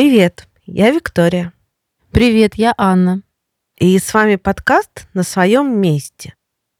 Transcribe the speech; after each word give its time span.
Привет, 0.00 0.48
я 0.64 0.90
Виктория. 0.92 1.52
Привет, 2.10 2.54
я 2.54 2.72
Анна. 2.78 3.20
И 3.78 3.98
с 3.98 4.14
вами 4.14 4.36
подкаст 4.36 5.06
«На 5.12 5.22
своем 5.22 5.78
месте». 5.78 6.32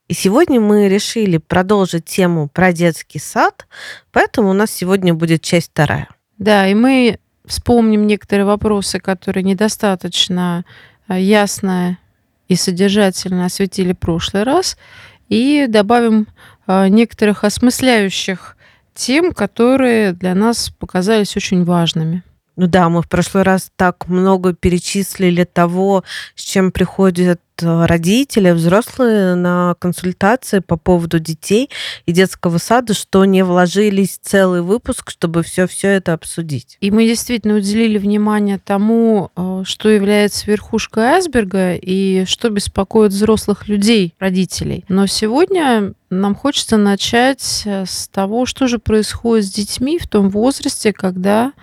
И 0.09 0.15
сегодня 0.15 0.59
мы 0.59 0.89
решили 0.89 1.37
продолжить 1.37 2.07
тему 2.07 2.49
про 2.49 2.73
детский 2.73 3.19
сад, 3.19 3.67
поэтому 4.11 4.49
у 4.49 4.53
нас 4.55 4.71
сегодня 4.71 5.13
будет 5.13 5.43
часть 5.43 5.73
вторая. 5.73 6.09
Да, 6.39 6.67
и 6.67 6.73
мы 6.73 7.19
вспомним 7.45 8.07
некоторые 8.07 8.47
вопросы, 8.47 9.01
которые 9.01 9.45
недостаточно 9.45 10.65
а, 11.07 11.19
ясно 11.19 11.99
и 12.49 12.57
содержательно 12.57 13.45
осветили 13.45 13.93
в 13.93 13.99
прошлый 13.99 14.45
раз, 14.45 14.79
и 15.29 15.67
добавим 15.69 16.27
а, 16.67 16.89
некоторых 16.89 17.45
осмысляющих 17.45 18.57
тем, 18.95 19.33
которые 19.33 20.13
для 20.13 20.35
нас 20.35 20.71
показались 20.71 21.37
очень 21.37 21.65
важными. 21.65 22.23
Ну 22.61 22.67
да, 22.67 22.91
мы 22.91 23.01
в 23.01 23.09
прошлый 23.09 23.43
раз 23.43 23.71
так 23.75 24.07
много 24.07 24.53
перечислили 24.53 25.45
того, 25.45 26.05
с 26.35 26.43
чем 26.43 26.73
приходят 26.73 27.41
э, 27.63 27.87
родители, 27.87 28.51
взрослые 28.51 29.35
на 29.35 29.77
консультации 29.79 30.59
по 30.59 30.77
поводу 30.77 31.19
детей 31.19 31.71
и 32.05 32.13
детского 32.13 32.59
сада, 32.59 32.93
что 32.93 33.25
не 33.25 33.45
вложились 33.45 34.19
целый 34.21 34.61
выпуск, 34.61 35.09
чтобы 35.11 35.43
все 35.43 35.67
все 35.67 35.89
это 35.89 36.13
обсудить. 36.13 36.77
И 36.83 36.91
мы 36.91 37.07
действительно 37.07 37.55
уделили 37.55 37.97
внимание 37.97 38.61
тому, 38.63 39.31
э, 39.35 39.63
что 39.65 39.89
является 39.89 40.45
верхушкой 40.45 41.05
айсберга 41.05 41.77
и 41.77 42.27
что 42.27 42.51
беспокоит 42.51 43.13
взрослых 43.13 43.69
людей, 43.69 44.13
родителей. 44.19 44.85
Но 44.87 45.07
сегодня 45.07 45.95
нам 46.11 46.35
хочется 46.35 46.77
начать 46.77 47.63
э, 47.65 47.87
с 47.87 48.07
того, 48.09 48.45
что 48.45 48.67
же 48.67 48.79
происходит 48.79 49.47
с 49.47 49.51
детьми 49.51 49.99
в 49.99 50.07
том 50.07 50.29
возрасте, 50.29 50.93
когда 50.93 51.55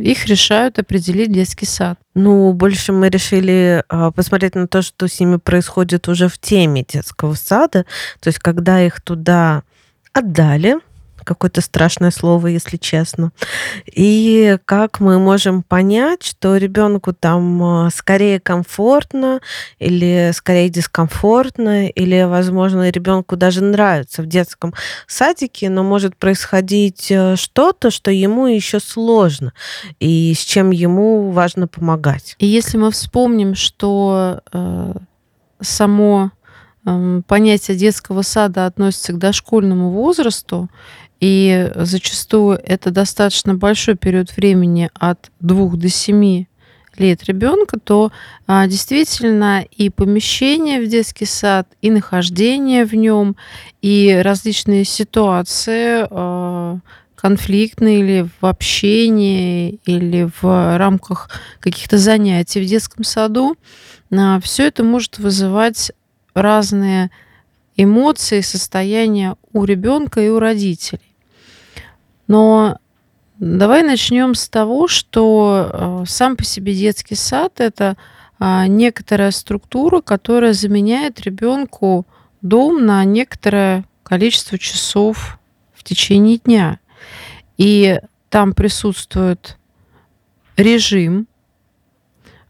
их 0.00 0.26
решают 0.26 0.78
определить 0.78 1.32
детский 1.32 1.66
сад. 1.66 1.98
Ну, 2.14 2.52
больше 2.52 2.92
мы 2.92 3.08
решили 3.08 3.82
а, 3.88 4.10
посмотреть 4.10 4.54
на 4.54 4.68
то, 4.68 4.82
что 4.82 5.08
с 5.08 5.18
ними 5.20 5.36
происходит 5.36 6.08
уже 6.08 6.28
в 6.28 6.38
теме 6.38 6.84
детского 6.86 7.34
сада. 7.34 7.84
То 8.20 8.28
есть, 8.28 8.38
когда 8.38 8.80
их 8.80 9.00
туда 9.00 9.62
отдали, 10.12 10.76
какое-то 11.24 11.60
страшное 11.60 12.10
слово, 12.10 12.48
если 12.48 12.76
честно. 12.76 13.32
И 13.86 14.58
как 14.64 15.00
мы 15.00 15.18
можем 15.18 15.62
понять, 15.62 16.22
что 16.22 16.56
ребенку 16.56 17.12
там 17.12 17.62
а, 17.62 17.90
скорее 17.90 18.40
комфортно 18.40 19.40
или 19.78 20.30
скорее 20.34 20.68
дискомфортно, 20.68 21.88
или, 21.88 22.22
возможно, 22.24 22.90
ребенку 22.90 23.36
даже 23.36 23.62
нравится 23.62 24.22
в 24.22 24.26
детском 24.26 24.74
садике, 25.06 25.70
но 25.70 25.82
может 25.82 26.16
происходить 26.16 27.10
э, 27.10 27.36
что-то, 27.36 27.90
что 27.90 28.10
ему 28.10 28.46
еще 28.46 28.80
сложно, 28.80 29.52
и 30.00 30.34
с 30.34 30.40
чем 30.40 30.70
ему 30.70 31.30
важно 31.30 31.66
помогать. 31.66 32.36
И 32.38 32.46
если 32.46 32.76
мы 32.76 32.90
вспомним, 32.90 33.54
что 33.54 34.40
э, 34.52 34.94
само 35.60 36.30
э, 36.84 37.22
понятие 37.26 37.76
детского 37.76 38.22
сада 38.22 38.66
относится 38.66 39.12
к 39.12 39.18
дошкольному 39.18 39.90
возрасту, 39.90 40.68
и 41.24 41.70
зачастую 41.74 42.60
это 42.62 42.90
достаточно 42.90 43.54
большой 43.54 43.94
период 43.94 44.36
времени 44.36 44.90
от 44.92 45.30
двух 45.40 45.78
до 45.78 45.88
семи 45.88 46.48
лет 46.98 47.24
ребенка, 47.24 47.80
то 47.80 48.12
а, 48.46 48.66
действительно 48.66 49.64
и 49.70 49.88
помещение 49.88 50.82
в 50.82 50.86
детский 50.86 51.24
сад, 51.24 51.66
и 51.80 51.90
нахождение 51.90 52.84
в 52.84 52.92
нем, 52.92 53.36
и 53.80 54.20
различные 54.22 54.84
ситуации 54.84 56.06
а, 56.10 56.80
конфликтные 57.14 58.00
или 58.00 58.28
в 58.42 58.44
общении, 58.44 59.80
или 59.86 60.28
в 60.42 60.76
рамках 60.76 61.30
каких-то 61.58 61.96
занятий 61.96 62.60
в 62.60 62.66
детском 62.66 63.02
саду, 63.02 63.56
а, 64.12 64.40
все 64.40 64.66
это 64.66 64.84
может 64.84 65.16
вызывать 65.18 65.90
разные 66.34 67.10
эмоции, 67.78 68.42
состояния 68.42 69.36
у 69.54 69.64
ребенка 69.64 70.20
и 70.20 70.28
у 70.28 70.38
родителей. 70.38 71.13
Но 72.26 72.78
давай 73.38 73.82
начнем 73.82 74.34
с 74.34 74.48
того, 74.48 74.88
что 74.88 75.70
э, 75.72 76.04
сам 76.06 76.36
по 76.36 76.44
себе 76.44 76.74
детский 76.74 77.14
сад 77.14 77.60
это 77.60 77.96
а, 78.38 78.66
некоторая 78.66 79.30
структура, 79.30 80.00
которая 80.00 80.52
заменяет 80.52 81.20
ребенку 81.20 82.06
дом 82.42 82.84
на 82.84 83.04
некоторое 83.04 83.84
количество 84.02 84.58
часов 84.58 85.38
в 85.72 85.84
течение 85.84 86.38
дня. 86.38 86.78
И 87.56 88.00
там 88.30 88.52
присутствует 88.52 89.56
режим 90.56 91.26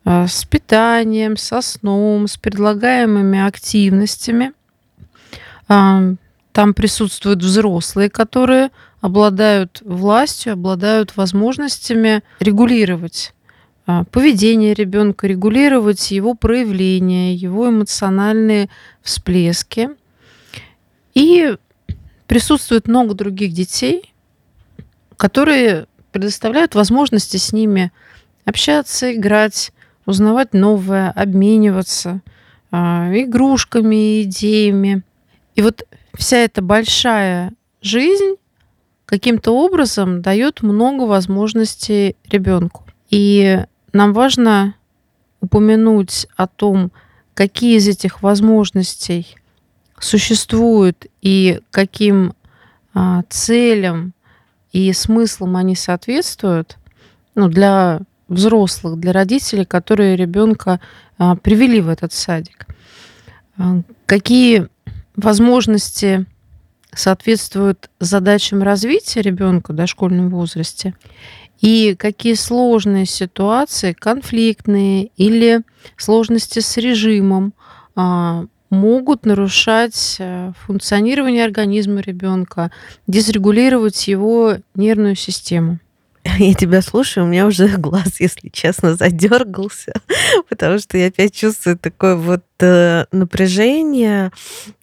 э, 0.05 0.27
с 0.27 0.45
питанием, 0.45 1.37
со 1.37 1.61
сном, 1.61 2.27
с 2.27 2.37
предлагаемыми 2.37 3.47
активностями. 3.47 4.53
Там 6.55 6.73
присутствуют 6.73 7.43
взрослые, 7.43 8.09
которые 8.09 8.71
обладают 9.01 9.83
властью, 9.85 10.53
обладают 10.53 11.17
возможностями 11.17 12.23
регулировать 12.39 13.35
а, 13.87 14.05
поведение 14.05 14.73
ребенка, 14.73 15.27
регулировать 15.27 16.13
его 16.13 16.35
проявления, 16.35 17.35
его 17.35 17.69
эмоциональные 17.69 18.69
всплески. 19.03 19.91
И 21.15 21.57
присутствует 22.29 22.87
много 22.87 23.15
других 23.15 23.53
детей, 23.53 24.15
которые 25.17 25.89
предоставляют 26.13 26.77
возможности 26.77 27.37
с 27.37 27.53
ними 27.53 27.91
общаться, 28.45 29.13
играть, 29.13 29.73
узнавать 30.07 30.55
новое, 30.55 31.11
обмениваться 31.11 32.21
а, 32.71 33.11
игрушками, 33.13 34.23
идеями. 34.23 35.03
И 35.57 35.63
вот 35.63 35.83
вся 36.17 36.39
эта 36.39 36.63
большая 36.63 37.53
жизнь 37.81 38.37
каким-то 39.07 39.53
образом 39.53 40.23
дает 40.23 40.63
много 40.63 41.03
возможностей 41.03 42.17
ребенку. 42.29 42.85
И 43.11 43.65
нам 43.93 44.13
важно 44.13 44.75
упомянуть 45.41 46.27
о 46.37 46.47
том, 46.47 46.91
какие 47.35 47.77
из 47.77 47.87
этих 47.87 48.23
возможностей 48.23 49.37
существуют 49.99 51.07
и 51.21 51.61
каким 51.71 52.35
а, 52.95 53.23
целям 53.29 54.15
и 54.73 54.93
смыслам 54.93 55.57
они 55.57 55.77
соответствуют 55.77 56.79
ну, 57.35 57.49
для 57.49 58.01
взрослых, 58.29 58.99
для 58.99 59.13
родителей, 59.13 59.65
которые 59.65 60.17
ребенка 60.17 60.81
а, 61.19 61.37
привели 61.37 61.81
в 61.81 61.89
этот 61.89 62.13
садик. 62.13 62.67
А, 63.57 63.83
какие 64.07 64.69
возможности 65.17 66.27
соответствуют 66.95 67.91
задачам 68.01 68.63
развития 68.63 69.23
ребенка 69.23 69.73
в 69.73 69.77
дошкольном 69.77 70.31
возрасте, 70.31 70.95
и 71.61 71.95
какие 71.99 72.35
сложные 72.35 73.07
ситуации, 73.07 73.93
конфликтные 73.93 75.11
или 75.17 75.63
сложности 75.97 76.61
с 76.61 76.77
режимом 76.77 77.55
а, 77.97 78.45
могут 78.71 79.25
нарушать 79.25 80.17
э, 80.19 80.53
функционирование 80.67 81.45
организма 81.45 82.01
ребенка, 82.01 82.71
дисрегулировать 83.07 84.09
его 84.09 84.57
нервную 84.75 85.15
систему. 85.15 85.79
Я 86.39 86.55
тебя 86.55 86.81
слушаю, 86.83 87.25
у 87.25 87.29
меня 87.29 87.47
уже 87.47 87.69
глаз, 87.79 88.19
если 88.19 88.49
честно, 88.49 88.95
задергался, 88.95 89.93
потому 90.49 90.79
что 90.79 90.97
я 90.97 91.09
опять 91.09 91.35
чувствую 91.35 91.79
такое 91.79 92.17
вот 92.17 92.45
э, 92.61 93.05
напряжение, 93.13 94.31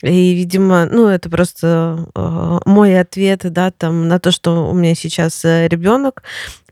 и, 0.04 0.34
видимо, 0.34 0.86
ну, 0.86 1.08
это 1.08 1.30
просто 1.30 2.06
э, 2.14 2.60
мой 2.66 3.00
ответ, 3.00 3.42
да, 3.52 3.72
там, 3.72 4.08
на 4.08 4.20
то, 4.20 4.32
что 4.32 4.70
у 4.70 4.74
меня 4.74 4.94
сейчас 4.94 5.44
э, 5.44 5.68
ребенок, 5.68 6.24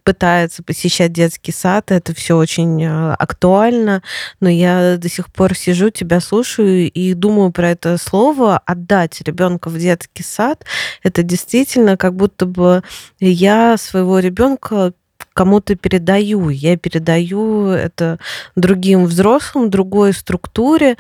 пытается 0.10 0.64
посещать 0.64 1.14
детский 1.14 1.52
сад, 1.52 1.92
это 1.92 2.16
все 2.16 2.36
очень 2.36 2.84
э, 2.84 3.14
актуально, 3.14 4.02
но 4.40 4.50
я 4.50 4.98
до 4.98 5.08
сих 5.08 5.32
пор 5.32 5.54
сижу, 5.56 5.92
тебя 5.92 6.20
слушаю 6.20 6.90
и 6.90 7.14
думаю 7.14 7.52
про 7.52 7.70
это 7.70 7.96
слово 8.00 8.58
отдать 8.58 9.22
ребенка 9.22 9.70
в 9.70 9.78
детский 9.78 10.24
сад. 10.24 10.66
Это 11.04 11.22
действительно 11.22 11.96
как 11.96 12.16
будто 12.16 12.48
бы 12.48 12.82
я 13.20 13.78
своего 13.78 14.18
ребенка 14.18 14.94
кому-то 15.34 15.76
передаю. 15.76 16.50
Я 16.50 16.76
передаю 16.76 17.68
это 17.68 18.18
другим 18.56 19.06
взрослым, 19.06 19.70
другой 19.70 20.14
структуре, 20.14 20.98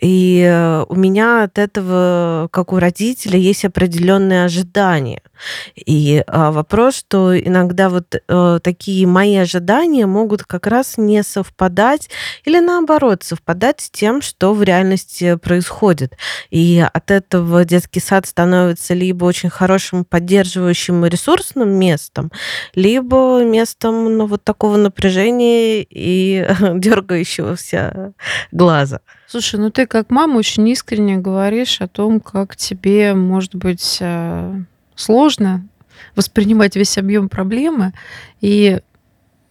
И 0.00 0.42
э, 0.48 0.84
у 0.88 0.94
меня 0.94 1.44
от 1.44 1.58
этого, 1.58 2.48
как 2.50 2.72
у 2.72 2.78
родителя, 2.78 3.38
есть 3.38 3.64
определенные 3.64 4.44
ожидания. 4.44 5.22
И 5.74 6.22
а, 6.26 6.52
вопрос, 6.52 6.96
что 6.96 7.38
иногда 7.38 7.88
вот 7.88 8.14
э, 8.14 8.60
такие 8.62 9.06
мои 9.06 9.36
ожидания 9.36 10.06
могут 10.06 10.44
как 10.44 10.66
раз 10.66 10.94
не 10.96 11.22
совпадать 11.22 12.10
или 12.44 12.60
наоборот 12.60 13.22
совпадать 13.22 13.80
с 13.80 13.90
тем, 13.90 14.22
что 14.22 14.54
в 14.54 14.62
реальности 14.62 15.36
происходит. 15.36 16.16
И 16.50 16.84
от 16.92 17.10
этого 17.10 17.64
детский 17.64 18.00
сад 18.00 18.26
становится 18.26 18.94
либо 18.94 19.24
очень 19.24 19.50
хорошим 19.50 20.04
поддерживающим 20.04 21.04
и 21.06 21.08
ресурсным 21.08 21.70
местом, 21.70 22.30
либо 22.74 23.42
местом 23.44 24.16
ну, 24.16 24.26
вот 24.26 24.44
такого 24.44 24.76
напряжения 24.76 25.82
и 25.82 26.46
дергающегося 26.74 28.14
глаза. 28.52 29.00
Слушай, 29.26 29.60
ну 29.60 29.70
ты 29.70 29.81
как 29.86 30.10
мама 30.10 30.38
очень 30.38 30.68
искренне 30.68 31.16
говоришь 31.16 31.80
о 31.80 31.88
том, 31.88 32.20
как 32.20 32.56
тебе, 32.56 33.14
может 33.14 33.54
быть, 33.54 33.98
э, 34.00 34.62
сложно 34.94 35.66
воспринимать 36.16 36.76
весь 36.76 36.98
объем 36.98 37.28
проблемы. 37.28 37.92
И 38.40 38.80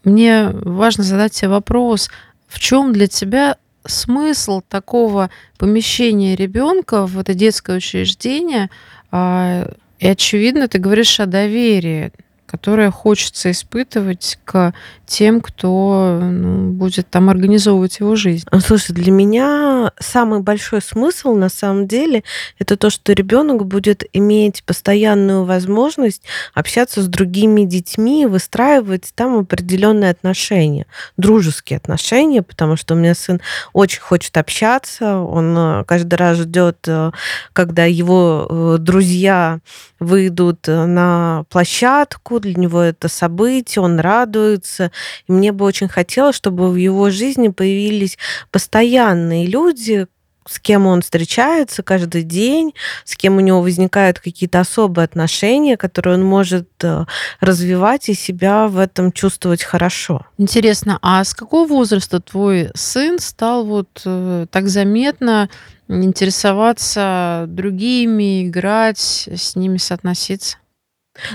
мне 0.03 0.49
важно 0.49 1.03
задать 1.03 1.33
тебе 1.33 1.49
вопрос, 1.49 2.09
в 2.47 2.59
чем 2.59 2.93
для 2.93 3.07
тебя 3.07 3.57
смысл 3.85 4.61
такого 4.67 5.29
помещения 5.57 6.35
ребенка 6.35 7.05
в 7.05 7.17
это 7.17 7.33
детское 7.33 7.77
учреждение? 7.77 8.69
А, 9.11 9.71
и 9.99 10.07
очевидно, 10.07 10.67
ты 10.67 10.79
говоришь 10.79 11.19
о 11.19 11.25
доверии 11.25 12.11
которое 12.51 12.91
хочется 12.91 13.49
испытывать 13.49 14.37
к 14.43 14.73
тем, 15.05 15.39
кто 15.39 16.19
ну, 16.21 16.71
будет 16.71 17.09
там 17.09 17.29
организовывать 17.29 17.99
его 17.99 18.17
жизнь. 18.17 18.45
А, 18.51 18.59
слушай, 18.59 18.91
для 18.91 19.11
меня 19.11 19.93
самый 19.99 20.41
большой 20.41 20.81
смысл 20.81 21.33
на 21.33 21.47
самом 21.47 21.87
деле 21.87 22.23
это 22.59 22.75
то, 22.75 22.89
что 22.89 23.13
ребенок 23.13 23.65
будет 23.65 24.03
иметь 24.11 24.65
постоянную 24.65 25.45
возможность 25.45 26.23
общаться 26.53 27.01
с 27.01 27.07
другими 27.07 27.63
детьми, 27.63 28.25
выстраивать 28.25 29.13
там 29.15 29.39
определенные 29.39 30.11
отношения, 30.11 30.87
дружеские 31.15 31.77
отношения, 31.77 32.41
потому 32.41 32.75
что 32.75 32.95
у 32.95 32.97
меня 32.97 33.15
сын 33.15 33.39
очень 33.71 34.01
хочет 34.01 34.35
общаться, 34.35 35.19
он 35.19 35.55
э, 35.57 35.83
каждый 35.85 36.15
раз 36.15 36.39
ждет, 36.39 36.79
э, 36.87 37.11
когда 37.53 37.85
его 37.85 38.47
э, 38.49 38.77
друзья 38.79 39.59
выйдут 39.99 40.67
на 40.67 41.45
площадку, 41.49 42.40
для 42.41 42.55
него 42.55 42.81
это 42.81 43.07
событие, 43.07 43.81
он 43.81 43.99
радуется. 43.99 44.91
И 45.27 45.31
мне 45.31 45.51
бы 45.51 45.65
очень 45.65 45.87
хотелось, 45.87 46.35
чтобы 46.35 46.69
в 46.69 46.75
его 46.75 47.09
жизни 47.09 47.47
появились 47.49 48.17
постоянные 48.51 49.47
люди, 49.47 50.07
с 50.47 50.59
кем 50.59 50.87
он 50.87 51.01
встречается 51.01 51.83
каждый 51.83 52.23
день, 52.23 52.73
с 53.05 53.15
кем 53.15 53.37
у 53.37 53.39
него 53.41 53.61
возникают 53.61 54.19
какие-то 54.19 54.59
особые 54.59 55.05
отношения, 55.05 55.77
которые 55.77 56.15
он 56.15 56.23
может 56.23 56.67
э, 56.83 57.05
развивать 57.39 58.09
и 58.09 58.13
себя 58.13 58.67
в 58.67 58.77
этом 58.79 59.11
чувствовать 59.11 59.63
хорошо. 59.63 60.25
Интересно, 60.37 60.97
а 61.01 61.23
с 61.23 61.33
какого 61.33 61.67
возраста 61.67 62.19
твой 62.19 62.71
сын 62.73 63.19
стал 63.19 63.65
вот 63.65 64.01
э, 64.05 64.47
так 64.49 64.67
заметно 64.67 65.49
интересоваться 65.87 67.45
другими, 67.47 68.47
играть, 68.47 69.27
с 69.31 69.55
ними 69.55 69.77
соотноситься? 69.77 70.57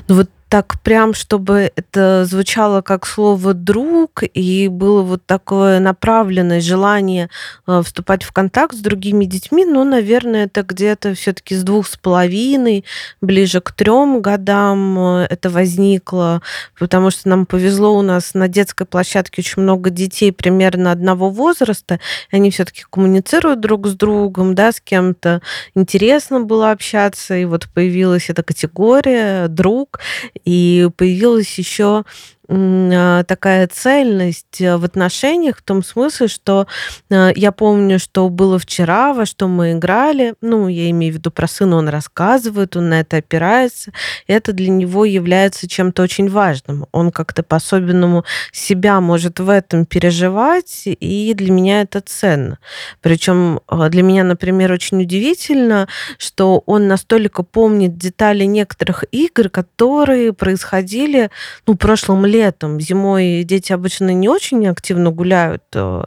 Ну 0.09 0.17
вот 0.17 0.31
так 0.49 0.81
прям, 0.83 1.13
чтобы 1.13 1.73
это 1.75 2.25
звучало 2.25 2.81
как 2.81 3.05
слово 3.05 3.53
«друг», 3.53 4.23
и 4.23 4.69
было 4.69 5.03
вот 5.03 5.27
такое 5.27 5.81
направленное 5.81 6.61
желание 6.61 7.31
э, 7.67 7.83
вступать 7.85 8.23
в 8.23 8.31
контакт 8.31 8.75
с 8.75 8.79
другими 8.79 9.25
детьми, 9.25 9.65
ну, 9.65 9.83
наверное, 9.83 10.45
это 10.45 10.63
где-то 10.63 11.15
все 11.15 11.33
таки 11.33 11.57
с 11.57 11.65
двух 11.65 11.89
с 11.89 11.97
половиной, 11.97 12.85
ближе 13.21 13.61
к 13.61 13.73
трем 13.73 14.23
годам 14.23 14.99
э, 14.99 15.27
это 15.29 15.51
возникло, 15.51 16.43
потому 16.79 17.11
что 17.11 17.29
нам 17.29 17.45
повезло, 17.45 17.97
у 17.97 18.03
нас 18.03 18.35
на 18.35 18.47
детской 18.47 18.87
площадке 18.87 19.43
очень 19.43 19.63
много 19.63 19.91
детей 19.91 20.31
примерно 20.31 20.93
одного 20.93 21.29
возраста, 21.29 21.99
и 22.31 22.37
они 22.37 22.53
все 22.53 22.65
таки 22.65 22.85
коммуницируют 22.89 23.61
друг 23.61 23.89
с 23.89 23.95
другом, 23.95 24.55
да, 24.55 24.71
с 24.71 24.81
кем-то 24.81 25.43
интересно 25.75 26.41
было 26.41 26.71
общаться, 26.71 27.35
и 27.37 27.45
вот 27.45 27.67
появилась 27.75 28.31
эта 28.31 28.45
категория 28.45 29.49
«друг», 29.49 29.99
и 30.45 30.89
появилась 30.97 31.59
еще 31.59 32.05
такая 32.49 33.67
цельность 33.67 34.61
э, 34.61 34.77
в 34.77 34.85
отношениях 34.85 35.59
в 35.59 35.63
том 35.63 35.83
смысле, 35.83 36.29
что 36.29 36.69
э, 37.11 37.33
я 37.35 37.51
помню, 37.51 37.99
что 37.99 38.29
было 38.29 38.59
вчера, 38.59 39.13
во 39.13 39.27
что 39.27 39.49
мы 39.49 39.73
играли. 39.73 40.35
Ну, 40.41 40.69
я 40.69 40.89
имею 40.91 41.15
в 41.15 41.17
виду 41.17 41.31
про 41.33 41.49
сына, 41.49 41.77
он 41.77 41.89
рассказывает, 41.89 42.77
он 42.77 42.91
на 42.91 43.01
это 43.01 43.17
опирается. 43.17 43.93
Это 44.29 44.53
для 44.53 44.69
него 44.69 45.05
является 45.05 45.67
чем-то 45.67 46.03
очень 46.03 46.31
важным. 46.31 46.87
Он 46.93 47.11
как-то 47.11 47.43
по-особенному 47.43 48.25
себя 48.53 49.01
может 49.01 49.41
в 49.41 49.49
этом 49.49 49.85
переживать, 49.85 50.83
и 50.87 51.35
для 51.35 51.51
меня 51.51 51.83
это 51.83 52.01
ценно. 52.01 52.59
Причем 53.01 53.61
э, 53.69 53.89
для 53.89 54.05
меня, 54.05 54.23
например, 54.23 54.71
очень 54.71 55.03
удивительно, 55.03 55.89
что 56.17 56.63
он 56.67 56.87
настолько 56.87 57.43
помнит 57.43 57.97
детали 57.99 58.45
некоторых 58.45 59.05
игр, 59.11 59.49
которые 59.49 60.33
происходили 60.33 61.31
ну, 61.67 61.75
в 61.75 61.77
прошлом 61.77 62.25
лете 62.25 62.36
летом. 62.37 62.81
Зимой 62.81 63.45
дети 63.45 63.73
обычно 63.73 64.11
не 64.11 64.29
очень 64.29 64.67
активно 64.67 65.11
гуляют 65.11 65.63
э, 65.75 66.05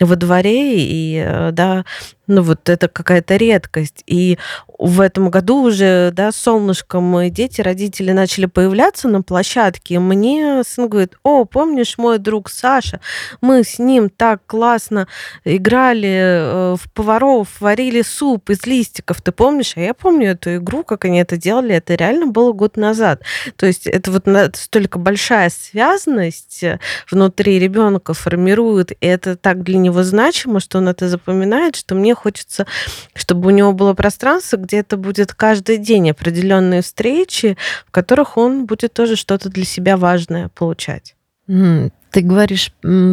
во 0.00 0.16
дворе, 0.16 0.78
и 0.78 1.22
э, 1.24 1.50
да, 1.52 1.84
ну 2.26 2.42
вот 2.42 2.68
это 2.68 2.88
какая-то 2.88 3.36
редкость. 3.36 4.02
И 4.06 4.38
в 4.78 5.00
этом 5.00 5.30
году 5.30 5.62
уже, 5.62 6.10
да, 6.12 6.32
солнышком 6.32 7.30
дети, 7.30 7.60
родители 7.60 8.12
начали 8.12 8.46
появляться 8.46 9.08
на 9.08 9.22
площадке. 9.22 9.98
Мне 9.98 10.62
сын 10.66 10.88
говорит, 10.88 11.16
о, 11.22 11.44
помнишь 11.44 11.98
мой 11.98 12.18
друг 12.18 12.50
Саша? 12.50 13.00
Мы 13.40 13.64
с 13.64 13.78
ним 13.78 14.10
так 14.10 14.42
классно 14.46 15.06
играли 15.44 16.08
э, 16.08 16.76
в 16.76 16.92
поваров, 16.92 17.60
варили 17.60 18.02
суп 18.02 18.50
из 18.50 18.66
листиков. 18.66 19.22
Ты 19.22 19.32
помнишь? 19.32 19.74
А 19.76 19.80
я 19.80 19.94
помню 19.94 20.32
эту 20.32 20.56
игру, 20.56 20.84
как 20.84 21.04
они 21.04 21.20
это 21.20 21.36
делали. 21.36 21.74
Это 21.74 21.94
реально 21.94 22.26
было 22.26 22.52
год 22.52 22.76
назад. 22.76 23.22
То 23.56 23.66
есть 23.66 23.86
это 23.86 24.10
вот 24.10 24.26
столько 24.56 24.98
большая 24.98 25.50
связанность 25.50 26.64
внутри 27.10 27.58
ребенка 27.58 28.14
формирует, 28.14 28.92
и 28.92 29.06
это 29.06 29.36
так 29.36 29.62
для 29.62 29.78
него 29.78 30.02
значимо, 30.02 30.60
что 30.60 30.78
он 30.78 30.88
это 30.88 31.08
запоминает, 31.08 31.76
что 31.76 31.94
мне 31.94 32.14
хочется, 32.16 32.66
чтобы 33.14 33.48
у 33.48 33.50
него 33.50 33.72
было 33.72 33.94
пространство, 33.94 34.56
где 34.56 34.78
это 34.78 34.96
будет 34.96 35.34
каждый 35.34 35.78
день 35.78 36.10
определенные 36.10 36.82
встречи, 36.82 37.56
в 37.86 37.90
которых 37.90 38.36
он 38.36 38.66
будет 38.66 38.92
тоже 38.92 39.16
что-то 39.16 39.48
для 39.48 39.64
себя 39.64 39.96
важное 39.96 40.48
получать. 40.48 41.14
Ты 41.46 42.20
говоришь 42.22 42.72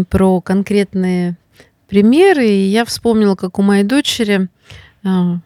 про 0.09 0.41
конкретные 0.41 1.37
примеры, 1.87 2.47
и 2.47 2.67
я 2.69 2.85
вспомнила, 2.85 3.35
как 3.35 3.59
у 3.59 3.61
моей 3.61 3.83
дочери 3.83 4.49
а, 5.03 5.37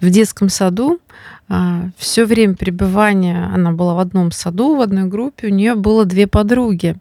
в 0.00 0.10
детском 0.10 0.48
саду 0.48 1.00
а, 1.48 1.90
все 1.96 2.24
время 2.24 2.54
пребывания, 2.54 3.48
она 3.54 3.72
была 3.72 3.94
в 3.94 3.98
одном 4.00 4.32
саду, 4.32 4.76
в 4.76 4.80
одной 4.80 5.04
группе, 5.04 5.46
у 5.46 5.50
нее 5.50 5.74
было 5.74 6.04
две 6.04 6.26
подруги. 6.26 6.96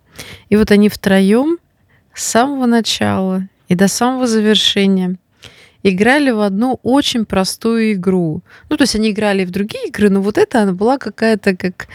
И 0.50 0.56
вот 0.56 0.72
они 0.72 0.88
втроем 0.90 1.58
с 2.14 2.24
самого 2.24 2.66
начала 2.66 3.48
и 3.68 3.76
до 3.76 3.88
самого 3.88 4.28
завершения 4.28 5.18
играли 5.90 6.32
в 6.32 6.42
одну 6.42 6.80
очень 6.82 7.26
простую 7.26 7.94
игру. 7.94 8.42
Ну, 8.70 8.78
то 8.78 8.84
есть 8.84 8.96
они 8.96 9.12
играли 9.12 9.46
в 9.46 9.52
другие 9.52 9.88
игры, 9.88 10.10
но 10.10 10.20
вот 10.20 10.38
эта 10.38 10.64
она 10.64 10.74
была 10.74 10.98
какая-то 10.98 11.56
как 11.56 11.88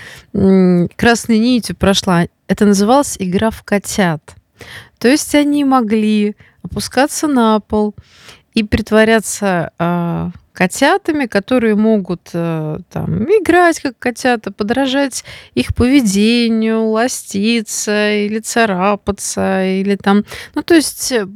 красной 0.96 1.38
нитью 1.38 1.74
прошла. 1.76 2.26
Это 2.46 2.66
называлось 2.66 3.16
игра 3.18 3.50
в 3.50 3.62
котят. 3.64 4.36
То 4.98 5.08
есть 5.08 5.34
они 5.34 5.64
могли 5.64 6.36
опускаться 6.62 7.26
на 7.26 7.58
пол 7.58 7.94
и 8.54 8.62
притворяться 8.62 9.72
э, 9.78 10.30
котятами, 10.52 11.26
которые 11.26 11.74
могут 11.74 12.30
э, 12.32 12.78
там 12.92 13.24
играть 13.24 13.80
как 13.80 13.98
котята, 13.98 14.52
подражать 14.52 15.24
их 15.54 15.74
поведению, 15.74 16.90
ластиться 16.90 18.12
или 18.12 18.38
царапаться, 18.38 19.64
или 19.64 19.96
там, 19.96 20.24
ну 20.54 20.62
то 20.62 20.74
есть 20.74 21.10
э, 21.12 21.26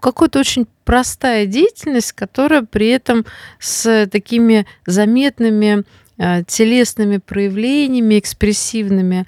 какая-то 0.00 0.38
очень 0.38 0.66
простая 0.84 1.46
деятельность, 1.46 2.12
которая 2.12 2.62
при 2.62 2.88
этом 2.88 3.24
с 3.58 4.06
такими 4.10 4.66
заметными 4.86 5.84
э, 6.18 6.42
телесными 6.46 7.18
проявлениями, 7.18 8.18
экспрессивными. 8.18 9.26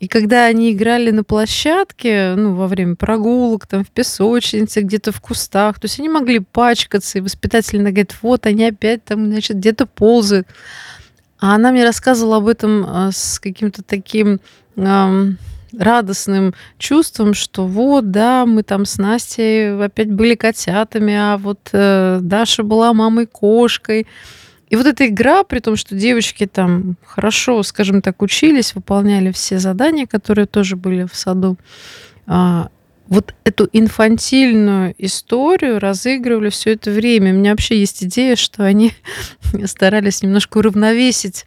И 0.00 0.08
когда 0.08 0.46
они 0.46 0.72
играли 0.72 1.10
на 1.10 1.24
площадке, 1.24 2.34
ну, 2.34 2.54
во 2.54 2.68
время 2.68 2.96
прогулок, 2.96 3.66
там, 3.66 3.84
в 3.84 3.90
песочнице, 3.90 4.80
где-то 4.80 5.12
в 5.12 5.20
кустах, 5.20 5.78
то 5.78 5.84
есть 5.84 5.98
они 5.98 6.08
могли 6.08 6.38
пачкаться, 6.38 7.18
и 7.18 7.20
воспитательно 7.20 7.90
говорит, 7.90 8.16
вот 8.22 8.46
они 8.46 8.64
опять 8.64 9.04
там, 9.04 9.26
значит, 9.26 9.58
где-то 9.58 9.84
ползают. 9.84 10.48
А 11.38 11.54
она 11.54 11.70
мне 11.70 11.84
рассказывала 11.84 12.38
об 12.38 12.48
этом 12.48 12.84
э, 12.84 13.10
с 13.12 13.38
каким-то 13.38 13.82
таким 13.82 14.40
радостным 15.78 16.54
чувством, 16.78 17.34
что 17.34 17.66
вот, 17.66 18.10
да, 18.10 18.46
мы 18.46 18.62
там 18.62 18.84
с 18.84 18.98
Настей 18.98 19.76
опять 19.84 20.10
были 20.10 20.34
котятами, 20.34 21.14
а 21.14 21.36
вот 21.36 21.70
э, 21.72 22.18
Даша 22.22 22.62
была 22.62 22.92
мамой-кошкой. 22.92 24.06
И 24.68 24.76
вот 24.76 24.86
эта 24.86 25.08
игра, 25.08 25.42
при 25.42 25.58
том, 25.58 25.76
что 25.76 25.96
девочки 25.96 26.46
там 26.46 26.96
хорошо, 27.04 27.62
скажем 27.64 28.02
так, 28.02 28.22
учились, 28.22 28.74
выполняли 28.74 29.32
все 29.32 29.58
задания, 29.58 30.06
которые 30.06 30.46
тоже 30.46 30.76
были 30.76 31.06
в 31.10 31.16
саду, 31.16 31.58
а, 32.26 32.68
вот 33.08 33.34
эту 33.42 33.68
инфантильную 33.72 34.94
историю 34.96 35.80
разыгрывали 35.80 36.48
все 36.48 36.74
это 36.74 36.92
время. 36.92 37.34
У 37.34 37.38
меня 37.38 37.50
вообще 37.50 37.80
есть 37.80 38.04
идея, 38.04 38.36
что 38.36 38.62
они 38.62 38.92
старались 39.66 40.22
немножко 40.22 40.58
уравновесить 40.58 41.46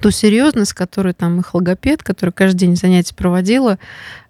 ту 0.00 0.10
серьезность, 0.10 0.72
которую 0.72 1.14
там 1.14 1.40
их 1.40 1.54
логопед, 1.54 2.02
который 2.02 2.30
каждый 2.30 2.58
день 2.58 2.76
занятия 2.76 3.14
проводила, 3.14 3.78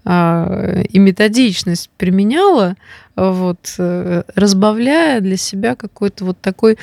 а, 0.04 0.82
и 0.82 0.98
методичность 0.98 1.90
применяла, 1.96 2.76
вот, 3.16 3.74
э, 3.78 4.22
разбавляя 4.34 5.20
для 5.20 5.36
себя 5.36 5.74
какой-то 5.74 6.24
вот 6.24 6.40
такой 6.40 6.78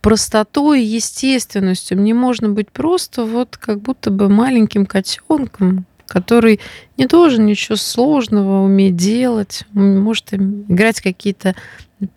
простотой 0.00 0.82
естественностью. 0.82 1.98
Мне 1.98 2.14
можно 2.14 2.50
быть 2.50 2.70
просто 2.70 3.24
вот 3.24 3.56
как 3.56 3.80
будто 3.80 4.10
бы 4.10 4.28
маленьким 4.28 4.86
котенком, 4.86 5.86
который 6.06 6.60
не 6.96 7.06
должен 7.06 7.46
ничего 7.46 7.76
сложного 7.76 8.62
уметь 8.62 8.96
делать, 8.96 9.64
может 9.72 10.34
играть 10.34 11.00
какие-то 11.00 11.54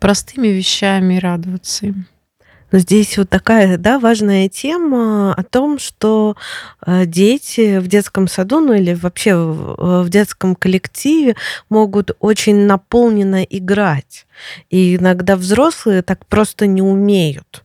простыми 0.00 0.48
вещами 0.48 1.14
и 1.14 1.18
радоваться 1.18 1.86
им. 1.86 2.06
Но 2.70 2.78
здесь 2.78 3.16
вот 3.16 3.30
такая, 3.30 3.78
да, 3.78 3.98
важная 3.98 4.48
тема 4.48 5.32
о 5.34 5.42
том, 5.42 5.78
что 5.78 6.36
э, 6.86 7.06
дети 7.06 7.78
в 7.78 7.88
детском 7.88 8.28
саду, 8.28 8.60
ну 8.60 8.74
или 8.74 8.94
вообще 8.94 9.34
в 9.34 10.08
детском 10.08 10.54
коллективе 10.54 11.36
могут 11.70 12.10
очень 12.20 12.66
наполненно 12.66 13.42
играть. 13.42 14.26
И 14.70 14.96
иногда 14.96 15.36
взрослые 15.36 16.02
так 16.02 16.26
просто 16.26 16.66
не 16.66 16.82
умеют. 16.82 17.64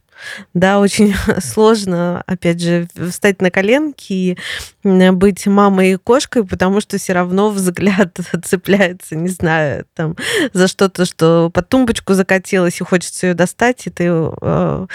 Да, 0.53 0.80
очень 0.80 1.15
сложно, 1.39 2.24
опять 2.25 2.62
же, 2.62 2.88
встать 3.10 3.42
на 3.42 3.51
коленки 3.51 4.13
и 4.13 4.38
быть 4.84 5.46
мамой 5.48 5.94
и 5.94 5.98
кошкой, 5.98 6.46
потому 6.46 6.82
что 6.82 6.98
все 6.98 7.13
равно 7.13 7.50
взгляд 7.50 8.18
цепляется, 8.44 9.15
не 9.15 9.30
знаю, 9.30 9.86
там, 9.94 10.15
за 10.53 10.68
что-то, 10.68 11.06
что 11.06 11.50
под 11.53 11.70
тумбочку 11.70 12.13
закатилось, 12.13 12.80
и 12.82 12.84
хочется 12.84 13.27
ее 13.27 13.34
достать, 13.34 13.86
и 13.88 13.89
ты 13.89 14.06
э, 14.10 14.88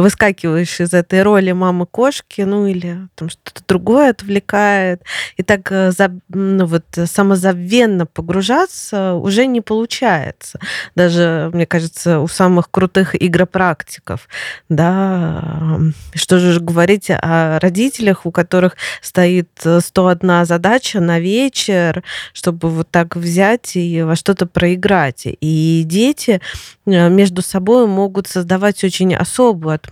выскакиваешь 0.00 0.80
из 0.80 0.92
этой 0.92 1.22
роли 1.22 1.52
мамы 1.52 1.86
кошки, 1.86 2.42
ну 2.42 2.66
или 2.66 3.08
там 3.14 3.30
что-то 3.30 3.62
другое 3.66 4.10
отвлекает, 4.10 5.02
и 5.36 5.42
так 5.42 5.70
э, 5.70 5.90
ну, 6.28 6.66
вот 6.66 6.84
самозабвенно 7.06 8.06
погружаться 8.06 9.14
уже 9.14 9.46
не 9.46 9.60
получается. 9.60 10.58
Даже, 10.94 11.50
мне 11.52 11.66
кажется, 11.66 12.20
у 12.20 12.28
самых 12.28 12.70
крутых 12.70 13.20
игропрактиков, 13.20 14.28
да, 14.68 15.80
что 16.14 16.38
же 16.38 16.60
говорить 16.60 17.10
о 17.10 17.58
родителях, 17.60 18.26
у 18.26 18.30
которых 18.30 18.76
стоит 19.02 19.50
101 19.60 20.44
задача 20.44 21.00
на 21.00 21.20
вечер, 21.20 22.02
чтобы 22.32 22.68
вот 22.70 22.90
так 22.90 23.16
взять 23.16 23.76
и 23.76 24.02
во 24.02 24.16
что-то 24.16 24.46
проиграть. 24.46 25.22
И 25.24 25.82
дети 25.84 26.40
э, 26.86 27.08
между 27.08 27.42
собой 27.42 27.86
могут 27.86 28.26
создавать 28.28 28.82
очень 28.84 29.14
особую 29.14 29.74
атмосферу. 29.74 29.87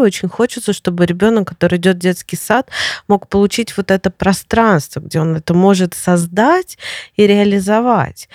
Очень 0.00 0.28
хочется, 0.28 0.72
чтобы 0.72 1.06
ребенок, 1.06 1.48
который 1.48 1.78
идет 1.78 1.96
в 1.96 2.00
детский 2.00 2.36
сад, 2.36 2.68
мог 3.08 3.28
получить 3.28 3.76
вот 3.76 3.90
это 3.90 4.10
пространство, 4.10 5.00
где 5.00 5.20
он 5.20 5.36
это 5.36 5.54
может 5.54 5.94
создать 5.94 6.78
и 7.16 7.26
реализовать. 7.26 8.28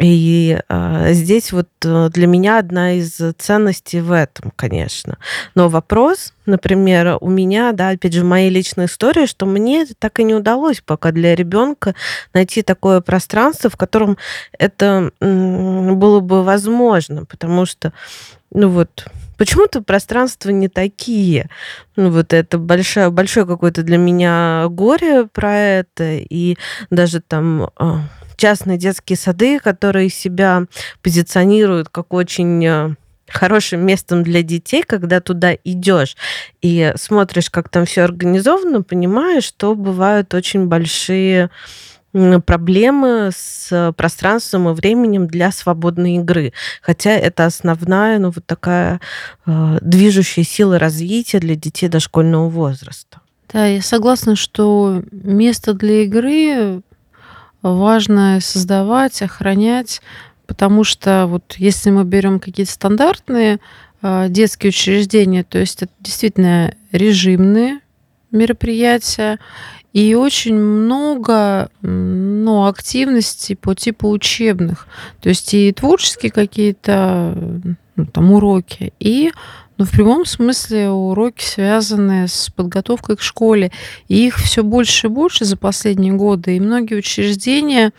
И 0.00 0.58
э, 0.66 1.12
здесь 1.12 1.52
вот 1.52 1.68
э, 1.84 2.08
для 2.10 2.26
меня 2.26 2.58
одна 2.58 2.94
из 2.94 3.20
ценностей 3.36 4.00
в 4.00 4.12
этом, 4.12 4.50
конечно. 4.56 5.18
Но 5.54 5.68
вопрос, 5.68 6.32
например, 6.46 7.18
у 7.20 7.28
меня, 7.28 7.72
да, 7.72 7.90
опять 7.90 8.14
же, 8.14 8.22
в 8.22 8.26
моей 8.26 8.48
личной 8.48 8.86
истории, 8.86 9.26
что 9.26 9.44
мне 9.44 9.86
так 9.98 10.18
и 10.18 10.24
не 10.24 10.34
удалось 10.34 10.80
пока 10.80 11.12
для 11.12 11.34
ребенка 11.34 11.94
найти 12.32 12.62
такое 12.62 13.02
пространство, 13.02 13.68
в 13.68 13.76
котором 13.76 14.16
это 14.58 15.12
было 15.20 16.20
бы 16.20 16.44
возможно, 16.44 17.26
потому 17.26 17.66
что, 17.66 17.92
ну 18.52 18.70
вот, 18.70 19.06
почему-то 19.40 19.80
пространства 19.80 20.50
не 20.50 20.68
такие. 20.68 21.48
Ну, 21.96 22.10
вот 22.10 22.34
это 22.34 22.58
большое, 22.58 23.08
большое 23.08 23.46
какое-то 23.46 23.82
для 23.82 23.96
меня 23.96 24.66
горе 24.68 25.24
про 25.24 25.56
это. 25.56 26.18
И 26.18 26.58
даже 26.90 27.22
там 27.22 27.70
а, 27.76 28.02
частные 28.36 28.76
детские 28.76 29.16
сады, 29.16 29.58
которые 29.58 30.10
себя 30.10 30.64
позиционируют 31.00 31.88
как 31.88 32.12
очень 32.12 32.62
э, 32.66 32.94
хорошим 33.28 33.86
местом 33.86 34.24
для 34.24 34.42
детей, 34.42 34.82
когда 34.86 35.22
туда 35.22 35.54
идешь 35.64 36.18
и 36.60 36.92
смотришь, 36.96 37.48
как 37.48 37.70
там 37.70 37.86
все 37.86 38.02
организовано, 38.02 38.82
понимаешь, 38.82 39.44
что 39.44 39.74
бывают 39.74 40.34
очень 40.34 40.66
большие 40.66 41.48
проблемы 42.12 43.30
с 43.32 43.92
пространством 43.96 44.68
и 44.68 44.72
временем 44.72 45.26
для 45.26 45.52
свободной 45.52 46.16
игры. 46.16 46.52
Хотя 46.82 47.10
это 47.10 47.46
основная, 47.46 48.18
ну, 48.18 48.30
вот 48.30 48.44
такая 48.46 49.00
э, 49.46 49.78
движущая 49.80 50.44
сила 50.44 50.78
развития 50.78 51.38
для 51.38 51.54
детей 51.54 51.88
дошкольного 51.88 52.48
возраста. 52.48 53.20
Да, 53.52 53.66
я 53.66 53.82
согласна, 53.82 54.36
что 54.36 55.02
место 55.10 55.74
для 55.74 56.02
игры 56.04 56.82
важно 57.62 58.38
создавать, 58.40 59.22
охранять, 59.22 60.00
потому 60.46 60.84
что 60.84 61.26
вот 61.26 61.54
если 61.58 61.90
мы 61.90 62.04
берем 62.04 62.40
какие-то 62.40 62.72
стандартные 62.72 63.60
э, 64.02 64.26
детские 64.28 64.70
учреждения, 64.70 65.44
то 65.44 65.58
есть 65.58 65.82
это 65.82 65.92
действительно 66.00 66.74
режимные 66.92 67.80
мероприятия, 68.30 69.38
и 69.92 70.14
очень 70.14 70.54
много 70.54 71.70
ну, 71.82 72.66
активностей 72.66 73.56
по 73.56 73.74
типу 73.74 74.08
учебных. 74.08 74.86
То 75.20 75.28
есть 75.28 75.52
и 75.54 75.72
творческие 75.72 76.30
какие-то 76.30 77.34
ну, 77.96 78.06
там 78.06 78.32
уроки, 78.32 78.92
и 79.00 79.32
но 79.80 79.86
в 79.86 79.92
прямом 79.92 80.26
смысле 80.26 80.90
уроки, 80.90 81.42
связанные 81.42 82.28
с 82.28 82.50
подготовкой 82.54 83.16
к 83.16 83.22
школе. 83.22 83.72
И 84.08 84.26
их 84.26 84.36
все 84.36 84.62
больше 84.62 85.06
и 85.06 85.10
больше 85.10 85.46
за 85.46 85.56
последние 85.56 86.12
годы. 86.12 86.54
И 86.54 86.60
многие 86.60 86.98
учреждения 86.98 87.92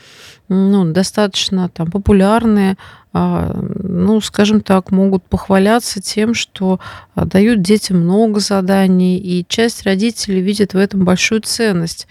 ну, 0.48 0.86
достаточно 0.92 1.70
там, 1.70 1.90
популярные, 1.90 2.78
ну, 3.14 4.22
скажем 4.22 4.62
так, 4.62 4.92
могут 4.92 5.24
похваляться 5.24 6.02
тем, 6.02 6.34
что 6.34 6.80
а, 7.14 7.26
дают 7.26 7.62
детям 7.62 7.98
много 7.98 8.40
заданий, 8.40 9.18
и 9.18 9.46
часть 9.48 9.84
родителей 9.84 10.42
видит 10.42 10.74
в 10.74 10.78
этом 10.78 11.04
большую 11.04 11.42
ценность. 11.42 12.08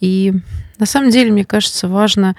И 0.00 0.32
на 0.78 0.86
самом 0.86 1.10
деле, 1.10 1.32
мне 1.32 1.44
кажется, 1.44 1.88
важно 1.88 2.34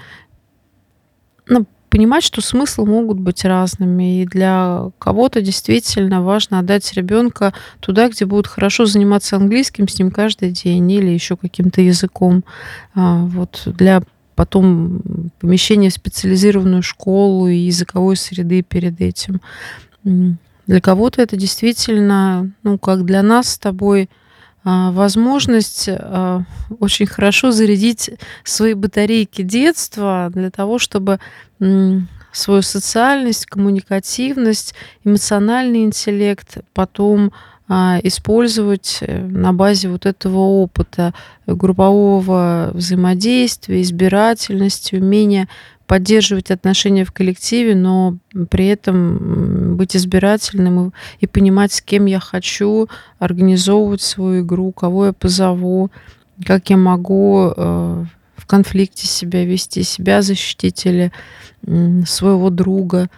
ну, 1.48 1.66
понимать, 1.90 2.24
что 2.24 2.42
смыслы 2.42 2.86
могут 2.86 3.20
быть 3.20 3.46
разными. 3.46 4.22
И 4.22 4.26
для 4.26 4.90
кого-то 4.98 5.42
действительно 5.42 6.24
важно 6.24 6.60
отдать 6.60 6.92
ребенка 6.94 7.54
туда, 7.80 8.10
где 8.10 8.26
будут 8.26 8.48
хорошо 8.48 8.86
заниматься 8.86 9.36
английским 9.36 9.88
с 9.88 10.00
ним 10.00 10.12
каждый 10.12 10.52
день 10.52 10.90
или 10.92 11.10
еще 11.10 11.36
каким-то 11.36 11.82
языком. 11.82 12.44
А, 12.96 13.26
вот 13.26 13.64
для 13.66 14.02
потом 14.40 15.02
помещения 15.42 15.90
в 15.90 15.94
специализированную 15.94 16.82
школу 16.82 17.50
и 17.50 17.58
языковой 17.58 18.16
среды 18.16 18.62
перед 18.62 19.02
этим. 19.02 19.42
Для 20.06 20.80
кого-то 20.80 21.22
это 21.22 21.36
действительно, 21.36 22.50
ну, 22.64 22.78
как 22.78 23.04
для 23.04 23.22
нас 23.22 23.50
с 23.50 23.58
тобой, 23.58 24.10
а, 24.64 24.92
возможность 24.92 25.90
а, 25.90 26.44
очень 26.80 27.06
хорошо 27.06 27.52
зарядить 27.52 28.12
свои 28.46 28.76
батарейки 28.76 29.42
детства 29.42 30.32
для 30.34 30.52
того, 30.52 30.80
чтобы 30.80 31.20
свою 32.32 32.62
социальность, 32.62 33.46
коммуникативность, 33.46 34.74
эмоциональный 35.04 35.84
интеллект 35.84 36.60
потом 36.74 37.34
использовать 38.04 38.98
э, 39.02 39.22
на 39.22 39.54
базе 39.54 39.90
вот 39.90 40.06
этого 40.06 40.40
опыта 40.40 41.14
группового 41.46 42.72
взаимодействия, 42.74 43.82
избирательности, 43.82 44.96
умения 44.96 45.48
поддерживать 45.86 46.52
отношения 46.52 47.04
в 47.04 47.12
коллективе, 47.12 47.76
но 47.76 48.18
при 48.50 48.68
этом 48.68 49.76
быть 49.76 49.96
избирательным 49.96 50.90
и, 50.90 50.92
и 51.22 51.28
понимать, 51.28 51.72
с 51.74 51.82
кем 51.82 52.06
я 52.06 52.20
хочу 52.20 52.88
организовывать 53.18 54.02
свою 54.02 54.44
игру, 54.44 54.72
кого 54.72 55.08
я 55.08 55.14
позову, 55.14 55.90
как 56.46 56.70
я 56.70 56.78
могу 56.78 57.54
э, 57.56 58.06
в 58.36 58.46
конфликте 58.46 59.08
себя 59.08 59.46
вести, 59.46 59.84
себя 59.84 60.22
защитить 60.22 60.86
или 60.86 61.12
своего 62.06 62.50
друга. 62.50 63.10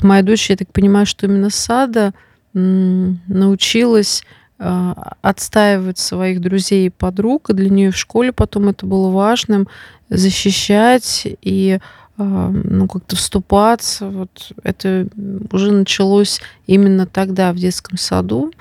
Моя 0.00 0.22
дочь, 0.22 0.50
я 0.50 0.56
так 0.56 0.72
понимаю, 0.72 1.06
что 1.06 1.26
именно 1.26 1.50
сада 1.50 2.12
научилась 2.52 4.22
э, 4.58 4.94
отстаивать 5.22 5.98
своих 5.98 6.40
друзей 6.40 6.86
и 6.86 6.90
подруг, 6.90 7.50
и 7.50 7.54
для 7.54 7.70
нее 7.70 7.90
в 7.90 7.96
школе 7.96 8.32
потом 8.32 8.68
это 8.68 8.86
было 8.86 9.10
важным, 9.10 9.68
защищать 10.08 11.26
и 11.42 11.78
э, 12.18 12.22
ну, 12.22 12.88
как-то 12.88 13.16
вступаться. 13.16 14.06
Вот 14.08 14.52
это 14.62 15.06
уже 15.52 15.72
началось 15.72 16.40
именно 16.66 17.06
тогда, 17.06 17.52
в 17.52 17.56
детском 17.56 17.96
саду. 17.96 18.52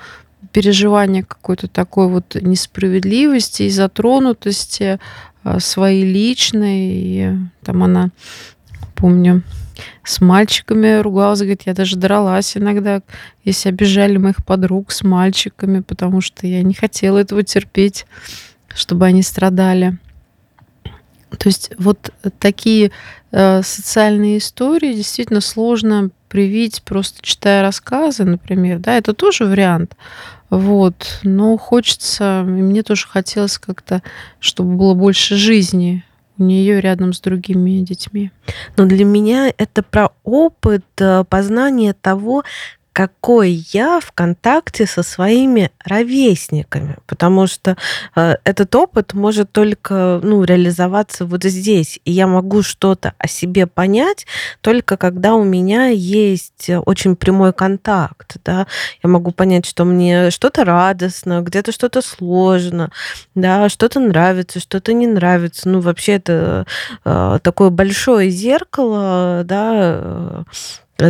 Переживание 0.51 1.23
какой-то 1.23 1.67
такой 1.67 2.07
вот 2.07 2.35
несправедливости 2.35 3.63
и 3.63 3.69
затронутости 3.69 4.99
э, 5.43 5.59
своей 5.59 6.05
личной. 6.05 6.91
И 6.93 7.35
там 7.63 7.83
она, 7.83 8.09
помню, 8.95 9.43
с 10.03 10.21
мальчиками 10.21 10.99
ругалась, 10.99 11.39
говорит, 11.39 11.63
я 11.65 11.73
даже 11.73 11.95
дралась 11.95 12.57
иногда, 12.57 13.01
если 13.43 13.69
обижали 13.69 14.17
моих 14.17 14.45
подруг 14.45 14.91
с 14.91 15.03
мальчиками, 15.03 15.81
потому 15.81 16.21
что 16.21 16.47
я 16.47 16.63
не 16.63 16.73
хотела 16.73 17.19
этого 17.19 17.43
терпеть, 17.43 18.05
чтобы 18.73 19.05
они 19.05 19.23
страдали. 19.23 19.97
То 21.37 21.47
есть 21.47 21.71
вот 21.77 22.11
такие 22.39 22.91
э, 23.31 23.61
социальные 23.61 24.39
истории 24.39 24.93
действительно 24.93 25.41
сложно 25.41 26.09
привить, 26.27 26.81
просто 26.83 27.21
читая 27.21 27.61
рассказы, 27.61 28.23
например, 28.23 28.79
да, 28.79 28.97
это 28.97 29.13
тоже 29.13 29.45
вариант. 29.45 29.95
Вот, 30.49 31.19
но 31.23 31.57
хочется, 31.57 32.41
и 32.41 32.49
мне 32.49 32.81
тоже 32.81 33.07
хотелось 33.07 33.59
как-то, 33.59 34.01
чтобы 34.39 34.75
было 34.75 34.95
больше 34.95 35.35
жизни 35.35 36.03
у 36.39 36.43
нее 36.43 36.81
рядом 36.81 37.13
с 37.13 37.19
другими 37.19 37.81
детьми. 37.81 38.31
Но 38.77 38.85
для 38.85 39.05
меня 39.05 39.53
это 39.57 39.83
про 39.83 40.11
опыт 40.23 40.85
э, 40.97 41.23
познания 41.29 41.93
того, 41.93 42.43
какой 42.99 43.63
я 43.71 44.01
в 44.01 44.11
контакте 44.11 44.85
со 44.85 45.03
своими 45.03 45.71
ровесниками, 45.85 46.97
потому 47.07 47.47
что 47.47 47.77
э, 48.17 48.35
этот 48.43 48.75
опыт 48.75 49.13
может 49.13 49.53
только 49.53 50.19
ну, 50.21 50.43
реализоваться 50.43 51.25
вот 51.25 51.45
здесь, 51.45 52.01
и 52.03 52.11
я 52.11 52.27
могу 52.27 52.61
что-то 52.61 53.13
о 53.17 53.29
себе 53.29 53.67
понять 53.67 54.27
только 54.59 54.97
когда 54.97 55.35
у 55.35 55.45
меня 55.45 55.85
есть 55.85 56.69
очень 56.85 57.15
прямой 57.15 57.53
контакт, 57.53 58.35
да, 58.43 58.67
я 59.01 59.09
могу 59.09 59.31
понять, 59.31 59.65
что 59.65 59.85
мне 59.85 60.29
что-то 60.29 60.65
радостно, 60.65 61.39
где-то 61.39 61.71
что-то 61.71 62.01
сложно, 62.01 62.91
да, 63.33 63.69
что-то 63.69 64.01
нравится, 64.01 64.59
что-то 64.59 64.91
не 64.91 65.07
нравится, 65.07 65.69
ну 65.69 65.79
вообще 65.79 66.15
это 66.15 66.67
э, 67.05 67.39
такое 67.43 67.69
большое 67.69 68.29
зеркало, 68.29 69.43
да, 69.45 69.71
э, 69.73 70.43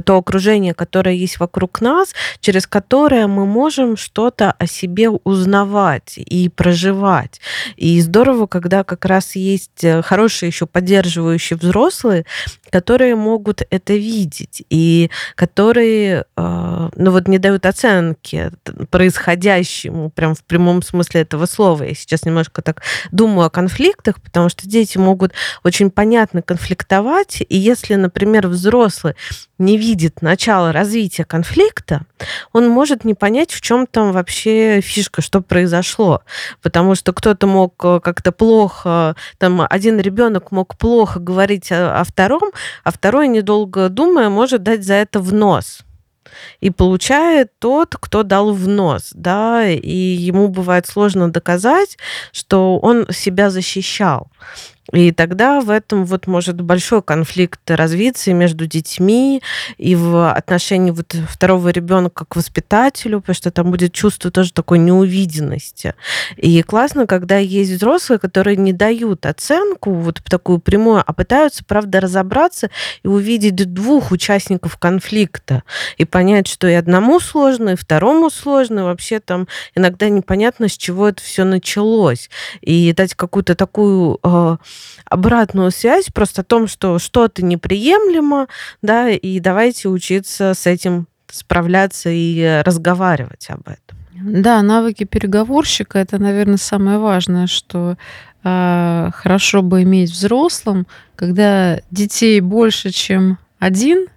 то 0.03 0.17
окружение, 0.17 0.73
которое 0.73 1.15
есть 1.15 1.39
вокруг 1.39 1.81
нас, 1.81 2.13
через 2.39 2.67
которое 2.67 3.27
мы 3.27 3.45
можем 3.45 3.97
что-то 3.97 4.51
о 4.51 4.67
себе 4.67 5.09
узнавать 5.09 6.13
и 6.17 6.49
проживать. 6.49 7.41
И 7.75 7.99
здорово, 8.01 8.45
когда 8.47 8.83
как 8.83 9.05
раз 9.05 9.35
есть 9.35 9.83
э, 9.83 10.01
хорошие 10.01 10.47
еще 10.47 10.65
поддерживающие 10.65 11.57
взрослые, 11.57 12.25
которые 12.69 13.15
могут 13.15 13.61
это 13.69 13.93
видеть 13.93 14.63
и 14.69 15.09
которые, 15.35 16.25
э, 16.37 16.89
ну 16.95 17.11
вот, 17.11 17.27
не 17.27 17.37
дают 17.37 17.65
оценки 17.65 18.51
происходящему, 18.89 20.09
прям 20.09 20.35
в 20.35 20.43
прямом 20.43 20.81
смысле 20.81 21.21
этого 21.21 21.45
слова. 21.45 21.83
Я 21.83 21.95
сейчас 21.95 22.25
немножко 22.25 22.61
так 22.61 22.81
думаю 23.11 23.47
о 23.47 23.49
конфликтах, 23.49 24.21
потому 24.21 24.49
что 24.49 24.67
дети 24.67 24.97
могут 24.97 25.33
очень 25.63 25.91
понятно 25.91 26.41
конфликтовать, 26.41 27.41
и 27.47 27.57
если, 27.57 27.95
например, 27.95 28.47
взрослый 28.47 29.15
не 29.59 29.77
видит 29.77 30.21
начала 30.21 30.71
развития 30.71 31.25
конфликта, 31.25 32.05
он 32.53 32.69
может 32.69 33.03
не 33.03 33.13
понять, 33.13 33.51
в 33.51 33.61
чем 33.61 33.85
там 33.85 34.13
вообще 34.13 34.79
фишка, 34.81 35.21
что 35.21 35.41
произошло. 35.41 36.21
Потому 36.61 36.95
что 36.95 37.13
кто-то 37.13 37.45
мог 37.45 37.73
э, 37.83 37.99
как-то 38.01 38.31
плохо, 38.31 39.15
там 39.37 39.61
один 39.69 39.99
ребенок 39.99 40.51
мог 40.51 40.77
плохо 40.77 41.19
говорить 41.19 41.71
о, 41.71 41.99
о 41.99 42.03
втором, 42.05 42.51
а 42.83 42.91
второй, 42.91 43.27
недолго 43.27 43.89
думая, 43.89 44.29
может 44.29 44.63
дать 44.63 44.83
за 44.83 44.95
это 44.95 45.19
в 45.19 45.33
нос 45.33 45.83
и 46.59 46.69
получает 46.69 47.51
тот, 47.59 47.95
кто 47.95 48.23
дал 48.23 48.53
в 48.53 48.67
нос, 48.67 49.11
да, 49.13 49.67
и 49.67 49.95
ему 49.95 50.47
бывает 50.47 50.87
сложно 50.87 51.31
доказать, 51.31 51.97
что 52.31 52.77
он 52.79 53.07
себя 53.11 53.49
защищал. 53.49 54.31
И 54.91 55.11
тогда 55.11 55.61
в 55.61 55.69
этом 55.69 56.05
вот 56.05 56.27
может 56.27 56.61
большой 56.61 57.01
конфликт 57.01 57.59
развиться 57.69 58.31
и 58.31 58.33
между 58.33 58.65
детьми, 58.65 59.41
и 59.77 59.95
в 59.95 60.31
отношении 60.31 60.91
вот 60.91 61.15
второго 61.29 61.69
ребенка 61.69 62.25
к 62.25 62.35
воспитателю, 62.35 63.21
потому 63.21 63.35
что 63.35 63.51
там 63.51 63.71
будет 63.71 63.93
чувство 63.93 64.31
тоже 64.31 64.53
такой 64.53 64.79
неувиденности. 64.79 65.93
И 66.37 66.61
классно, 66.63 67.07
когда 67.07 67.37
есть 67.37 67.71
взрослые, 67.71 68.19
которые 68.19 68.57
не 68.57 68.73
дают 68.73 69.25
оценку 69.25 69.91
вот 69.91 70.21
такую 70.23 70.59
прямую, 70.59 71.03
а 71.05 71.13
пытаются, 71.13 71.63
правда, 71.65 71.99
разобраться 71.99 72.69
и 73.03 73.07
увидеть 73.07 73.55
двух 73.73 74.11
участников 74.11 74.77
конфликта 74.77 75.63
и 75.97 76.05
понять, 76.05 76.47
что 76.47 76.67
и 76.67 76.73
одному 76.73 77.19
сложно, 77.19 77.71
и 77.71 77.75
второму 77.75 78.29
сложно, 78.29 78.79
и 78.79 78.83
вообще 78.83 79.19
там 79.19 79.47
иногда 79.75 80.09
непонятно, 80.09 80.67
с 80.67 80.77
чего 80.77 81.09
это 81.09 81.21
все 81.21 81.43
началось. 81.43 82.29
И 82.61 82.91
дать 82.93 83.15
какую-то 83.15 83.55
такую 83.55 84.19
э, 84.23 84.57
обратную 85.05 85.71
связь 85.71 86.07
просто 86.07 86.41
о 86.41 86.45
том, 86.45 86.67
что 86.67 86.99
что-то 86.99 87.43
неприемлемо, 87.43 88.47
да, 88.81 89.09
и 89.09 89.39
давайте 89.39 89.89
учиться 89.89 90.53
с 90.53 90.65
этим 90.67 91.07
справляться 91.31 92.09
и 92.09 92.61
разговаривать 92.63 93.49
об 93.49 93.67
этом. 93.67 93.97
Да, 94.21 94.61
навыки 94.61 95.05
переговорщика 95.05 95.99
это, 95.99 96.17
наверное, 96.17 96.57
самое 96.57 96.97
важное, 96.97 97.47
что 97.47 97.95
э, 98.43 99.09
хорошо 99.13 99.61
бы 99.61 99.83
иметь 99.83 100.11
взрослым, 100.11 100.87
когда 101.15 101.79
детей 101.91 102.41
больше, 102.41 102.91
чем 102.91 103.37
один, 103.59 104.07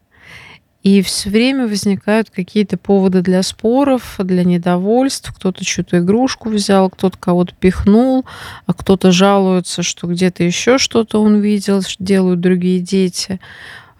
и 0.82 1.00
все 1.02 1.30
время 1.30 1.68
возникают 1.68 2.30
какие-то 2.30 2.76
поводы 2.76 3.22
для 3.22 3.42
споров, 3.44 4.16
для 4.18 4.42
недовольств. 4.42 5.32
Кто-то 5.34 5.64
чью-то 5.64 5.98
игрушку 5.98 6.48
взял, 6.48 6.90
кто-то 6.90 7.16
кого-то 7.18 7.54
пихнул, 7.58 8.24
а 8.66 8.74
кто-то 8.74 9.12
жалуется, 9.12 9.82
что 9.82 10.08
где-то 10.08 10.42
еще 10.42 10.78
что-то 10.78 11.22
он 11.22 11.38
видел, 11.40 11.82
что 11.82 12.02
делают 12.02 12.40
другие 12.40 12.80
дети. 12.80 13.40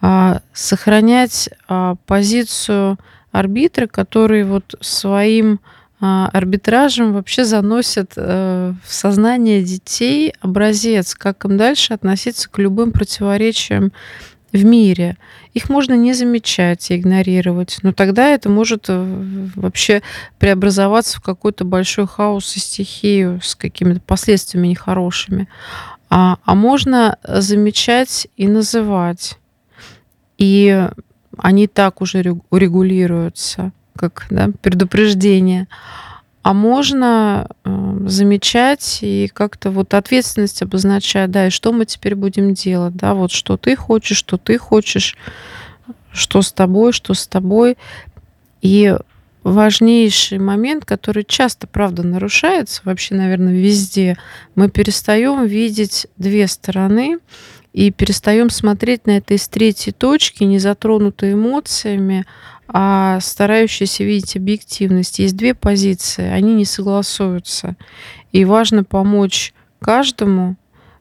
А, 0.01 0.41
сохранять 0.51 1.49
а, 1.69 1.95
позицию 2.05 2.99
арбитра, 3.31 3.87
который 3.87 4.43
вот 4.43 4.75
своим 4.81 5.61
а, 6.01 6.29
арбитражем 6.33 7.13
вообще 7.13 7.45
заносит 7.45 8.11
э, 8.17 8.73
в 8.83 8.93
сознание 8.93 9.63
детей 9.63 10.33
образец, 10.41 11.15
как 11.15 11.45
им 11.45 11.55
дальше 11.55 11.93
относиться 11.93 12.49
к 12.49 12.57
любым 12.59 12.91
противоречиям 12.91 13.93
в 14.53 14.63
мире. 14.63 15.17
Их 15.53 15.69
можно 15.69 15.95
не 15.95 16.13
замечать 16.13 16.89
и 16.91 16.95
игнорировать, 16.95 17.79
но 17.81 17.91
тогда 17.91 18.29
это 18.29 18.49
может 18.49 18.85
э, 18.87 19.47
вообще 19.55 20.01
преобразоваться 20.37 21.19
в 21.19 21.23
какой-то 21.23 21.65
большой 21.65 22.07
хаос 22.07 22.55
и 22.55 22.59
стихию 22.59 23.41
с 23.41 23.55
какими-то 23.55 23.99
последствиями 24.01 24.67
нехорошими. 24.67 25.49
А, 26.09 26.37
а 26.45 26.53
можно 26.53 27.17
замечать 27.27 28.27
и 28.37 28.47
называть. 28.47 29.39
И 30.37 30.87
они 31.37 31.67
так 31.67 32.01
уже 32.01 32.23
урегулируются, 32.51 33.71
как 33.95 34.27
да, 34.29 34.49
предупреждение 34.61 35.67
а 36.43 36.53
можно 36.53 37.47
э, 37.63 37.97
замечать 38.05 38.99
и 39.01 39.29
как-то 39.33 39.71
вот 39.71 39.93
ответственность 39.93 40.61
обозначать, 40.61 41.31
да, 41.31 41.47
и 41.47 41.49
что 41.49 41.71
мы 41.71 41.85
теперь 41.85 42.15
будем 42.15 42.53
делать, 42.53 42.95
да, 42.95 43.13
вот 43.13 43.31
что 43.31 43.55
ты 43.55 43.77
хочешь, 43.77 44.17
что 44.17 44.37
ты 44.37 44.57
хочешь, 44.57 45.17
что 46.11 46.41
с 46.41 46.51
тобой, 46.51 46.91
что 46.91 47.13
с 47.13 47.27
тобой. 47.27 47.77
И 48.61 48.93
важнейший 49.43 50.37
момент, 50.39 50.83
который 50.83 51.23
часто, 51.23 51.65
правда, 51.65 52.03
нарушается 52.03 52.81
вообще, 52.83 53.15
наверное, 53.15 53.53
везде, 53.53 54.17
мы 54.55 54.69
перестаем 54.69 55.45
видеть 55.45 56.07
две 56.17 56.47
стороны 56.47 57.19
и 57.71 57.89
перестаем 57.89 58.49
смотреть 58.49 59.07
на 59.07 59.17
это 59.17 59.33
из 59.33 59.47
третьей 59.47 59.93
точки, 59.93 60.43
не 60.43 60.59
затронутой 60.59 61.33
эмоциями, 61.33 62.25
а 62.73 63.19
старающийся 63.21 64.03
видеть 64.03 64.35
объективность. 64.35 65.19
Есть 65.19 65.37
две 65.37 65.53
позиции, 65.53 66.25
они 66.25 66.55
не 66.55 66.65
согласуются. 66.65 67.75
И 68.31 68.43
важно 68.45 68.83
помочь 68.83 69.53
каждому 69.79 70.55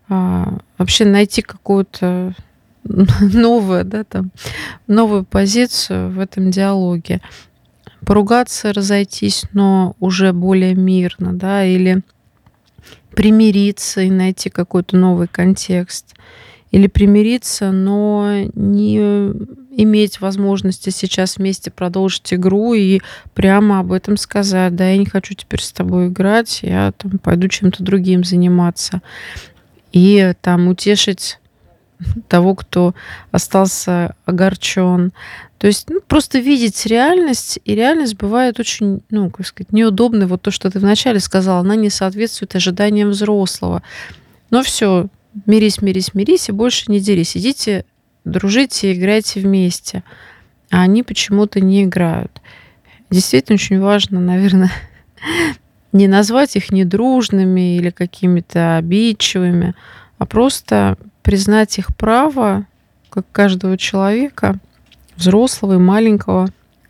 а, 0.09 0.59
вообще 0.77 1.07
найти 1.07 1.41
какую-то 1.41 2.35
новую, 2.85 3.85
да, 3.85 4.05
там, 4.05 4.31
новую 4.87 5.25
позицию 5.25 6.11
в 6.11 6.19
этом 6.19 6.51
диалоге. 6.51 7.23
Поругаться, 8.05 8.75
разойтись, 8.75 9.45
но 9.55 9.97
уже 9.99 10.35
более 10.35 10.75
мирно, 10.75 11.33
да, 11.33 11.65
или 11.65 12.03
примириться 13.15 14.03
и 14.03 14.11
найти 14.11 14.51
какой-то 14.51 14.97
новый 14.97 15.29
контекст. 15.29 16.15
Или 16.73 16.87
примириться, 16.87 17.71
но 17.71 18.49
не 18.55 18.99
иметь 19.77 20.21
возможности 20.21 20.91
сейчас 20.91 21.37
вместе 21.37 21.71
продолжить 21.71 22.33
игру 22.35 22.75
и 22.75 23.01
прямо 23.35 23.81
об 23.81 23.93
этом 23.93 24.17
сказать. 24.17 24.75
Да, 24.75 24.89
я 24.89 24.97
не 24.97 25.07
хочу 25.07 25.35
теперь 25.35 25.61
с 25.61 25.71
тобой 25.71 26.09
играть, 26.09 26.61
я 26.63 26.93
там 26.97 27.19
пойду 27.19 27.49
чем-то 27.49 27.83
другим 27.83 28.25
заниматься. 28.25 29.03
И 29.93 30.33
там 30.41 30.69
утешить 30.69 31.39
того, 32.29 32.55
кто 32.55 32.95
остался 33.31 34.17
огорчен. 34.25 35.13
То 35.59 35.67
есть 35.67 35.91
ну, 35.91 36.01
просто 36.01 36.39
видеть 36.39 36.87
реальность, 36.87 37.61
и 37.65 37.75
реальность 37.75 38.17
бывает 38.17 38.59
очень, 38.59 39.03
ну, 39.11 39.31
как 39.31 39.47
сказать, 39.47 39.73
неудобной. 39.73 40.27
Вот 40.27 40.41
то, 40.43 40.51
что 40.51 40.71
ты 40.71 40.79
вначале 40.81 41.21
сказала, 41.21 41.61
она 41.61 41.77
не 41.77 41.91
соответствует 41.91 42.57
ожиданиям 42.57 43.11
взрослого. 43.11 43.83
Но 44.51 44.63
все, 44.63 45.09
мирись, 45.47 45.81
мирись, 45.83 46.15
мирись, 46.15 46.49
и 46.49 46.53
больше 46.53 46.91
не 46.91 47.01
дерись. 47.01 47.37
Идите, 47.37 47.85
дружите, 48.25 48.93
играйте 48.93 49.41
вместе. 49.41 50.03
А 50.71 50.83
они 50.83 51.03
почему-то 51.03 51.61
не 51.61 51.85
играют. 51.85 52.41
Действительно 53.11 53.55
очень 53.55 53.81
важно, 53.81 54.21
наверное, 54.21 54.73
не 55.93 56.09
назвать 56.09 56.57
их 56.57 56.71
недружными 56.71 57.77
или 57.77 57.91
какими-то 57.91 58.77
обидчивыми, 58.77 59.75
а 60.19 60.27
просто 60.27 60.97
признать 61.23 61.79
их 61.79 61.95
право, 61.97 62.67
как 63.11 63.27
каждого 63.33 63.77
человека, 63.77 64.59
взрослого 65.17 65.75
и 65.75 65.79
маленького, 65.79 66.49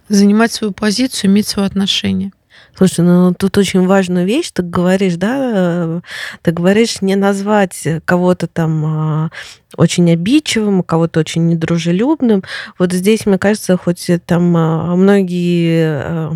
занимать 0.08 0.52
свою 0.52 0.72
позицию, 0.72 1.30
иметь 1.30 1.48
свое 1.48 1.66
отношение. 1.66 2.32
Слушай, 2.74 3.04
ну 3.04 3.34
тут 3.34 3.58
очень 3.58 3.86
важную 3.86 4.26
вещь 4.26 4.50
ты 4.52 4.62
говоришь, 4.62 5.16
да, 5.16 6.00
ты 6.42 6.52
говоришь 6.52 7.02
не 7.02 7.16
назвать 7.16 7.86
кого-то 8.04 8.46
там 8.46 8.84
а, 8.84 9.30
очень 9.76 10.10
обидчивым, 10.10 10.82
кого-то 10.82 11.20
очень 11.20 11.46
недружелюбным. 11.48 12.42
Вот 12.78 12.92
здесь, 12.92 13.26
мне 13.26 13.38
кажется, 13.38 13.76
хоть 13.76 14.10
там 14.26 14.56
а, 14.56 14.96
многие 14.96 15.84
а, 15.84 16.32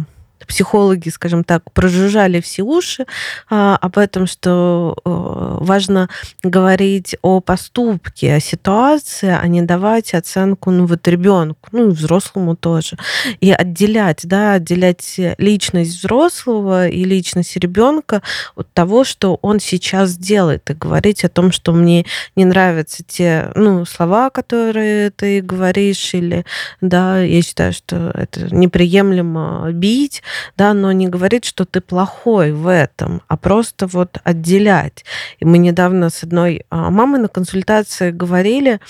психологи, 0.47 1.09
скажем 1.09 1.45
так, 1.45 1.71
прожужжали 1.73 2.41
все 2.41 2.63
уши 2.63 3.07
а, 3.51 3.77
об 3.77 3.99
этом, 3.99 4.27
что 4.27 4.97
а, 5.05 5.59
важно 5.61 6.09
говорить 6.43 7.17
о 7.23 7.41
поступке, 7.41 8.35
о 8.35 8.41
ситуации, 8.41 9.29
а 9.29 9.47
не 9.47 9.63
давать 9.63 10.15
оценку 10.15 10.71
ну, 10.71 10.87
вот 10.87 11.07
ребенку, 11.09 11.69
ну 11.73 11.89
и 11.89 11.93
взрослому 11.93 12.57
тоже. 12.57 12.97
И 13.41 13.51
отделять, 13.53 14.21
да, 14.25 14.55
отделять 14.55 15.19
личность 15.39 15.99
взрослого 15.99 16.89
и 16.89 17.05
личность 17.05 17.57
ребенка 17.57 18.23
от 18.55 18.73
того, 18.73 19.05
что 19.05 19.39
он 19.43 19.61
сейчас 19.61 20.17
делает, 20.17 20.71
и 20.71 20.75
говорить 20.75 21.25
о 21.25 21.29
том, 21.29 21.53
что 21.53 21.73
мне 21.73 22.07
не 22.37 22.45
нравятся 22.45 23.03
те 23.07 23.51
ну, 23.55 23.85
слова, 23.85 24.31
которые 24.31 25.11
ты 25.11 25.41
говоришь, 25.41 26.15
или 26.15 26.45
да, 26.81 27.21
я 27.21 27.43
считаю, 27.43 27.73
что 27.73 28.11
это 28.15 28.55
неприемлемо 28.55 29.71
бить, 29.73 30.23
да, 30.57 30.75
но 30.75 30.93
не 30.93 31.09
говорить, 31.09 31.45
что 31.45 31.65
ты 31.65 31.81
плохой 31.81 32.53
в 32.53 32.67
этом, 32.67 33.23
а 33.29 33.37
просто 33.37 33.87
вот 33.87 34.19
отделять. 34.25 35.05
И 35.39 35.45
мы 35.45 35.59
недавно 35.59 36.11
с 36.11 36.23
одной 36.23 36.65
а, 36.71 36.91
мамой 36.91 37.21
на 37.21 37.29
консультации 37.29 38.11
говорили, 38.11 38.81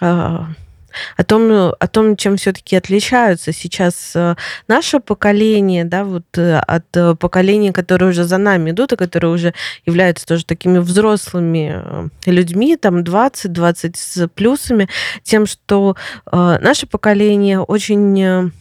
а, 0.00 0.48
о 1.16 1.24
том, 1.24 1.72
о 1.78 1.88
том, 1.88 2.16
чем 2.16 2.36
все-таки 2.36 2.76
отличаются 2.76 3.52
сейчас 3.52 4.12
а, 4.14 4.36
наше 4.68 5.00
поколение, 5.00 5.84
да, 5.84 6.04
вот 6.04 6.24
э, 6.36 6.58
от 6.58 6.84
э, 6.94 7.14
поколения, 7.14 7.72
которые 7.72 8.10
уже 8.10 8.24
за 8.24 8.38
нами 8.38 8.70
идут, 8.70 8.92
и 8.92 8.96
которые 8.96 9.32
уже 9.32 9.54
являются 9.86 10.26
тоже 10.26 10.44
такими 10.44 10.78
взрослыми 10.78 11.82
э, 11.82 12.08
людьми, 12.26 12.76
там 12.76 13.00
20-20 13.00 13.94
с 13.96 14.28
плюсами, 14.28 14.88
тем, 15.22 15.46
что 15.46 15.96
наше 16.30 16.86
поколение 16.86 17.60
очень 17.60 18.52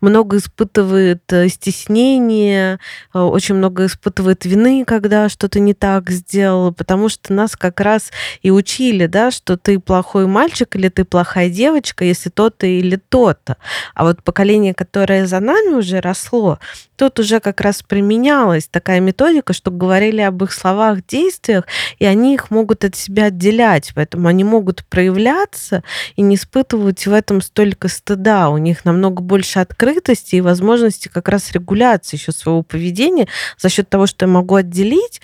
много 0.00 0.38
испытывает 0.38 1.22
э, 1.32 1.48
стеснения, 1.48 2.78
э, 3.14 3.18
очень 3.18 3.54
много 3.54 3.86
испытывает 3.86 4.44
вины, 4.44 4.84
когда 4.84 5.28
что-то 5.28 5.60
не 5.60 5.74
так 5.74 6.10
сделал, 6.10 6.72
потому 6.72 7.08
что 7.08 7.32
нас 7.32 7.56
как 7.56 7.80
раз 7.80 8.10
и 8.42 8.50
учили, 8.50 9.06
да, 9.06 9.30
что 9.30 9.56
ты 9.56 9.78
плохой 9.78 10.26
мальчик 10.26 10.74
или 10.76 10.88
ты 10.88 11.04
плохая 11.04 11.50
девочка, 11.50 12.04
если 12.04 12.30
то-то 12.30 12.66
или 12.66 12.96
то-то. 12.96 13.56
А 13.94 14.04
вот 14.04 14.22
поколение, 14.22 14.74
которое 14.74 15.26
за 15.26 15.40
нами 15.40 15.74
уже 15.74 16.00
росло, 16.00 16.58
тут 16.96 17.20
уже 17.20 17.40
как 17.40 17.60
раз 17.60 17.82
применялась 17.82 18.68
такая 18.68 19.00
методика, 19.00 19.52
что 19.52 19.70
говорили 19.70 20.20
об 20.20 20.42
их 20.42 20.52
словах, 20.52 21.06
действиях, 21.06 21.64
и 21.98 22.04
они 22.04 22.34
их 22.34 22.50
могут 22.50 22.84
от 22.84 22.96
себя 22.96 23.26
отделять, 23.26 23.92
поэтому 23.94 24.28
они 24.28 24.44
могут 24.44 24.84
проявляться 24.84 25.82
и 26.16 26.22
не 26.22 26.34
испытывать 26.34 27.06
в 27.06 27.12
этом 27.12 27.40
столько 27.40 27.88
стыда. 27.88 28.50
У 28.50 28.58
них 28.58 28.84
намного 28.84 29.22
больше 29.22 29.57
открытости 29.60 30.36
и 30.36 30.40
возможности 30.40 31.08
как 31.08 31.28
раз 31.28 31.52
регуляции 31.52 32.16
еще 32.16 32.32
своего 32.32 32.62
поведения 32.62 33.28
за 33.58 33.68
счет 33.68 33.88
того, 33.88 34.06
что 34.06 34.24
я 34.26 34.30
могу 34.30 34.56
отделить 34.56 35.20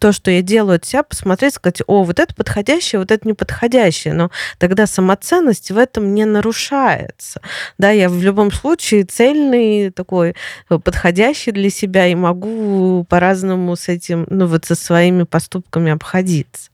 то, 0.00 0.12
что 0.12 0.30
я 0.30 0.42
делаю 0.42 0.76
от 0.76 0.84
себя, 0.84 1.02
посмотреть, 1.02 1.54
сказать, 1.54 1.82
о, 1.86 2.04
вот 2.04 2.18
это 2.18 2.34
подходящее, 2.34 3.00
вот 3.00 3.10
это 3.10 3.26
неподходящее. 3.26 4.14
Но 4.14 4.30
тогда 4.58 4.86
самоценность 4.86 5.70
в 5.70 5.78
этом 5.78 6.14
не 6.14 6.24
нарушается. 6.24 7.40
Да, 7.78 7.90
я 7.90 8.08
в 8.08 8.22
любом 8.22 8.52
случае 8.52 9.04
цельный 9.04 9.90
такой 9.90 10.34
подходящий 10.68 11.14
подходящий 11.14 11.52
для 11.52 11.70
себя 11.70 12.06
и 12.06 12.14
могу 12.14 13.04
по-разному 13.08 13.76
с 13.76 13.88
этим, 13.88 14.26
ну 14.30 14.46
вот 14.46 14.64
со 14.64 14.74
своими 14.74 15.24
поступками 15.24 15.92
обходиться. 15.92 16.70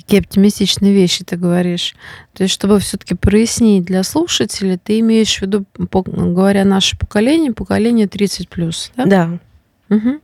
Какие 0.00 0.20
оптимистичные 0.20 0.92
вещи 0.92 1.24
ты 1.24 1.36
говоришь. 1.36 1.94
То 2.32 2.44
есть, 2.44 2.54
чтобы 2.54 2.78
все-таки 2.78 3.14
прояснить 3.14 3.84
для 3.84 4.02
слушателей, 4.02 4.78
ты 4.78 5.00
имеешь 5.00 5.38
в 5.38 5.42
виду, 5.42 5.64
говоря 5.74 6.64
наше 6.64 6.96
поколение, 6.96 7.52
поколение 7.52 8.08
30 8.08 8.48
плюс, 8.48 8.90
да? 8.96 9.04
Да. 9.04 9.38
Угу. 9.90 10.20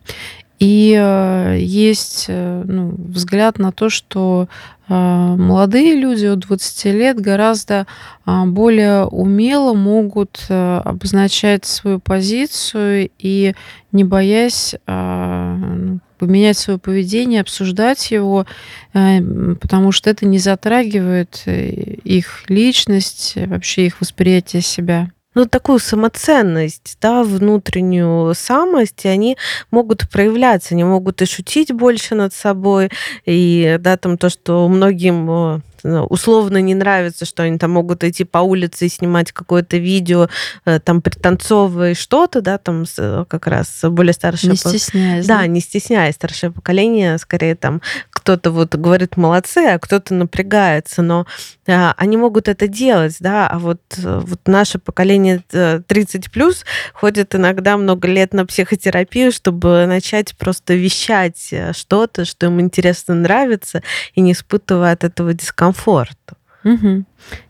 И 0.58 0.96
э, 0.98 1.58
есть 1.60 2.26
э, 2.28 2.62
ну, 2.66 2.94
взгляд 2.96 3.58
на 3.58 3.72
то, 3.72 3.90
что 3.90 4.48
э, 4.88 4.94
молодые 4.94 5.96
люди 5.96 6.24
от 6.24 6.38
20 6.38 6.84
лет 6.86 7.20
гораздо 7.20 7.86
э, 8.24 8.44
более 8.46 9.04
умело 9.04 9.74
могут 9.74 10.46
э, 10.48 10.80
обозначать 10.82 11.66
свою 11.66 12.00
позицию 12.00 13.10
и 13.18 13.54
не 13.92 14.04
боясь 14.04 14.74
э, 14.86 15.56
ну, 15.58 16.00
поменять 16.18 16.58
свое 16.58 16.78
поведение, 16.78 17.40
обсуждать 17.40 18.10
его, 18.10 18.46
э, 18.94 19.20
потому 19.60 19.92
что 19.92 20.10
это 20.10 20.26
не 20.26 20.38
затрагивает 20.38 21.42
э, 21.46 21.70
их 22.04 22.44
личность, 22.48 23.34
вообще 23.36 23.86
их 23.86 24.00
восприятие 24.00 24.62
себя. 24.62 25.10
Ну, 25.34 25.44
такую 25.44 25.80
самоценность, 25.80 26.96
да, 26.98 27.22
внутреннюю 27.22 28.34
самость, 28.34 29.04
и 29.04 29.08
они 29.08 29.36
могут 29.70 30.08
проявляться, 30.08 30.72
они 30.72 30.84
могут 30.84 31.20
и 31.20 31.26
шутить 31.26 31.72
больше 31.72 32.14
над 32.14 32.32
собой, 32.32 32.88
и, 33.26 33.76
да, 33.78 33.98
там 33.98 34.16
то, 34.16 34.30
что 34.30 34.66
многим 34.66 35.30
э, 35.30 35.60
Э, 35.75 35.75
условно 36.08 36.58
не 36.58 36.74
нравится, 36.74 37.24
что 37.24 37.42
они 37.42 37.58
там 37.58 37.72
могут 37.72 38.04
идти 38.04 38.24
по 38.24 38.38
улице 38.38 38.86
и 38.86 38.88
снимать 38.88 39.32
какое-то 39.32 39.76
видео, 39.76 40.28
э, 40.64 40.80
там 40.80 41.00
пританцовывая 41.00 41.94
что-то, 41.94 42.40
да, 42.40 42.58
там 42.58 42.84
э, 42.98 43.24
как 43.28 43.46
раз 43.46 43.80
более 43.82 44.12
старшее... 44.12 44.50
Не 44.50 44.56
стесняясь. 44.56 45.26
Да, 45.26 45.38
да, 45.38 45.46
не 45.46 45.60
стесняясь. 45.60 46.14
Старшее 46.14 46.50
поколение, 46.50 47.18
скорее 47.18 47.54
там 47.54 47.80
кто-то 48.10 48.50
вот 48.50 48.74
говорит 48.74 49.16
молодцы, 49.16 49.58
а 49.58 49.78
кто-то 49.78 50.14
напрягается, 50.14 51.02
но 51.02 51.26
они 51.66 52.16
могут 52.16 52.48
это 52.48 52.68
делать, 52.68 53.16
да, 53.20 53.48
а 53.48 53.58
вот, 53.58 53.80
вот 53.96 54.40
наше 54.46 54.78
поколение 54.78 55.42
30 55.48 56.30
плюс 56.30 56.64
ходит 56.92 57.34
иногда 57.34 57.76
много 57.76 58.08
лет 58.08 58.32
на 58.32 58.46
психотерапию, 58.46 59.32
чтобы 59.32 59.86
начать 59.86 60.36
просто 60.36 60.74
вещать 60.74 61.52
что-то, 61.72 62.24
что 62.24 62.46
им 62.46 62.60
интересно 62.60 63.14
нравится, 63.14 63.82
и 64.14 64.20
не 64.20 64.32
испытывая 64.32 64.92
от 64.92 65.04
этого 65.04 65.32
дискомфорта 65.32 65.75
комфорту. 65.76 66.36
Угу. 66.64 67.04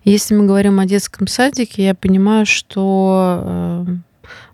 Если 0.05 0.35
мы 0.35 0.47
говорим 0.47 0.79
о 0.79 0.87
детском 0.87 1.27
садике, 1.27 1.85
я 1.85 1.95
понимаю, 1.95 2.45
что 2.45 3.43
э, 3.43 3.97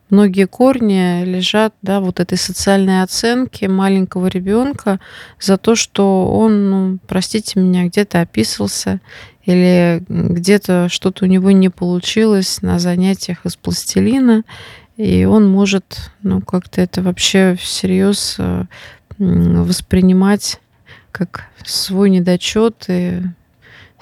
многие 0.08 0.46
корни 0.46 1.24
лежат, 1.24 1.74
да, 1.82 2.00
вот 2.00 2.20
этой 2.20 2.38
социальной 2.38 3.02
оценки 3.02 3.64
маленького 3.64 4.28
ребенка 4.28 5.00
за 5.40 5.56
то, 5.56 5.74
что 5.74 6.30
он, 6.30 6.70
ну, 6.70 6.98
простите 7.08 7.58
меня, 7.58 7.87
где-то 7.87 8.20
описывался 8.20 9.00
или 9.44 10.04
где-то 10.08 10.88
что-то 10.88 11.24
у 11.24 11.28
него 11.28 11.50
не 11.50 11.68
получилось 11.68 12.62
на 12.62 12.78
занятиях 12.78 13.44
из 13.44 13.56
пластилина, 13.56 14.44
и 14.96 15.24
он 15.24 15.50
может, 15.50 16.12
ну, 16.22 16.40
как-то 16.40 16.80
это 16.80 17.02
вообще 17.02 17.56
всерьез 17.61 18.37
э, 18.38 18.66
воспринимать 19.18 20.61
как 21.11 21.46
свой 21.64 22.11
недочет 22.11 22.85
и 22.88 23.22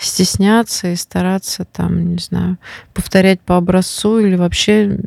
стесняться 0.01 0.89
и 0.93 0.97
стараться 0.97 1.65
там, 1.65 2.11
не 2.15 2.19
знаю, 2.19 2.59
повторять 2.95 3.41
по 3.41 3.57
образцу 3.57 4.19
или 4.19 4.37
вообще 4.37 4.99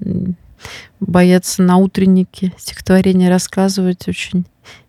бояться 1.00 1.62
на 1.62 1.78
утреннике 1.78 2.54
стихотворение 2.58 3.30
рассказывать 3.30 4.08
очень 4.08 4.46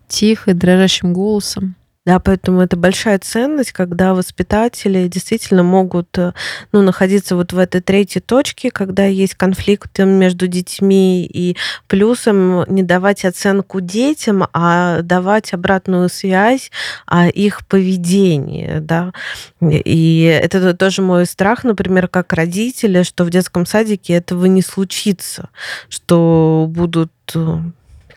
тихо 0.07 0.51
и 0.51 0.53
дрожащим 0.53 1.13
голосом. 1.13 1.75
Да, 2.05 2.19
поэтому 2.19 2.61
это 2.61 2.77
большая 2.77 3.17
ценность, 3.17 3.71
когда 3.71 4.13
воспитатели 4.13 5.07
действительно 5.07 5.63
могут 5.63 6.15
э, 6.19 6.33
ну, 6.71 6.83
находиться 6.83 7.35
вот 7.35 7.51
в 7.51 7.57
этой 7.57 7.81
третьей 7.81 8.21
точке, 8.21 8.69
когда 8.69 9.05
есть 9.05 9.33
конфликт 9.33 9.97
между 9.97 10.45
детьми, 10.47 11.25
и 11.25 11.57
плюсом 11.87 12.63
не 12.65 12.83
давать 12.83 13.25
оценку 13.25 13.81
детям, 13.81 14.47
а 14.53 15.01
давать 15.01 15.51
обратную 15.53 16.09
связь 16.09 16.69
о 17.07 17.27
их 17.27 17.65
поведении. 17.65 18.77
Да? 18.81 19.11
И 19.59 20.39
это 20.43 20.75
тоже 20.75 21.01
мой 21.01 21.25
страх, 21.25 21.63
например, 21.63 22.07
как 22.07 22.33
родителя, 22.33 23.03
что 23.03 23.23
в 23.23 23.31
детском 23.31 23.65
садике 23.65 24.13
этого 24.13 24.45
не 24.45 24.61
случится, 24.61 25.49
что 25.89 26.67
будут 26.69 27.11
э, 27.33 27.57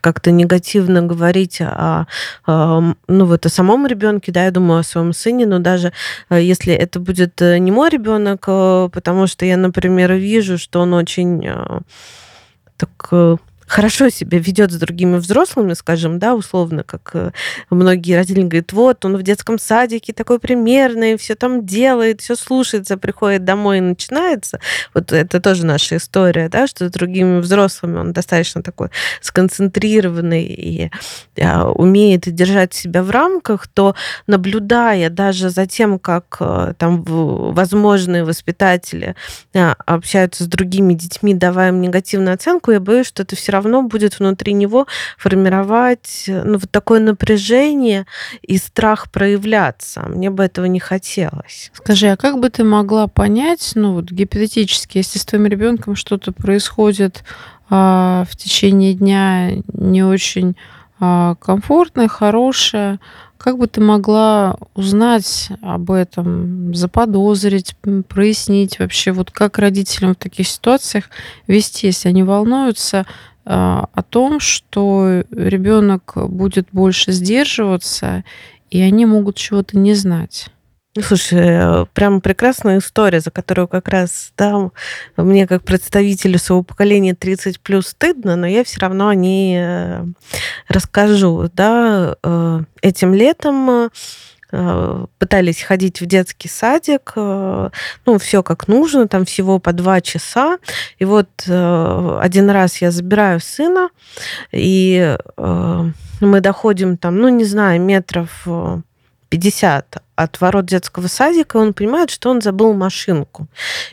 как-то 0.09 0.31
негативно 0.31 1.03
говорить 1.03 1.61
о, 1.61 2.07
ну, 2.47 3.25
вот 3.27 3.45
о 3.45 3.49
самом 3.51 3.87
ребенке, 3.87 4.33
да, 4.33 4.45
я 4.45 4.51
думаю 4.51 4.81
о 4.81 4.83
своем 4.83 5.13
сыне, 5.13 5.47
но 5.47 5.59
даже 5.59 5.93
э, 6.31 6.41
если 6.41 6.73
это 6.73 6.99
будет 6.99 7.43
э, 7.43 7.59
не 7.59 7.71
мой 7.71 7.91
ребенок, 7.91 8.45
э, 8.49 8.89
потому 8.91 9.27
что 9.27 9.45
я, 9.45 9.59
например, 9.59 10.13
вижу, 10.15 10.57
что 10.57 10.81
он 10.81 10.95
очень 10.95 11.47
так 12.79 13.11
хорошо 13.69 14.09
себя 14.09 14.39
ведет 14.39 14.73
с 14.73 14.77
другими 14.77 15.19
взрослыми, 15.19 15.75
скажем, 15.75 16.19
да, 16.19 16.35
условно, 16.35 16.83
как 16.83 17.11
э, 17.13 17.31
многие 17.71 18.15
родители 18.15 18.43
говорят, 18.43 18.73
вот, 18.73 19.05
он 19.05 19.17
в 19.17 19.23
детском 19.23 19.59
садике 19.59 20.13
такой 20.13 20.41
примерный, 20.41 21.19
все 21.19 21.35
там 21.35 21.67
делает, 21.67 22.23
все 22.23 22.35
слушается, 22.35 22.97
приходит 22.97 23.45
домой 23.45 23.79
и 23.79 23.83
начинается. 23.83 24.59
Вот 24.95 25.13
это 25.13 25.41
тоже 25.41 25.67
наша 25.67 25.99
история, 25.99 26.49
да, 26.49 26.67
что 26.67 26.89
с 26.89 26.91
другими 26.91 27.41
взрослыми 27.41 27.99
он 27.99 28.13
достаточно 28.13 28.63
такой 28.63 28.89
сконцентрированный 29.21 30.45
и 30.45 30.91
а, 31.41 31.71
умеет 31.71 32.23
держать 32.23 32.73
себя 32.73 33.03
в 33.03 33.11
рамках, 33.11 33.69
то 33.69 33.95
наблюдая 34.27 35.11
даже 35.11 35.51
за 35.51 35.67
тем, 35.67 35.99
как 35.99 36.39
э, 36.41 36.73
там 36.79 37.03
возможные 37.03 38.25
воспитатели 38.25 39.15
а, 39.55 39.75
общаются 39.85 40.45
с 40.45 40.47
другими 40.47 40.95
детьми, 40.95 41.35
давая 41.35 41.69
им 41.69 41.83
негативную 41.83 42.35
оценку, 42.35 42.71
я 42.71 42.81
боюсь, 42.81 43.07
что 43.07 43.23
это 43.23 43.37
все 43.37 43.53
равно 43.53 43.58
равно 43.59 43.83
будет 43.83 44.19
внутри 44.19 44.53
него 44.53 44.87
формировать 45.17 46.25
ну, 46.27 46.59
вот 46.59 46.71
такое 46.71 47.01
напряжение 47.01 48.07
и 48.43 48.59
страх 48.59 49.11
проявляться. 49.11 50.03
Мне 50.09 50.31
бы 50.31 50.45
этого 50.45 50.67
не 50.67 50.81
хотелось. 50.81 51.71
Скажи, 51.75 52.09
а 52.09 52.17
как 52.17 52.39
бы 52.39 52.51
ты 52.51 52.65
могла 52.65 53.07
понять, 53.07 53.73
ну 53.75 53.95
вот 53.95 54.11
гипотетически, 54.11 54.99
если 54.99 55.19
с 55.19 55.25
твоим 55.25 55.47
ребенком 55.47 55.97
что-то 55.97 56.33
происходит 56.33 57.25
а, 57.71 58.25
в 58.31 58.37
течение 58.37 58.95
дня 58.95 59.51
не 59.73 60.03
очень 60.03 60.57
а, 61.01 61.35
комфортное, 61.37 62.09
хорошее, 62.09 62.99
как 63.39 63.57
бы 63.57 63.69
ты 63.69 63.81
могла 63.81 64.57
узнать 64.75 65.51
об 65.63 65.93
этом, 65.93 66.75
заподозрить, 66.75 67.77
прояснить 68.09 68.79
вообще, 68.81 69.13
вот 69.13 69.31
как 69.31 69.59
родителям 69.59 70.15
в 70.15 70.19
таких 70.19 70.49
ситуациях 70.49 71.05
вести, 71.47 71.87
если 71.87 72.09
они 72.09 72.25
волнуются, 72.25 73.07
о 73.51 74.03
том, 74.03 74.41
что 74.41 75.25
ребенок 75.31 76.13
будет 76.17 76.69
больше 76.71 77.13
сдерживаться, 77.13 78.25
и 78.71 78.81
они 78.83 79.07
могут 79.07 79.37
чего-то 79.37 79.79
не 79.79 79.95
знать. 79.95 80.51
Ну, 80.99 81.03
слушай, 81.03 81.39
э, 81.39 81.87
прям 81.93 82.21
прекрасная 82.21 82.79
история, 82.79 83.21
за 83.21 83.31
которую 83.31 83.69
как 83.69 83.89
раз 83.89 84.33
да, 84.37 84.71
мне 85.17 85.47
как 85.47 85.63
представителю 85.63 86.39
своего 86.39 86.65
поколения 86.65 87.15
30 87.15 87.61
плюс 87.61 87.89
стыдно, 87.89 88.35
но 88.35 88.49
я 88.49 88.65
все 88.65 88.81
равно 88.81 89.07
о 89.07 89.15
ней 89.15 89.59
э, 89.61 90.05
расскажу. 90.67 91.49
Да, 91.55 92.17
э, 92.21 92.61
этим 92.83 93.15
летом 93.15 93.91
пытались 94.51 95.63
ходить 95.63 96.01
в 96.01 96.07
детский 96.07 96.49
садик, 96.49 97.13
э, 97.17 97.71
ну, 98.07 98.19
все 98.19 98.43
как 98.43 98.69
нужно, 98.69 99.07
там 99.07 99.25
всего 99.25 99.59
по 99.59 99.73
два 99.73 100.01
часа. 100.01 100.59
И 100.99 101.05
вот 101.05 101.29
э, 101.47 102.19
один 102.21 102.51
раз 102.51 102.79
я 102.79 102.91
забираю 102.91 103.41
сына, 103.41 103.91
и 104.53 105.17
мы 106.21 106.41
доходим 106.41 106.97
там, 106.97 107.19
ну, 107.19 107.29
не 107.29 107.45
знаю, 107.45 107.81
метров 107.81 108.47
50 109.29 110.03
от 110.19 110.41
ворот 110.41 110.67
детского 110.67 111.07
садика, 111.07 111.59
он 111.59 111.73
понимает, 111.73 112.11
что 112.11 112.31
он 112.31 112.41
забыл 112.41 112.75
машинку. 112.75 113.47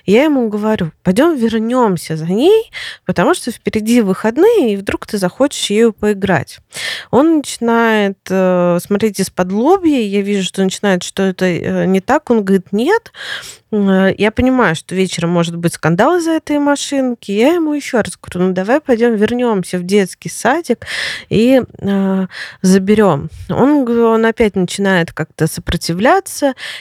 я 0.07 0.23
ему 0.23 0.49
говорю, 0.49 0.91
пойдем 1.03 1.35
вернемся 1.35 2.17
за 2.17 2.25
ней, 2.25 2.71
потому 3.05 3.35
что 3.35 3.51
впереди 3.51 4.01
выходные, 4.01 4.73
и 4.73 4.75
вдруг 4.75 5.05
ты 5.05 5.19
захочешь 5.19 5.69
ею 5.69 5.93
поиграть. 5.93 6.59
Он 7.11 7.37
начинает 7.37 8.17
э, 8.27 8.79
смотреть 8.81 9.19
из-под 9.19 9.51
лобья, 9.51 9.99
я 9.99 10.21
вижу, 10.21 10.43
что 10.43 10.63
начинает 10.63 11.03
что 11.03 11.21
это 11.21 11.45
э, 11.45 11.85
не 11.85 12.01
так, 12.01 12.31
он 12.31 12.43
говорит, 12.43 12.71
нет, 12.71 13.11
Э, 13.75 14.13
я 14.17 14.31
понимаю, 14.31 14.75
что 14.75 14.95
вечером 14.95 15.31
может 15.31 15.55
быть 15.55 15.73
скандал 15.73 16.17
из-за 16.17 16.31
этой 16.31 16.59
машинки. 16.59 17.31
Я 17.31 17.53
ему 17.53 17.73
еще 17.73 18.01
раз 18.01 18.17
говорю, 18.17 18.49
ну 18.49 18.53
давай 18.53 18.79
пойдем 18.79 19.15
вернемся 19.15 19.77
в 19.77 19.83
детский 19.83 20.29
садик 20.29 20.85
и 21.29 21.61
э, 21.79 22.27
заберем. 22.61 23.29
Он, 23.49 23.87
он 23.87 24.25
опять 24.25 24.55
начинает 24.55 25.11
как-то 25.11 25.47
сопротивляться 25.47 26.14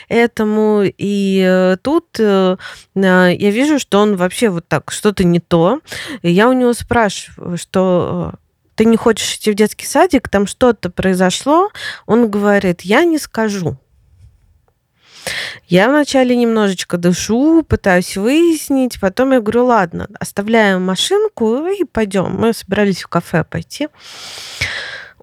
этому, 0.09 0.83
и 0.85 1.45
э, 1.47 1.77
тут 1.83 2.07
э, 2.19 2.57
я 2.95 3.51
вижу, 3.51 3.79
что 3.79 4.01
он 4.01 4.17
вообще 4.17 4.49
вот 4.49 4.67
так 4.69 4.91
что-то 4.91 5.25
не 5.25 5.41
то. 5.41 5.81
И 6.23 6.31
я 6.31 6.49
у 6.49 6.53
него 6.53 6.73
спрашиваю, 6.73 7.59
что 7.59 8.33
э, 8.35 8.37
ты 8.75 8.85
не 8.85 8.97
хочешь 8.97 9.35
идти 9.37 9.51
в 9.51 9.55
детский 9.55 9.87
садик, 9.87 10.29
там 10.29 10.47
что-то 10.47 10.91
произошло. 10.91 11.71
Он 12.07 12.31
говорит, 12.31 12.83
я 12.83 13.05
не 13.05 13.19
скажу. 13.19 13.77
Я 15.67 15.89
вначале 15.89 16.37
немножечко 16.37 16.99
дышу, 16.99 17.63
пытаюсь 17.63 18.17
выяснить, 18.17 19.01
потом 19.01 19.33
я 19.33 19.41
говорю, 19.41 19.67
ладно, 19.67 20.09
оставляем 20.21 20.83
машинку 20.83 21.67
и 21.67 21.85
пойдем. 21.85 22.37
Мы 22.37 22.53
собирались 22.53 23.03
в 23.03 23.09
кафе 23.09 23.45
пойти. 23.45 23.89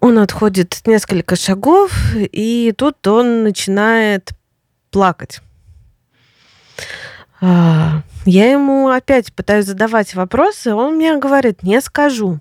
Он 0.02 0.18
отходит 0.18 0.82
несколько 0.86 1.36
шагов, 1.36 1.92
и 2.16 2.74
тут 2.76 3.08
он 3.08 3.44
начинает 3.44 4.32
плакать. 4.90 5.42
А, 7.40 8.02
я 8.26 8.52
ему 8.52 8.90
опять 8.90 9.32
пытаюсь 9.32 9.68
задавать 9.68 10.16
вопросы, 10.16 10.74
он 10.74 10.96
мне 10.96 11.16
говорит, 11.18 11.62
не 11.62 11.80
скажу. 11.82 12.40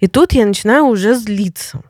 И 0.00 0.08
тут 0.08 0.32
я 0.32 0.44
начинаю 0.44 0.86
уже 0.86 1.14
злиться. 1.14 1.82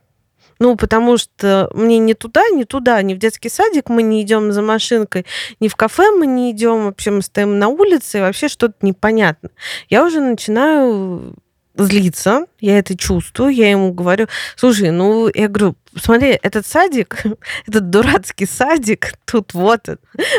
Ну, 0.59 0.77
потому 0.77 1.17
что 1.17 1.71
мне 1.73 1.97
не 1.97 2.13
туда, 2.13 2.47
не 2.51 2.67
туда, 2.67 3.01
ни 3.01 3.15
в 3.15 3.19
детский 3.19 3.49
садик 3.49 3.89
мы 3.89 4.03
не 4.03 4.21
идем 4.21 4.53
за 4.53 4.61
машинкой, 4.61 5.25
ни 5.59 5.69
в 5.69 5.77
кафе 5.77 6.11
мы 6.11 6.27
не 6.27 6.51
идем, 6.51 6.85
вообще 6.85 7.11
мы 7.11 7.23
стоим 7.23 7.59
на 7.59 7.69
улице, 7.69 8.19
и 8.19 8.21
вообще 8.21 8.49
что-то 8.49 8.75
непонятно. 8.83 9.49
Я 9.89 10.05
уже 10.05 10.21
начинаю 10.21 11.35
злиться, 11.75 12.47
я 12.61 12.79
это 12.79 12.97
чувствую, 12.97 13.55
я 13.55 13.71
ему 13.71 13.93
говорю, 13.93 14.27
слушай, 14.57 14.91
ну, 14.91 15.31
я 15.33 15.49
говорю, 15.49 15.77
смотри, 15.97 16.39
этот 16.43 16.67
садик, 16.67 17.23
этот 17.67 17.91
дурацкий 17.91 18.47
садик, 18.47 19.15
тут 19.25 19.55
вот 19.55 19.89
он, 19.89 19.99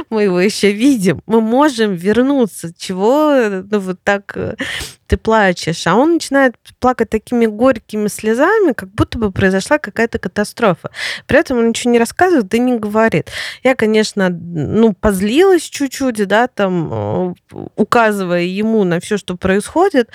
мы 0.10 0.24
его 0.24 0.40
еще 0.40 0.72
видим, 0.72 1.22
мы 1.26 1.42
можем 1.42 1.96
вернуться, 1.96 2.74
чего 2.78 3.64
ну, 3.70 3.80
вот 3.80 4.00
так 4.04 4.36
э, 4.36 4.56
ты 5.12 5.18
плачешь, 5.18 5.88
а 5.88 5.96
он 5.96 6.14
начинает 6.14 6.56
плакать 6.80 7.10
такими 7.10 7.46
горькими 7.46 8.08
слезами, 8.08 8.72
как 8.72 8.88
будто 8.94 9.20
бы 9.20 9.30
произошла 9.30 9.78
какая-то 9.78 10.20
катастрофа. 10.20 10.90
При 11.28 11.38
этом 11.38 11.58
он 11.58 11.68
ничего 11.68 11.92
не 11.92 12.00
рассказывает 12.00 12.54
и 12.54 12.60
не 12.60 12.80
говорит. 12.80 13.30
Я, 13.62 13.76
конечно, 13.76 14.30
ну, 14.30 14.94
позлилась 14.94 15.64
чуть-чуть, 15.64 16.26
да, 16.28 16.48
там, 16.48 16.90
э, 16.94 17.34
указывая 17.76 18.44
ему 18.44 18.86
на 18.86 19.02
все, 19.02 19.18
что 19.18 19.36
происходит, 19.36 20.10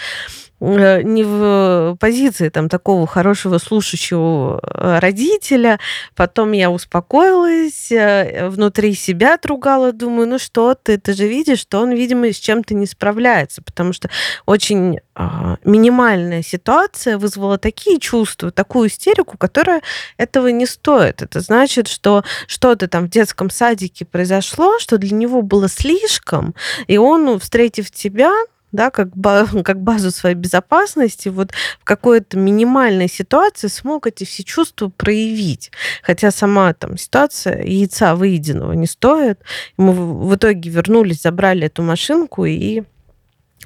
Э, 0.58 1.02
не 1.02 1.22
в 1.22 1.96
позиции 2.00 2.48
там 2.48 2.68
такого 2.70 3.06
хорошего 3.06 3.58
слушающего 3.58 4.60
э, 4.62 4.98
родителя. 5.00 5.78
Потом 6.14 6.52
я 6.52 6.70
успокоилась, 6.70 7.90
внутри 7.90 8.94
себя 8.94 9.36
тругала, 9.36 9.92
думаю, 9.92 10.28
ну 10.28 10.38
что 10.38 10.74
ты, 10.74 10.98
ты 10.98 11.12
же 11.12 11.28
видишь, 11.28 11.60
что 11.60 11.80
он, 11.80 11.90
видимо, 11.92 12.32
с 12.32 12.36
чем-то 12.36 12.74
не 12.74 12.86
справляется, 12.86 13.62
потому 13.62 13.92
что 13.92 14.08
очень 14.46 14.85
а, 15.14 15.56
минимальная 15.64 16.42
ситуация 16.42 17.18
вызвала 17.18 17.58
такие 17.58 17.98
чувства, 17.98 18.50
такую 18.50 18.88
истерику, 18.88 19.36
которая 19.38 19.82
этого 20.16 20.48
не 20.48 20.66
стоит. 20.66 21.22
Это 21.22 21.40
значит, 21.40 21.88
что 21.88 22.24
что-то 22.46 22.88
там 22.88 23.06
в 23.06 23.10
детском 23.10 23.50
садике 23.50 24.04
произошло, 24.04 24.78
что 24.78 24.98
для 24.98 25.14
него 25.14 25.42
было 25.42 25.68
слишком, 25.68 26.54
и 26.86 26.98
он, 26.98 27.38
встретив 27.38 27.90
тебя, 27.90 28.32
да, 28.72 28.90
как, 28.90 29.08
как 29.64 29.80
базу 29.80 30.10
своей 30.10 30.36
безопасности, 30.36 31.28
вот 31.28 31.52
в 31.80 31.84
какой-то 31.84 32.38
минимальной 32.38 33.08
ситуации 33.08 33.68
смог 33.68 34.06
эти 34.06 34.24
все 34.24 34.44
чувства 34.44 34.88
проявить. 34.88 35.72
Хотя 36.02 36.30
сама 36.30 36.72
там 36.74 36.96
ситуация 36.96 37.62
яйца 37.62 38.14
выеденного 38.14 38.72
не 38.72 38.86
стоит. 38.86 39.40
Мы 39.76 39.92
в 39.92 40.34
итоге 40.34 40.70
вернулись, 40.70 41.22
забрали 41.22 41.66
эту 41.66 41.82
машинку 41.82 42.44
и 42.44 42.82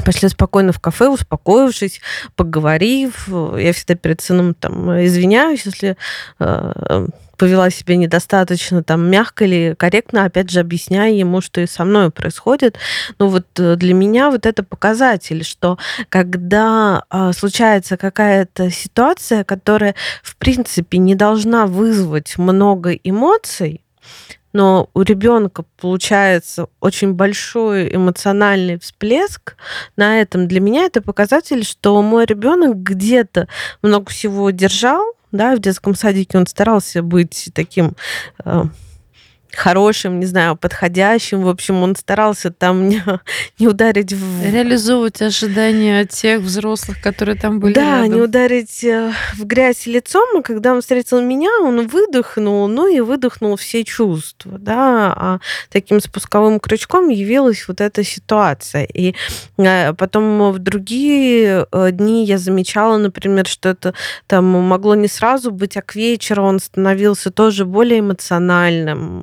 пошли 0.03 0.29
спокойно 0.29 0.73
в 0.73 0.81
кафе, 0.81 1.09
успокоившись, 1.09 2.01
поговорив. 2.37 3.29
Я 3.29 3.73
всегда 3.73 3.95
перед 3.95 4.21
сыном 4.21 4.55
там 4.55 4.91
извиняюсь, 5.05 5.67
если 5.67 5.97
э, 6.39 7.07
повела 7.41 7.71
себя 7.71 7.97
недостаточно 7.97 8.83
там 8.83 9.11
мягко 9.11 9.47
или 9.47 9.75
корректно, 9.79 10.27
опять 10.27 10.51
же, 10.51 10.61
объясняя 10.61 11.11
ему, 11.11 11.41
что 11.41 11.63
и 11.63 11.67
со 11.67 11.87
мной 11.87 12.11
происходит. 12.11 12.77
Но 13.19 13.29
вот 13.29 13.47
э, 13.59 13.77
для 13.77 13.95
меня 13.95 14.31
вот 14.31 14.45
это 14.45 14.63
показатель, 14.63 15.43
что 15.43 15.79
когда 16.11 17.03
а, 17.09 17.33
случается 17.33 17.97
какая-то 17.97 18.71
ситуация, 18.71 19.45
которая, 19.45 19.95
в 20.23 20.37
принципе, 20.37 20.99
не 20.99 21.15
должна 21.15 21.65
вызвать 21.65 22.37
много 22.37 22.93
эмоций, 22.93 23.81
но 24.53 24.89
у 24.95 25.03
ребенка 25.03 25.65
получается 25.81 26.69
очень 26.81 27.15
большой 27.15 27.95
эмоциональный 27.95 28.79
всплеск 28.79 29.57
на 29.97 30.21
этом. 30.21 30.49
Для 30.49 30.61
меня 30.61 30.85
это 30.85 31.03
показатель, 31.03 31.65
что 31.65 32.01
мой 32.03 32.25
ребенок 32.25 32.83
где-то 32.83 33.49
много 33.83 34.11
всего 34.11 34.51
держал, 34.51 35.15
да, 35.33 35.55
в 35.55 35.61
детском 35.61 35.95
садике 35.95 36.39
он 36.39 36.47
старался 36.47 37.03
быть 37.03 37.51
таким 37.55 37.95
э, 38.45 38.65
хорошим, 39.53 40.21
не 40.21 40.27
знаю, 40.27 40.57
подходящим. 40.57 41.43
В 41.43 41.49
общем, 41.49 41.83
он 41.83 41.97
старался 41.97 42.51
там 42.51 42.89
не, 42.89 43.03
не 43.59 43.69
ударить 43.69 44.13
в... 44.13 44.45
Реализовывать 44.45 45.21
ожидания 45.23 46.05
тех 46.05 46.41
взрослых, 46.41 47.01
которые 47.03 47.37
там 47.37 47.61
были 47.61 47.75
Да, 47.75 48.03
рядом. 48.03 48.13
не 48.15 48.21
ударить 48.21 48.85
э, 48.85 49.13
в 49.37 49.45
грязь 49.45 49.87
лицом. 49.87 50.41
И 50.41 50.43
когда 50.43 50.73
он 50.73 50.81
встретил 50.81 51.21
меня, 51.21 51.51
он 51.63 51.87
выдохнул, 51.87 52.69
ну 52.69 52.87
и 52.89 53.01
выдохнул 53.01 53.57
все 53.57 53.85
чувства, 53.85 54.59
да. 54.59 55.13
А 55.17 55.39
таким 55.71 56.01
спусковым 56.01 56.61
крючком 56.61 57.09
явилась 57.09 57.67
вот 57.69 57.81
эта 57.81 58.05
ситуация. 58.05 58.85
И 58.85 59.15
э, 59.59 59.93
потом 59.95 60.53
в 60.53 60.59
другие 60.59 61.67
э, 61.71 61.91
дни 61.93 62.25
я 62.25 62.39
замечала, 62.39 62.97
например, 62.99 63.47
что 63.47 63.71
это 63.71 63.95
там 64.27 64.45
могло 64.45 64.95
не 64.95 65.09
сразу 65.09 65.51
быть, 65.51 65.77
а 65.77 65.83
к 65.83 65.95
вечеру 65.95 66.45
он 66.45 66.61
становился 66.61 67.31
тоже 67.31 67.65
более 67.65 68.01
эмоциональным, 68.01 69.23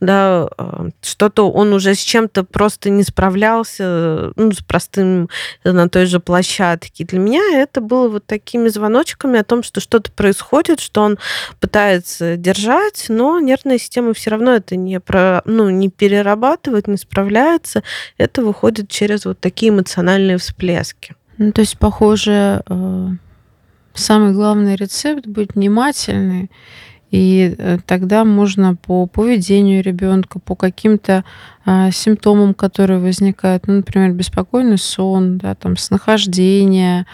да, 0.00 0.48
а, 0.58 0.88
что-то 1.02 1.50
он 1.50 1.72
уже 1.72 1.94
с 1.94 1.98
чем-то 1.98 2.44
просто 2.44 2.90
не 2.90 3.02
справлялся, 3.02 4.32
ну, 4.36 4.52
с 4.52 4.62
простым 4.62 5.28
на 5.64 5.88
той 5.88 6.06
же 6.06 6.20
площадке. 6.20 7.04
Для 7.04 7.18
меня 7.18 7.42
это 7.60 7.80
было 7.80 8.08
вот 8.08 8.26
такими 8.26 8.68
звоночками 8.68 9.38
о 9.38 9.44
том, 9.44 9.62
что 9.62 9.80
что-то 9.80 10.10
происходит, 10.12 10.80
что 10.80 11.02
он 11.02 11.18
пытается 11.60 12.36
держать, 12.36 13.06
но 13.08 13.40
нервная 13.40 13.78
система 13.78 14.14
все 14.14 14.30
равно 14.30 14.54
это 14.54 14.76
не, 14.76 15.00
про, 15.00 15.42
ну, 15.44 15.70
не 15.70 15.88
перерабатывает, 15.88 16.88
не 16.88 16.96
справляется. 16.96 17.82
Это 18.18 18.42
выходит 18.42 18.88
через 18.88 19.24
вот 19.24 19.40
такие 19.40 19.70
эмоциональные 19.70 20.38
всплески. 20.38 21.14
Ну, 21.38 21.52
то 21.52 21.60
есть, 21.60 21.78
похоже, 21.78 22.62
э, 22.66 23.08
самый 23.94 24.32
главный 24.32 24.76
рецепт 24.76 25.26
быть 25.26 25.54
внимательной 25.54 26.50
и 27.16 27.54
э, 27.56 27.78
тогда 27.86 28.26
можно 28.26 28.76
по 28.76 29.06
поведению 29.06 29.82
ребенка, 29.82 30.38
по 30.38 30.54
каким-то 30.54 31.24
а, 31.64 31.90
симптомам, 31.90 32.52
которые 32.52 33.00
возникают, 33.00 33.66
ну, 33.66 33.76
например, 33.76 34.12
беспокойный 34.12 34.76
сон, 34.76 35.38
да, 35.38 35.54
там, 35.54 35.78
снахождение, 35.78 37.06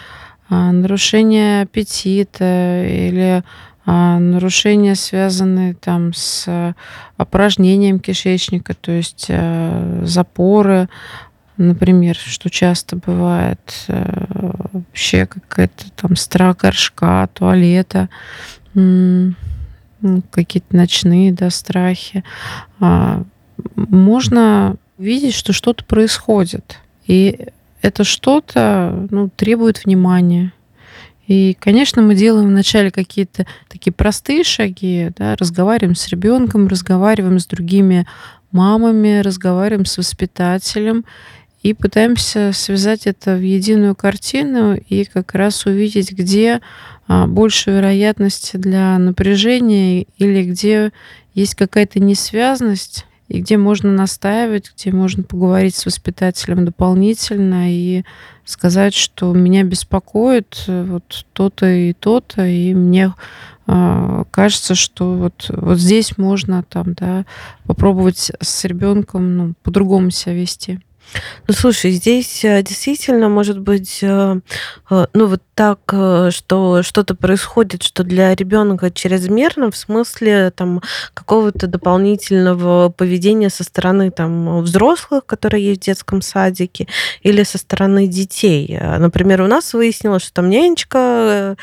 а, 0.48 0.72
нарушение 0.72 1.62
аппетита 1.62 2.84
или 2.84 3.44
а, 3.86 4.18
нарушения, 4.18 4.96
связанные 4.96 5.74
там 5.74 6.12
с 6.14 6.74
опорожнением 7.16 8.00
кишечника, 8.00 8.74
то 8.74 8.90
есть 8.90 9.26
а, 9.30 10.02
запоры, 10.04 10.88
например, 11.58 12.16
что 12.16 12.50
часто 12.50 12.96
бывает, 12.96 13.86
вообще 13.86 15.26
какая-то 15.26 15.92
там 15.94 16.16
страх 16.16 16.56
горшка, 16.56 17.28
туалета 17.34 18.08
какие-то 20.30 20.76
ночные 20.76 21.32
да, 21.32 21.50
страхи, 21.50 22.24
а, 22.80 23.24
можно 23.74 24.76
видеть, 24.98 25.34
что 25.34 25.52
что-то 25.52 25.84
происходит. 25.84 26.78
И 27.06 27.48
это 27.80 28.04
что-то 28.04 29.06
ну, 29.10 29.28
требует 29.28 29.84
внимания. 29.84 30.52
И, 31.26 31.56
конечно, 31.58 32.02
мы 32.02 32.14
делаем 32.14 32.48
вначале 32.48 32.90
какие-то 32.90 33.46
такие 33.68 33.92
простые 33.92 34.44
шаги, 34.44 35.10
да, 35.16 35.36
разговариваем 35.36 35.94
с 35.94 36.08
ребенком, 36.08 36.68
разговариваем 36.68 37.38
с 37.38 37.46
другими 37.46 38.06
мамами, 38.50 39.20
разговариваем 39.20 39.86
с 39.86 39.96
воспитателем 39.98 41.04
и 41.62 41.74
пытаемся 41.74 42.50
связать 42.52 43.06
это 43.06 43.36
в 43.36 43.40
единую 43.40 43.94
картину 43.94 44.74
и 44.74 45.04
как 45.04 45.34
раз 45.34 45.64
увидеть, 45.66 46.12
где 46.12 46.60
а, 47.06 47.26
больше 47.26 47.70
вероятности 47.70 48.56
для 48.56 48.98
напряжения 48.98 50.06
или 50.18 50.44
где 50.44 50.92
есть 51.34 51.54
какая-то 51.54 52.00
несвязность, 52.00 53.06
и 53.28 53.40
где 53.40 53.56
можно 53.56 53.90
настаивать, 53.90 54.72
где 54.76 54.92
можно 54.92 55.22
поговорить 55.22 55.74
с 55.74 55.86
воспитателем 55.86 56.66
дополнительно 56.66 57.72
и 57.72 58.04
сказать, 58.44 58.92
что 58.92 59.32
меня 59.32 59.62
беспокоит 59.62 60.64
э, 60.66 60.84
вот 60.84 61.24
то-то 61.32 61.66
и 61.66 61.94
то-то, 61.94 62.44
и 62.44 62.74
мне 62.74 63.14
э, 63.66 64.24
кажется, 64.30 64.74
что 64.74 65.14
вот, 65.14 65.46
вот 65.48 65.78
здесь 65.78 66.18
можно 66.18 66.62
там, 66.62 66.92
да, 66.92 67.24
попробовать 67.64 68.32
с 68.38 68.64
ребенком 68.66 69.36
ну, 69.36 69.54
по-другому 69.62 70.10
себя 70.10 70.34
вести. 70.34 70.80
Ну, 71.48 71.54
слушай, 71.54 71.90
здесь 71.90 72.44
э, 72.44 72.62
действительно 72.62 73.28
может 73.28 73.58
быть, 73.58 73.98
э, 74.02 74.40
э, 74.90 75.06
ну, 75.12 75.26
вот 75.26 75.42
так, 75.54 75.80
что 76.30 76.82
что-то 76.82 77.14
происходит, 77.14 77.82
что 77.82 78.04
для 78.04 78.34
ребенка 78.34 78.90
чрезмерно 78.90 79.70
в 79.70 79.76
смысле 79.76 80.50
там 80.50 80.80
какого-то 81.14 81.66
дополнительного 81.66 82.88
поведения 82.88 83.50
со 83.50 83.62
стороны 83.62 84.10
там 84.10 84.62
взрослых, 84.62 85.26
которые 85.26 85.66
есть 85.66 85.82
в 85.82 85.84
детском 85.84 86.22
садике, 86.22 86.88
или 87.22 87.42
со 87.42 87.58
стороны 87.58 88.06
детей. 88.06 88.78
Например, 88.98 89.42
у 89.42 89.46
нас 89.46 89.74
выяснилось, 89.74 90.22
что 90.22 90.32
там 90.32 90.48
нянечка 90.48 91.56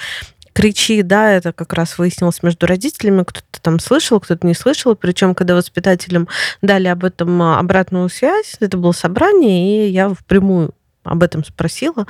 кричи, 0.59 1.03
да, 1.03 1.31
это 1.31 1.53
как 1.53 1.71
раз 1.71 1.97
выяснилось 1.97 2.43
между 2.43 2.65
родителями, 2.65 3.23
кто-то 3.23 3.61
там 3.61 3.79
слышал, 3.79 4.19
кто-то 4.19 4.45
не 4.45 4.53
слышал, 4.53 4.93
причем 4.93 5.33
когда 5.33 5.55
воспитателям 5.55 6.27
дали 6.61 6.89
об 6.89 7.05
этом 7.05 7.41
а, 7.41 7.59
обратную 7.59 8.09
связь, 8.09 8.57
это 8.59 8.75
было 8.75 8.91
собрание, 8.91 9.87
и 9.87 9.89
я 9.89 10.09
впрямую 10.09 10.71
об 11.05 11.23
этом 11.23 11.45
спросила. 11.45 12.05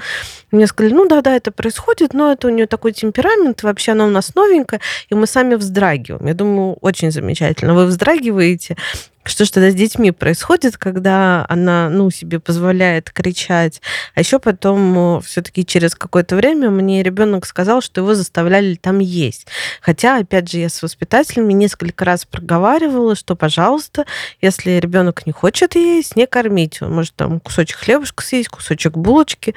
Мне 0.51 0.65
сказали, 0.65 0.93
ну 0.93 1.07
да, 1.07 1.21
да, 1.21 1.35
это 1.35 1.51
происходит, 1.51 2.15
но 2.15 2.31
это 2.31 2.47
у 2.47 2.49
нее 2.49 2.65
такой 2.65 2.91
темперамент, 2.91 3.61
вообще 3.61 3.91
она 3.91 4.05
у 4.05 4.09
нас 4.09 4.33
новенькая, 4.33 4.81
и 5.09 5.13
мы 5.13 5.27
сами 5.27 5.53
вздрагиваем. 5.53 6.25
Я 6.25 6.33
думаю, 6.33 6.73
очень 6.81 7.11
замечательно. 7.11 7.75
Вы 7.75 7.85
вздрагиваете, 7.85 8.77
что 9.29 9.45
ж 9.45 9.51
тогда 9.51 9.71
с 9.71 9.75
детьми 9.75 10.11
происходит, 10.11 10.77
когда 10.77 11.45
она, 11.49 11.89
ну, 11.89 12.09
себе 12.11 12.39
позволяет 12.39 13.11
кричать. 13.11 13.81
А 14.15 14.19
еще 14.19 14.39
потом 14.39 15.21
все-таки 15.21 15.65
через 15.65 15.95
какое-то 15.95 16.35
время 16.35 16.69
мне 16.69 17.03
ребенок 17.03 17.45
сказал, 17.45 17.81
что 17.81 18.01
его 18.01 18.15
заставляли 18.15 18.75
там 18.75 18.99
есть. 18.99 19.47
Хотя, 19.81 20.17
опять 20.17 20.49
же, 20.51 20.59
я 20.59 20.69
с 20.69 20.81
воспитателями 20.81 21.53
несколько 21.53 22.05
раз 22.05 22.25
проговаривала, 22.25 23.15
что, 23.15 23.35
пожалуйста, 23.35 24.05
если 24.41 24.71
ребенок 24.71 25.25
не 25.25 25.31
хочет 25.31 25.75
есть, 25.75 26.15
не 26.15 26.27
кормить. 26.27 26.81
Он 26.81 26.93
может 26.93 27.15
там 27.15 27.39
кусочек 27.39 27.77
хлебушка 27.77 28.23
съесть, 28.23 28.49
кусочек 28.49 28.97
булочки. 28.97 29.55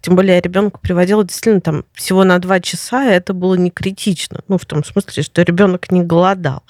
Тем 0.00 0.16
более 0.16 0.36
я 0.36 0.40
ребенка 0.40 0.78
приводила 0.78 1.24
действительно 1.24 1.60
там 1.60 1.84
всего 1.92 2.24
на 2.24 2.38
два 2.38 2.60
часа, 2.60 3.04
и 3.04 3.12
это 3.12 3.34
было 3.34 3.54
не 3.54 3.70
критично. 3.70 4.40
Ну, 4.48 4.56
в 4.56 4.64
том 4.64 4.82
смысле, 4.82 5.22
что 5.22 5.42
ребенок 5.42 5.90
не 5.90 6.02
голодал. 6.02 6.62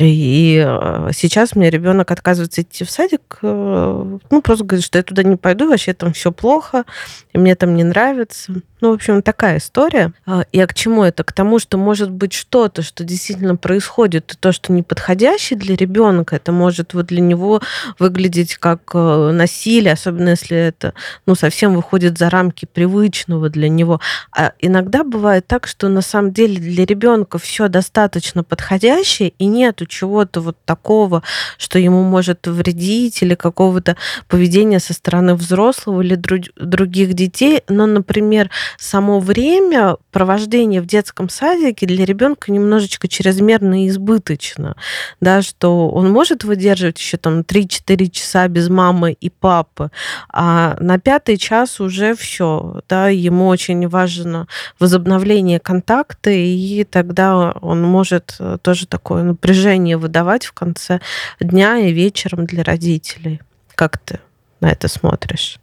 И 0.00 0.64
э, 0.66 1.10
сейчас 1.12 1.54
мне 1.54 1.70
ребенок 1.70 2.10
отказывается 2.10 2.62
идти 2.62 2.84
в 2.84 2.90
садик, 2.90 3.38
э, 3.42 4.18
ну, 4.30 4.42
просто 4.42 4.64
говорит, 4.64 4.84
что 4.84 4.98
я 4.98 5.04
туда 5.04 5.22
не 5.22 5.36
пойду, 5.36 5.68
вообще 5.68 5.92
там 5.92 6.12
все 6.12 6.32
плохо, 6.32 6.84
и 7.32 7.38
мне 7.38 7.54
там 7.54 7.74
не 7.74 7.84
нравится. 7.84 8.54
Ну, 8.80 8.90
в 8.90 8.94
общем, 8.94 9.22
такая 9.22 9.58
история. 9.58 10.12
А, 10.26 10.44
и 10.52 10.60
а 10.60 10.66
к 10.66 10.74
чему 10.74 11.04
это? 11.04 11.22
К 11.22 11.32
тому, 11.32 11.58
что 11.58 11.76
может 11.76 12.10
быть 12.10 12.32
что-то, 12.32 12.82
что 12.82 13.04
действительно 13.04 13.56
происходит, 13.56 14.32
и 14.32 14.36
то, 14.36 14.52
что 14.52 14.72
неподходящее 14.72 15.58
для 15.58 15.76
ребенка, 15.76 16.36
это 16.36 16.52
может 16.52 16.94
вот 16.94 17.06
для 17.06 17.20
него 17.20 17.60
выглядеть 17.98 18.56
как 18.56 18.90
э, 18.94 19.30
насилие, 19.32 19.92
особенно 19.92 20.30
если 20.30 20.56
это 20.56 20.94
ну, 21.26 21.34
совсем 21.34 21.74
выходит 21.74 22.18
за 22.18 22.30
рамки 22.30 22.64
привычного 22.64 23.50
для 23.50 23.68
него. 23.68 24.00
А 24.32 24.52
иногда 24.60 25.04
бывает 25.04 25.46
так, 25.46 25.66
что 25.66 25.88
на 25.88 26.00
самом 26.00 26.32
деле 26.32 26.56
для 26.58 26.86
ребенка 26.86 27.38
все 27.38 27.68
достаточно 27.68 28.42
подходящее, 28.44 29.34
и 29.38 29.46
нету 29.46 29.86
чего-то 29.86 30.40
вот 30.40 30.56
такого, 30.64 31.22
что 31.58 31.78
ему 31.78 32.02
может 32.02 32.46
вредить, 32.46 33.22
или 33.22 33.34
какого-то 33.34 33.96
поведения 34.28 34.80
со 34.80 34.94
стороны 34.94 35.34
взрослого 35.34 36.00
или 36.00 36.14
других 36.14 37.14
детей. 37.14 37.62
Но, 37.68 37.86
например, 37.86 38.50
само 38.78 39.20
время 39.20 39.96
провождения 40.10 40.80
в 40.80 40.86
детском 40.86 41.28
садике 41.28 41.86
для 41.86 42.04
ребенка 42.04 42.52
немножечко 42.52 43.08
чрезмерно 43.08 43.84
и 43.84 43.88
избыточно, 43.88 44.76
да, 45.20 45.42
что 45.42 45.88
он 45.88 46.10
может 46.10 46.44
выдерживать 46.44 46.98
еще 46.98 47.16
там 47.16 47.40
3-4 47.40 48.10
часа 48.10 48.48
без 48.48 48.68
мамы 48.68 49.12
и 49.12 49.30
папы, 49.30 49.90
а 50.28 50.76
на 50.80 50.98
пятый 50.98 51.36
час 51.36 51.80
уже 51.80 52.14
все, 52.14 52.82
да, 52.88 53.08
ему 53.08 53.48
очень 53.48 53.88
важно 53.88 54.46
возобновление 54.78 55.60
контакта, 55.60 56.30
и 56.30 56.84
тогда 56.84 57.52
он 57.52 57.82
может 57.82 58.36
э, 58.38 58.58
тоже 58.62 58.86
такое 58.86 59.22
напряжение 59.22 59.96
выдавать 59.96 60.46
в 60.46 60.52
конце 60.52 61.00
дня 61.40 61.78
и 61.78 61.92
вечером 61.92 62.46
для 62.46 62.62
родителей. 62.62 63.40
Как 63.74 63.98
ты 63.98 64.20
на 64.60 64.70
это 64.70 64.88
смотришь? 64.88 65.58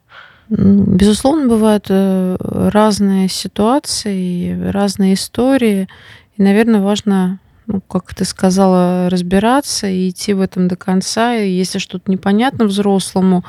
Безусловно, 0.49 1.47
бывают 1.47 1.87
э, 1.89 2.37
разные 2.39 3.27
ситуации, 3.27 4.69
разные 4.71 5.15
истории. 5.15 5.89
И, 6.37 6.41
наверное, 6.41 6.79
важно, 6.79 7.39
ну, 7.65 7.81
как 7.81 8.15
ты 8.15 8.23
сказала, 8.23 9.09
разбираться 9.09 9.87
и 9.87 10.09
идти 10.09 10.33
в 10.33 10.39
этом 10.39 10.69
до 10.69 10.77
конца. 10.77 11.35
И 11.35 11.51
если 11.51 11.79
что-то 11.79 12.09
непонятно 12.09 12.65
взрослому, 12.65 13.43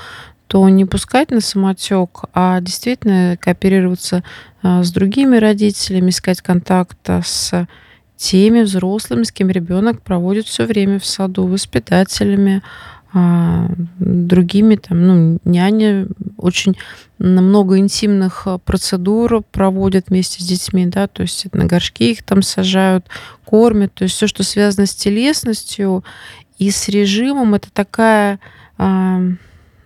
то 0.49 0.69
не 0.69 0.87
пускать 0.87 1.31
на 1.31 1.41
самотек, 1.41 2.23
а 2.33 2.61
действительно 2.61 3.37
кооперироваться 3.39 4.25
э, 4.63 4.83
с 4.83 4.91
другими 4.91 5.37
родителями, 5.37 6.11
искать 6.11 6.41
контакт 6.41 6.99
с 7.09 7.69
теми 8.17 8.63
взрослыми, 8.63 9.23
с 9.23 9.31
кем 9.31 9.49
ребенок 9.49 10.03
проводит 10.03 10.47
все 10.47 10.65
время 10.65 10.99
в 10.99 11.07
саду, 11.07 11.47
воспитателями, 11.47 12.63
а, 13.15 13.71
другими, 13.99 14.77
там, 14.77 15.07
ну, 15.07 15.39
няни 15.45 16.07
очень 16.39 16.77
много 17.19 17.79
интимных 17.79 18.47
а, 18.47 18.59
процедур 18.59 19.43
проводят 19.51 20.09
вместе 20.09 20.43
с 20.43 20.47
детьми, 20.47 20.87
да, 20.87 21.07
то 21.09 21.23
есть 21.23 21.53
на 21.53 21.65
горшки 21.65 22.13
их 22.13 22.23
там 22.23 22.43
сажают, 22.43 23.07
кормят, 23.45 23.93
то 23.95 24.05
есть 24.05 24.15
все, 24.15 24.27
что 24.27 24.43
связано 24.43 24.87
с 24.87 24.95
телесностью 24.95 26.05
и 26.59 26.71
с 26.71 26.89
режимом, 26.89 27.55
это 27.55 27.71
такая 27.73 28.41
а, 28.79 29.21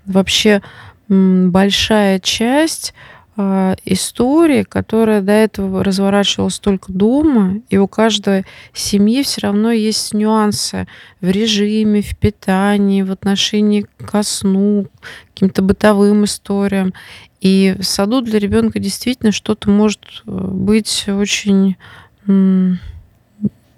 вообще 0.07 0.63
большая 1.09 2.21
часть 2.21 2.95
истории, 3.37 4.63
которая 4.63 5.23
до 5.23 5.33
этого 5.33 5.83
разворачивалась 5.83 6.59
только 6.59 6.93
дома, 6.93 7.61
и 7.71 7.79
у 7.79 7.89
каждой 7.89 8.45
семьи 8.75 9.23
все 9.23 9.43
равно 9.43 9.71
есть 9.71 10.13
нюансы 10.13 10.87
в 11.21 11.31
режиме, 11.31 12.03
в 12.03 12.17
питании, 12.17 13.03
в 13.03 13.11
отношении 13.11 13.87
ко 13.97 14.23
сну, 14.23 14.87
каким-то 15.33 15.63
бытовым 15.63 16.25
историям. 16.25 16.93
И 17.41 17.75
в 17.79 17.85
саду 17.85 18.21
для 18.21 18.39
ребенка 18.39 18.79
действительно 18.79 19.33
что-то 19.33 19.71
может 19.71 20.23
э, 20.27 20.31
быть 20.31 21.07
очень 21.09 21.77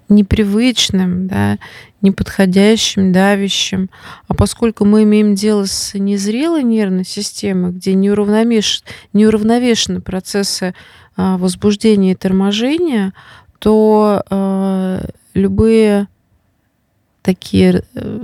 непривычным, 0.09 1.27
да, 1.27 1.57
неподходящим, 2.05 3.11
давящим. 3.11 3.89
А 4.27 4.33
поскольку 4.33 4.85
мы 4.85 5.03
имеем 5.03 5.35
дело 5.35 5.65
с 5.65 5.93
незрелой 5.93 6.63
нервной 6.63 7.05
системой, 7.05 7.71
где 7.71 7.93
неуравновеш... 7.93 8.83
неуравновешены 9.11 10.01
процессы 10.01 10.73
а, 11.17 11.37
возбуждения 11.37 12.13
и 12.13 12.15
торможения, 12.15 13.13
то 13.59 14.23
э, 14.29 15.07
любые 15.33 16.07
такие 17.21 17.83
э, 17.95 18.19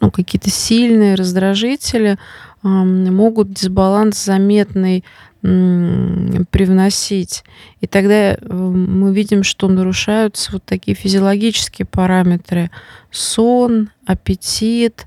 ну, 0.00 0.10
какие-то 0.10 0.50
сильные 0.50 1.14
раздражители 1.14 2.18
могут 2.66 3.52
дисбаланс 3.52 4.24
заметный 4.24 5.04
привносить. 6.50 7.44
И 7.80 7.86
тогда 7.86 8.34
э, 8.34 8.36
мы 8.50 9.14
видим, 9.14 9.44
что 9.44 9.68
нарушаются 9.68 10.50
вот 10.52 10.64
такие 10.64 10.96
физиологические 10.96 11.86
параметры. 11.86 12.70
Сон, 13.12 13.90
аппетит, 14.06 15.06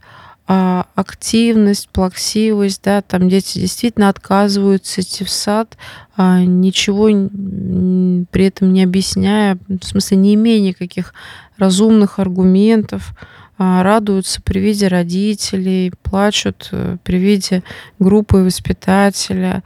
а, 0.52 0.88
активность, 0.96 1.90
плаксивость, 1.90 2.82
да, 2.84 3.04
там 3.04 3.30
дети 3.30 3.60
действительно 3.60 4.10
отказываются 4.10 5.02
идти 5.02 5.24
в 5.24 5.30
сад, 5.30 5.78
а, 6.18 6.42
ничего 6.42 7.06
при 7.06 8.46
этом 8.46 8.74
не 8.74 8.82
объясняя, 8.82 9.60
в 9.68 9.84
смысле 9.84 10.18
не 10.18 10.34
имея 10.34 10.60
никаких 10.60 11.14
разумных 11.60 12.18
аргументов, 12.18 13.14
радуются 13.60 14.42
при 14.42 14.60
виде 14.60 14.88
родителей, 14.88 15.92
плачут 16.02 16.70
э, 16.72 16.98
при 17.04 17.18
виде 17.18 17.64
группы 18.00 18.38
воспитателя, 18.38 19.64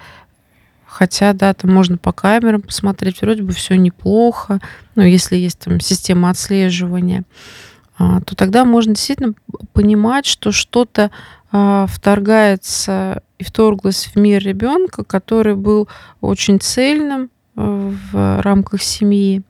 Хотя, 0.93 1.33
да, 1.33 1.55
там 1.55 1.73
можно 1.73 1.97
по 1.97 2.11
камерам 2.11 2.61
посмотреть, 2.61 3.23
вроде 3.23 3.41
бы 3.41 3.51
все 3.51 3.73
неплохо, 3.73 4.59
но 4.93 5.03
если 5.03 5.35
есть 5.35 5.57
там 5.57 5.79
система 5.79 6.29
отслеживания, 6.29 7.23
а, 7.97 8.21
то 8.21 8.35
тогда 8.35 8.63
можно 8.63 8.93
действительно 8.93 9.33
понимать, 9.73 10.27
что 10.27 10.51
что-то 10.51 11.09
а, 11.51 11.87
вторгается 11.87 13.23
и 13.39 13.43
вторглось 13.43 14.05
в 14.13 14.19
мир 14.19 14.43
ребенка, 14.43 15.03
который 15.03 15.55
был 15.55 15.87
очень 16.21 16.59
цельным 16.59 17.31
э, 17.55 17.93
в 18.11 18.41
рамках 18.43 18.83
семьи. 18.83 19.41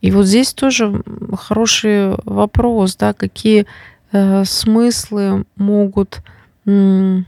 И 0.00 0.10
вот 0.10 0.26
здесь 0.26 0.52
тоже 0.52 1.02
хороший 1.36 2.14
вопрос, 2.24 2.96
да, 2.96 3.12
какие 3.12 3.66
э, 4.12 4.44
смыслы 4.44 5.44
могут 5.56 6.20
э, 6.66 7.22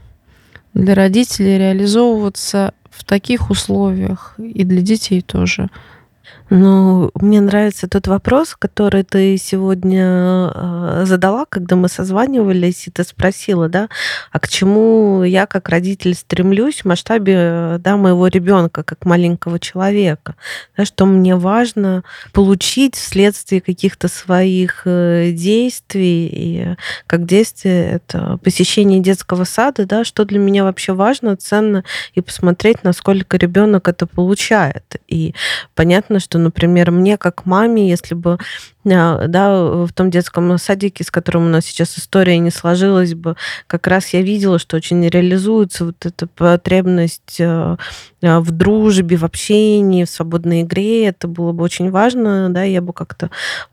для 0.74 0.94
родителей 0.94 1.58
реализовываться 1.58 2.74
в 2.90 3.04
таких 3.04 3.50
условиях 3.50 4.34
и 4.38 4.64
для 4.64 4.82
детей 4.82 5.20
тоже. 5.20 5.68
Ну, 6.52 7.12
мне 7.14 7.40
нравится 7.40 7.86
тот 7.86 8.08
вопрос, 8.08 8.56
который 8.58 9.04
ты 9.04 9.36
сегодня 9.36 10.02
а, 10.04 11.02
задала, 11.06 11.46
когда 11.48 11.76
мы 11.76 11.88
созванивались, 11.88 12.88
и 12.88 12.90
ты 12.90 13.04
спросила, 13.04 13.68
да, 13.68 13.88
а 14.32 14.40
к 14.40 14.48
чему 14.48 15.22
я 15.22 15.46
как 15.46 15.68
родитель 15.68 16.16
стремлюсь 16.16 16.80
в 16.80 16.86
масштабе 16.86 17.76
да, 17.78 17.96
моего 17.96 18.26
ребенка, 18.26 18.82
как 18.82 19.04
маленького 19.04 19.60
человека, 19.60 20.34
да, 20.76 20.84
что 20.84 21.06
мне 21.06 21.36
важно 21.36 22.02
получить 22.32 22.96
вследствие 22.96 23.60
каких-то 23.60 24.08
своих 24.08 24.82
э, 24.86 25.30
действий, 25.30 26.26
и 26.32 26.76
как 27.06 27.26
действие 27.26 27.92
это 27.92 28.40
посещение 28.42 28.98
детского 28.98 29.44
сада, 29.44 29.86
да, 29.86 30.02
что 30.02 30.24
для 30.24 30.40
меня 30.40 30.64
вообще 30.64 30.94
важно, 30.94 31.36
ценно, 31.36 31.84
и 32.14 32.20
посмотреть, 32.20 32.82
насколько 32.82 33.36
ребенок 33.36 33.86
это 33.86 34.08
получает. 34.08 34.96
И 35.06 35.32
понятно, 35.76 36.18
что 36.18 36.39
например, 36.40 36.90
мне 36.90 37.16
как 37.16 37.46
маме, 37.46 37.88
если 37.88 38.14
бы 38.14 38.38
да, 38.84 39.84
в 39.84 39.92
том 39.92 40.10
детском 40.10 40.56
садике, 40.56 41.04
с 41.04 41.10
которым 41.10 41.46
у 41.46 41.50
нас 41.50 41.66
сейчас 41.66 41.98
история 41.98 42.38
не 42.38 42.50
сложилась 42.50 43.14
бы, 43.14 43.36
как 43.66 43.86
раз 43.86 44.08
я 44.08 44.22
видела, 44.22 44.58
что 44.58 44.76
очень 44.76 45.06
реализуется 45.06 45.84
вот 45.84 46.06
эта 46.06 46.26
потребность 46.26 47.40
а, 47.40 47.76
а, 48.22 48.40
в 48.40 48.50
дружбе, 48.52 49.16
в 49.16 49.24
общении, 49.24 50.04
в 50.04 50.10
свободной 50.10 50.62
игре. 50.62 51.06
Это 51.06 51.28
было 51.28 51.52
бы 51.52 51.62
очень 51.62 51.90
важно, 51.90 52.48
да, 52.48 52.62
я 52.62 52.80
бы 52.80 52.92
как-то 52.92 53.30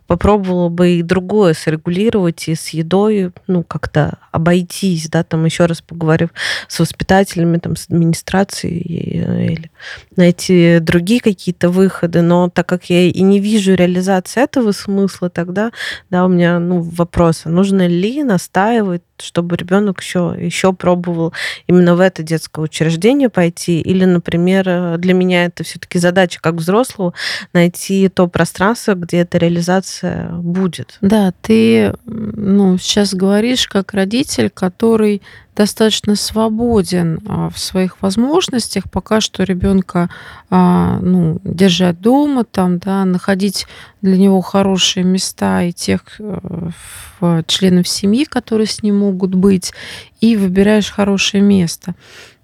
попробовала 0.07 0.69
бы 0.69 0.91
и 0.91 1.03
другое 1.03 1.53
срегулировать, 1.53 2.47
и 2.47 2.55
с 2.55 2.69
едой, 2.69 3.31
ну, 3.47 3.63
как-то 3.63 4.17
обойтись, 4.31 5.09
да, 5.09 5.23
там 5.23 5.43
еще 5.45 5.65
раз 5.65 5.81
поговорив 5.81 6.29
с 6.67 6.79
воспитателями, 6.79 7.57
там, 7.57 7.75
с 7.75 7.85
администрацией, 7.89 9.53
или 9.53 9.71
найти 10.15 10.79
другие 10.79 11.19
какие-то 11.19 11.69
выходы, 11.69 12.21
но 12.21 12.49
так 12.49 12.67
как 12.67 12.85
я 12.89 13.03
и 13.03 13.21
не 13.21 13.39
вижу 13.39 13.73
реализации 13.73 14.41
этого 14.41 14.71
смысла, 14.71 14.96
тогда, 15.29 15.71
да, 16.09 16.25
у 16.25 16.27
меня, 16.27 16.59
ну, 16.59 16.81
вопрос, 16.81 17.43
а 17.45 17.49
нужно 17.49 17.87
ли 17.87 18.23
настаивать 18.23 19.03
чтобы 19.19 19.55
ребенок 19.55 20.01
еще, 20.01 20.35
еще 20.37 20.73
пробовал 20.73 21.33
именно 21.67 21.95
в 21.95 21.99
это 21.99 22.23
детское 22.23 22.61
учреждение 22.61 23.29
пойти. 23.29 23.81
Или, 23.81 24.05
например, 24.05 24.63
э, 24.67 24.97
для 24.97 25.13
меня 25.13 25.45
это 25.45 25.63
все-таки 25.63 25.99
задача 25.99 26.39
как 26.41 26.55
взрослого 26.55 27.13
найти 27.53 28.09
то 28.09 28.27
пространство, 28.27 28.93
где 28.93 29.17
эта 29.17 29.37
реализация 29.37 30.29
будет. 30.29 30.97
Да, 31.01 31.33
ты 31.41 31.93
ну, 32.05 32.77
сейчас 32.77 33.13
говоришь 33.13 33.67
как 33.67 33.93
родитель, 33.93 34.49
который 34.49 35.21
достаточно 35.57 36.15
свободен 36.15 37.19
а, 37.27 37.49
в 37.49 37.57
своих 37.57 37.99
возможностях, 38.03 38.83
пока 38.91 39.21
что 39.21 39.43
ребенка 39.43 40.09
а, 40.51 40.99
ну, 40.99 41.41
держать 41.43 41.99
дома, 41.99 42.43
там, 42.43 42.77
да, 42.77 43.03
находить 43.05 43.65
для 44.03 44.17
него 44.17 44.41
хорошие 44.41 45.03
места 45.03 45.63
и 45.63 45.73
тех 45.73 46.01
э, 46.19 47.41
членов 47.47 47.87
семьи, 47.87 48.23
которые 48.25 48.67
с 48.67 48.83
ним 48.83 48.99
могут 48.99 49.33
быть, 49.33 49.73
и 50.21 50.37
выбираешь 50.37 50.91
хорошее 50.91 51.41
место. 51.41 51.95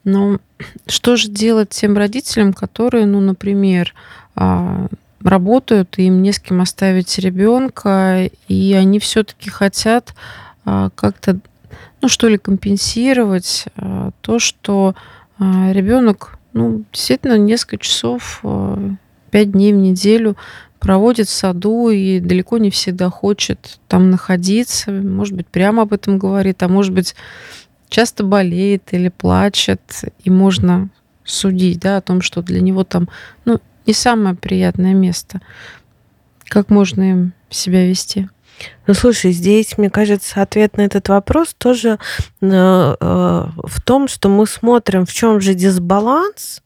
Но 0.03 0.39
что 0.87 1.15
же 1.15 1.29
делать 1.29 1.69
тем 1.69 1.95
родителям, 1.95 2.51
которые, 2.51 3.05
ну, 3.05 3.19
например, 3.19 3.93
а, 4.35 4.87
работают, 5.21 5.99
и 5.99 6.07
им 6.07 6.23
не 6.23 6.31
с 6.31 6.39
кем 6.39 6.61
оставить 6.61 7.19
ребенка, 7.19 8.27
и 8.47 8.73
они 8.73 8.99
все-таки 8.99 9.49
хотят 9.49 10.13
как-то 10.65 11.39
ну 12.03 12.09
что 12.09 12.27
ли, 12.27 12.37
компенсировать 12.37 13.67
э, 13.77 14.11
то, 14.19 14.37
что 14.37 14.93
э, 15.39 15.71
ребенок 15.71 16.37
ну, 16.51 16.83
действительно, 16.91 17.37
несколько 17.37 17.77
часов, 17.77 18.41
э, 18.43 18.89
пять 19.31 19.53
дней 19.53 19.71
в 19.71 19.77
неделю 19.77 20.35
проводит 20.79 21.29
в 21.29 21.31
саду 21.31 21.89
и 21.89 22.19
далеко 22.19 22.57
не 22.57 22.71
всегда 22.71 23.09
хочет 23.09 23.79
там 23.87 24.09
находиться. 24.09 24.91
Может 24.91 25.37
быть, 25.37 25.47
прямо 25.47 25.83
об 25.83 25.93
этом 25.93 26.17
говорит, 26.17 26.61
а 26.61 26.67
может 26.67 26.91
быть, 26.91 27.15
часто 27.87 28.25
болеет 28.25 28.89
или 28.91 29.07
плачет, 29.07 30.03
и 30.25 30.29
можно 30.29 30.89
судить 31.23 31.79
да, 31.79 31.95
о 31.95 32.01
том, 32.01 32.19
что 32.21 32.41
для 32.41 32.59
него 32.59 32.83
там 32.83 33.07
ну, 33.45 33.61
не 33.85 33.93
самое 33.93 34.35
приятное 34.35 34.93
место. 34.93 35.39
Как 36.49 36.69
можно 36.69 37.09
им 37.09 37.33
себя 37.49 37.87
вести? 37.87 38.27
Ну, 38.87 38.93
слушай, 38.93 39.31
здесь, 39.31 39.77
мне 39.77 39.89
кажется, 39.89 40.41
ответ 40.41 40.77
на 40.77 40.81
этот 40.81 41.09
вопрос 41.09 41.55
тоже 41.57 41.99
э, 42.41 42.47
э, 42.49 42.95
в 42.99 43.81
том, 43.83 44.07
что 44.07 44.29
мы 44.29 44.45
смотрим, 44.45 45.05
в 45.05 45.13
чем 45.13 45.39
же 45.39 45.53
дисбаланс, 45.53 46.61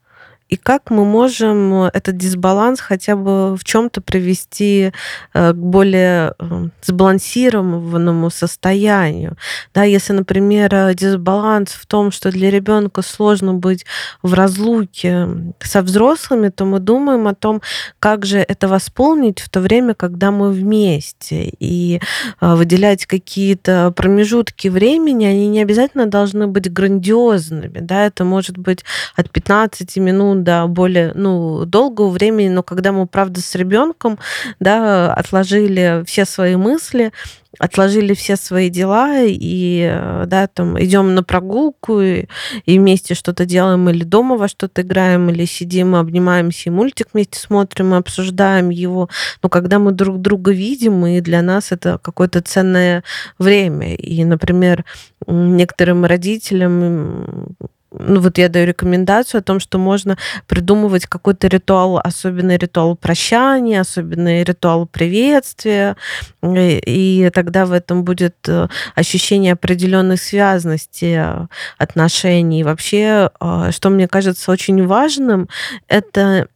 и 0.50 0.56
как 0.56 0.90
мы 0.90 1.04
можем 1.04 1.74
э, 1.84 1.92
этот 1.94 2.18
дисбаланс 2.18 2.80
хотя 2.80 3.16
бы 3.16 3.56
в 3.56 3.64
чем-то 3.64 4.02
привести 4.02 4.92
э, 5.34 5.52
к 5.52 5.56
более 5.56 6.34
э, 6.40 6.70
сбалансированному 6.84 8.30
состоянию. 8.30 9.36
Да, 9.74 9.84
если, 9.84 10.14
например, 10.14 10.94
дисбаланс 10.94 11.72
в 11.72 11.86
том, 11.86 12.12
что 12.12 12.32
для 12.32 12.50
ребенка 12.50 13.02
сложно 13.02 13.54
быть 13.54 13.86
в 14.24 14.34
разлуке 14.34 15.28
со 15.60 15.82
взрослыми, 15.82 16.50
то 16.50 16.66
мы 16.66 16.80
думаем 16.80 17.28
о 17.28 17.36
том, 17.36 17.62
как 18.00 18.26
же 18.26 18.38
это 18.40 18.68
восполнить 18.68 19.40
в 19.40 19.50
то 19.50 19.60
время, 19.60 19.96
когда 19.96 20.32
мы 20.32 20.52
вместе. 20.52 21.52
И 21.60 22.00
выделять 22.40 23.06
какие-то 23.06 23.92
промежутки 23.96 24.70
времени, 24.70 25.26
они 25.26 25.48
не 25.48 25.62
обязательно 25.62 26.06
должны 26.06 26.48
быть 26.48 26.72
грандиозными. 26.72 27.80
Да, 27.80 28.06
это 28.06 28.24
может 28.24 28.58
быть 28.58 28.84
от 29.16 29.30
15 29.30 29.98
минут 29.98 30.37
до 30.44 30.68
более 30.68 31.14
ну, 31.14 31.66
долгого 31.66 32.10
времени, 32.10 32.50
но 32.50 32.64
когда 32.64 32.92
мы, 32.92 33.08
правда, 33.08 33.42
с 33.42 33.56
ребенком 33.56 34.20
да, 34.60 35.14
отложили 35.14 36.04
все 36.06 36.26
свои 36.26 36.56
мысли, 36.56 37.12
отложили 37.60 38.14
все 38.14 38.36
свои 38.36 38.70
дела 38.70 39.22
и 39.24 39.92
да, 40.28 40.48
там 40.48 40.82
идем 40.82 41.16
на 41.16 41.24
прогулку 41.24 42.02
и, 42.02 42.26
и 42.66 42.78
вместе 42.78 43.16
что-то 43.16 43.46
делаем 43.46 43.90
или 43.90 44.04
дома 44.04 44.38
во 44.38 44.48
что-то 44.48 44.82
играем, 44.82 45.30
или 45.30 45.46
сидим, 45.46 45.96
обнимаемся 45.96 46.70
и 46.70 46.74
мультик 46.74 47.10
вместе 47.14 47.40
смотрим 47.40 47.94
и 47.94 47.98
обсуждаем 47.98 48.70
его. 48.70 49.10
Но 49.42 49.50
когда 49.50 49.80
мы 49.80 49.92
друг 49.92 50.22
друга 50.22 50.52
видим, 50.52 51.06
и 51.06 51.22
для 51.22 51.42
нас 51.42 51.72
это 51.72 52.00
какое-то 52.02 52.42
ценное 52.42 53.04
время. 53.40 53.96
И, 53.96 54.24
например, 54.24 54.86
некоторым 55.26 56.06
родителям 56.06 57.56
ну 58.00 58.20
вот 58.20 58.38
я 58.38 58.50
даю 58.50 58.68
рекомендацию 58.68 59.40
о 59.40 59.44
том, 59.44 59.60
что 59.60 59.78
можно 59.78 60.18
придумывать 60.48 61.06
какой-то 61.06 61.48
ритуал, 61.48 62.00
особенный 62.04 62.58
ритуал 62.58 62.96
прощания, 62.96 63.82
особенный 63.82 64.44
ритуал 64.44 64.86
приветствия, 64.86 65.96
и, 66.44 66.82
и 66.86 67.30
тогда 67.34 67.66
в 67.66 67.72
этом 67.72 68.04
будет 68.04 68.36
э, 68.48 68.68
ощущение 68.96 69.54
определенной 69.54 70.18
связности 70.18 71.16
э, 71.18 71.48
отношений. 71.78 72.64
Вообще, 72.64 73.30
э, 73.40 73.72
что 73.72 73.90
мне 73.90 74.08
кажется 74.08 74.52
очень 74.52 74.86
важным, 74.86 75.50
это 75.88 76.48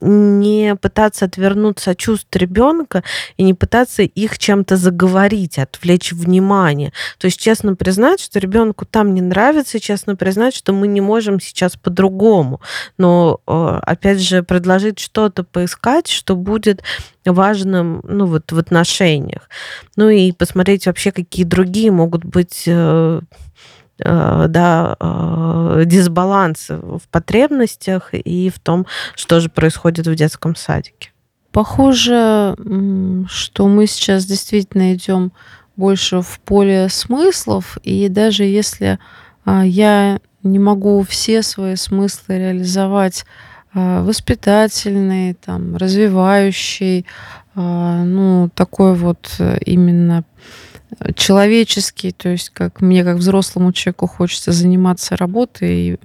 не 0.00 0.76
пытаться 0.76 1.24
отвернуться 1.24 1.92
от 1.92 1.98
чувств 1.98 2.34
ребенка 2.34 3.02
и 3.36 3.42
не 3.42 3.54
пытаться 3.54 4.02
их 4.02 4.38
чем-то 4.38 4.76
заговорить, 4.76 5.58
отвлечь 5.58 6.12
внимание. 6.12 6.92
То 7.18 7.26
есть 7.26 7.40
честно 7.40 7.74
признать, 7.74 8.20
что 8.20 8.38
ребенку 8.38 8.84
там 8.84 9.14
не 9.14 9.22
нравится, 9.22 9.80
честно 9.80 10.16
признать, 10.16 10.54
что 10.54 10.72
мы 10.72 10.86
не 10.88 11.00
можем 11.00 11.40
сейчас 11.40 11.76
по-другому. 11.76 12.60
Но 12.98 13.40
э, 13.46 13.80
опять 13.82 14.20
же 14.20 14.42
предложить 14.42 14.98
что-то 14.98 15.44
поискать, 15.44 16.08
что 16.08 16.36
будет 16.36 16.82
важным 17.24 18.00
ну, 18.04 18.26
вот, 18.26 18.52
в 18.52 18.58
отношениях. 18.58 19.48
Ну 19.96 20.08
и 20.08 20.32
посмотреть 20.32 20.86
вообще, 20.86 21.12
какие 21.12 21.44
другие 21.44 21.90
могут 21.90 22.24
быть 22.24 22.64
э, 22.66 23.20
да, 23.98 24.96
э, 25.00 25.82
дисбаланс 25.86 26.68
в 26.68 27.02
потребностях 27.10 28.10
и 28.12 28.50
в 28.50 28.58
том, 28.58 28.86
что 29.14 29.40
же 29.40 29.48
происходит 29.48 30.06
в 30.06 30.14
детском 30.14 30.54
садике. 30.54 31.12
Похоже, 31.52 32.54
что 33.28 33.68
мы 33.68 33.86
сейчас 33.86 34.26
действительно 34.26 34.92
идем 34.94 35.32
больше 35.76 36.20
в 36.20 36.40
поле 36.40 36.88
смыслов, 36.90 37.78
и 37.82 38.08
даже 38.08 38.44
если 38.44 38.98
а, 39.44 39.64
я 39.64 40.18
не 40.42 40.58
могу 40.58 41.02
все 41.02 41.42
свои 41.42 41.76
смыслы 41.76 42.38
реализовать 42.38 43.24
а, 43.72 44.02
воспитательный, 44.02 45.34
там, 45.34 45.76
развивающий, 45.76 47.06
а, 47.54 48.04
ну, 48.04 48.50
такой 48.54 48.94
вот 48.94 49.36
э, 49.38 49.58
именно 49.64 50.24
человеческий, 51.14 52.12
то 52.12 52.28
есть 52.28 52.50
как 52.50 52.80
мне, 52.80 53.04
как 53.04 53.16
взрослому 53.16 53.72
человеку, 53.72 54.06
хочется 54.06 54.52
заниматься 54.52 55.16
работой 55.16 55.76
и 55.76 55.96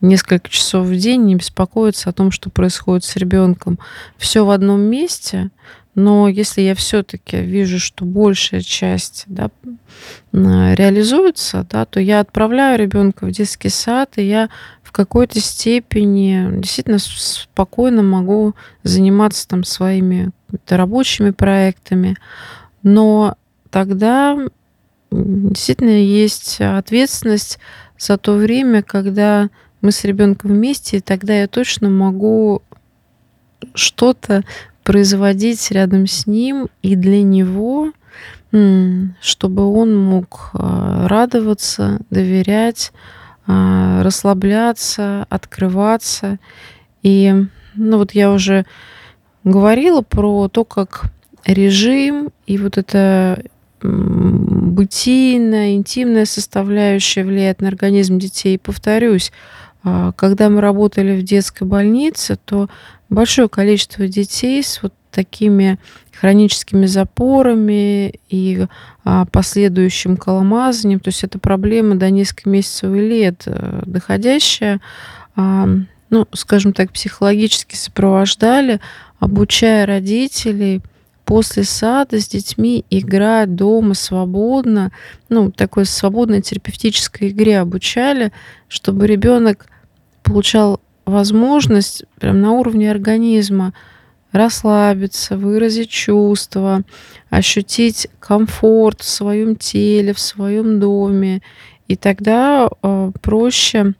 несколько 0.00 0.48
часов 0.48 0.86
в 0.86 0.96
день 0.96 1.22
не 1.22 1.36
беспокоиться 1.36 2.10
о 2.10 2.12
том, 2.12 2.30
что 2.30 2.50
происходит 2.50 3.04
с 3.04 3.16
ребенком. 3.16 3.78
Все 4.18 4.44
в 4.44 4.50
одном 4.50 4.80
месте, 4.80 5.50
но 5.94 6.28
если 6.28 6.60
я 6.60 6.74
все-таки 6.74 7.40
вижу, 7.40 7.78
что 7.78 8.04
большая 8.04 8.60
часть 8.60 9.24
да, 9.26 9.50
реализуется, 10.32 11.66
да, 11.70 11.86
то 11.86 12.00
я 12.00 12.20
отправляю 12.20 12.78
ребенка 12.78 13.24
в 13.24 13.30
детский 13.30 13.70
сад, 13.70 14.12
и 14.16 14.22
я 14.22 14.50
в 14.82 14.92
какой-то 14.92 15.40
степени 15.40 16.60
действительно 16.60 16.98
спокойно 16.98 18.02
могу 18.02 18.54
заниматься 18.82 19.48
там 19.48 19.64
своими 19.64 20.30
рабочими 20.68 21.30
проектами. 21.30 22.16
Но 22.82 23.36
тогда 23.76 24.38
действительно 25.10 26.02
есть 26.02 26.62
ответственность 26.62 27.58
за 27.98 28.16
то 28.16 28.32
время, 28.32 28.82
когда 28.82 29.50
мы 29.82 29.92
с 29.92 30.02
ребенком 30.04 30.52
вместе, 30.52 30.96
и 30.96 31.00
тогда 31.00 31.34
я 31.34 31.46
точно 31.46 31.90
могу 31.90 32.62
что-то 33.74 34.44
производить 34.82 35.70
рядом 35.72 36.06
с 36.06 36.26
ним 36.26 36.68
и 36.80 36.96
для 36.96 37.22
него, 37.22 37.92
чтобы 39.20 39.70
он 39.70 39.94
мог 39.94 40.52
а, 40.54 41.06
радоваться, 41.06 41.98
доверять, 42.08 42.92
а, 43.46 44.02
расслабляться, 44.02 45.26
открываться. 45.28 46.38
И 47.02 47.44
ну 47.74 47.98
вот 47.98 48.12
я 48.12 48.32
уже 48.32 48.64
говорила 49.44 50.00
про 50.00 50.48
то, 50.48 50.64
как 50.64 51.12
режим 51.44 52.30
и 52.46 52.56
вот 52.56 52.78
это 52.78 53.44
бытийная, 53.82 55.74
интимная 55.74 56.24
составляющая 56.24 57.24
влияет 57.24 57.60
на 57.60 57.68
организм 57.68 58.18
детей. 58.18 58.58
Повторюсь, 58.58 59.32
а, 59.82 60.12
когда 60.12 60.48
мы 60.50 60.60
работали 60.60 61.16
в 61.16 61.22
детской 61.22 61.64
больнице, 61.64 62.36
то 62.44 62.68
большое 63.08 63.48
количество 63.48 64.06
детей 64.08 64.62
с 64.62 64.82
вот 64.82 64.92
такими 65.10 65.78
хроническими 66.20 66.86
запорами 66.86 68.20
и 68.28 68.66
а, 69.04 69.24
последующим 69.26 70.16
коломазанием, 70.16 71.00
то 71.00 71.08
есть 71.08 71.24
это 71.24 71.38
проблема 71.38 71.94
до 71.94 72.10
нескольких 72.10 72.46
месяцев 72.46 72.94
и 72.94 72.98
лет 72.98 73.42
э, 73.46 73.82
доходящая, 73.86 74.80
а, 75.36 75.68
ну, 76.10 76.26
скажем 76.32 76.72
так, 76.72 76.92
психологически 76.92 77.76
сопровождали, 77.76 78.80
обучая 79.20 79.86
родителей– 79.86 80.82
после 81.26 81.64
сада 81.64 82.20
с 82.20 82.28
детьми 82.28 82.86
играть 82.88 83.56
дома 83.56 83.94
свободно, 83.94 84.92
ну, 85.28 85.50
такой 85.50 85.84
свободной 85.84 86.40
терапевтической 86.40 87.28
игре 87.30 87.58
обучали, 87.58 88.32
чтобы 88.68 89.08
ребенок 89.08 89.66
получал 90.22 90.80
возможность 91.04 92.04
прям 92.20 92.40
на 92.40 92.52
уровне 92.52 92.90
организма 92.90 93.74
расслабиться, 94.30 95.36
выразить 95.36 95.90
чувства, 95.90 96.82
ощутить 97.28 98.06
комфорт 98.20 99.00
в 99.00 99.08
своем 99.08 99.56
теле, 99.56 100.14
в 100.14 100.20
своем 100.20 100.78
доме. 100.78 101.42
И 101.88 101.96
тогда 101.96 102.68
э, 102.82 103.12
проще 103.20 103.94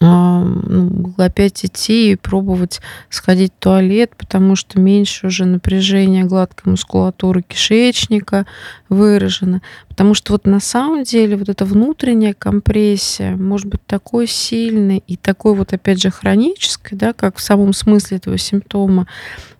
а, 0.00 0.44
ну, 0.44 1.12
опять 1.16 1.64
идти 1.64 2.12
и 2.12 2.16
пробовать 2.16 2.80
сходить 3.10 3.52
в 3.52 3.62
туалет, 3.62 4.12
потому 4.16 4.54
что 4.54 4.78
меньше 4.78 5.26
уже 5.26 5.44
напряжение 5.44 6.24
гладкой 6.24 6.70
мускулатуры 6.70 7.42
кишечника 7.42 8.46
выражено. 8.88 9.60
Потому 9.88 10.14
что 10.14 10.32
вот 10.32 10.46
на 10.46 10.60
самом 10.60 11.02
деле 11.02 11.36
вот 11.36 11.48
эта 11.48 11.64
внутренняя 11.64 12.32
компрессия 12.32 13.34
может 13.34 13.66
быть 13.66 13.84
такой 13.86 14.28
сильной 14.28 15.02
и 15.08 15.16
такой 15.16 15.56
вот 15.56 15.72
опять 15.72 16.00
же 16.00 16.10
хронической, 16.10 16.96
да, 16.96 17.12
как 17.12 17.36
в 17.36 17.40
самом 17.40 17.72
смысле 17.72 18.18
этого 18.18 18.38
симптома, 18.38 19.08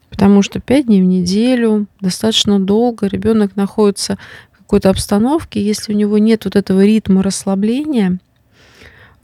потому 0.09 0.43
что 0.43 0.61
пять 0.61 0.87
дней 0.87 1.03
в 1.03 1.07
неделю 1.07 1.87
достаточно 2.01 2.61
долго 2.61 3.09
ребенок 3.09 3.57
находится 3.57 4.19
в 4.53 4.59
какой-то 4.59 4.91
обстановке, 4.91 5.61
если 5.61 5.93
у 5.93 5.97
него 5.97 6.19
нет 6.19 6.45
вот 6.45 6.55
этого 6.55 6.85
ритма 6.85 7.25
расслабления, 7.25 8.19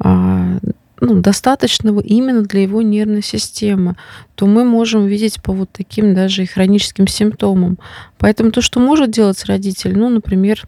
а, 0.00 0.58
ну, 1.04 1.20
достаточного 1.20 2.00
именно 2.00 2.42
для 2.42 2.62
его 2.62 2.82
нервной 2.82 3.22
системы, 3.22 3.96
то 4.34 4.46
мы 4.46 4.64
можем 4.64 5.06
видеть 5.06 5.42
по 5.42 5.52
вот 5.52 5.70
таким 5.70 6.14
даже 6.14 6.42
и 6.42 6.46
хроническим 6.46 7.06
симптомам. 7.06 7.78
Поэтому 8.18 8.50
то, 8.50 8.60
что 8.60 8.80
может 8.80 9.10
делать 9.10 9.44
родитель, 9.44 9.96
ну, 9.98 10.08
например, 10.08 10.66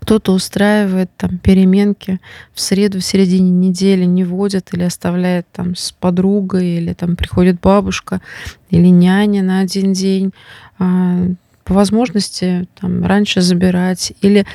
кто-то 0.00 0.32
устраивает 0.32 1.10
там 1.16 1.38
переменки 1.38 2.20
в 2.54 2.60
среду, 2.60 2.98
в 3.00 3.04
середине 3.04 3.50
недели, 3.50 4.04
не 4.04 4.24
водит 4.24 4.70
или 4.72 4.82
оставляет 4.84 5.46
там 5.52 5.74
с 5.74 5.92
подругой, 5.92 6.66
или 6.66 6.94
там 6.94 7.16
приходит 7.16 7.60
бабушка 7.60 8.22
или 8.70 8.88
няня 8.88 9.42
на 9.42 9.60
один 9.60 9.92
день. 9.92 10.32
А, 10.78 11.26
по 11.64 11.74
возможности 11.74 12.66
там 12.80 13.04
раньше 13.04 13.42
забирать. 13.42 14.14
Или 14.22 14.46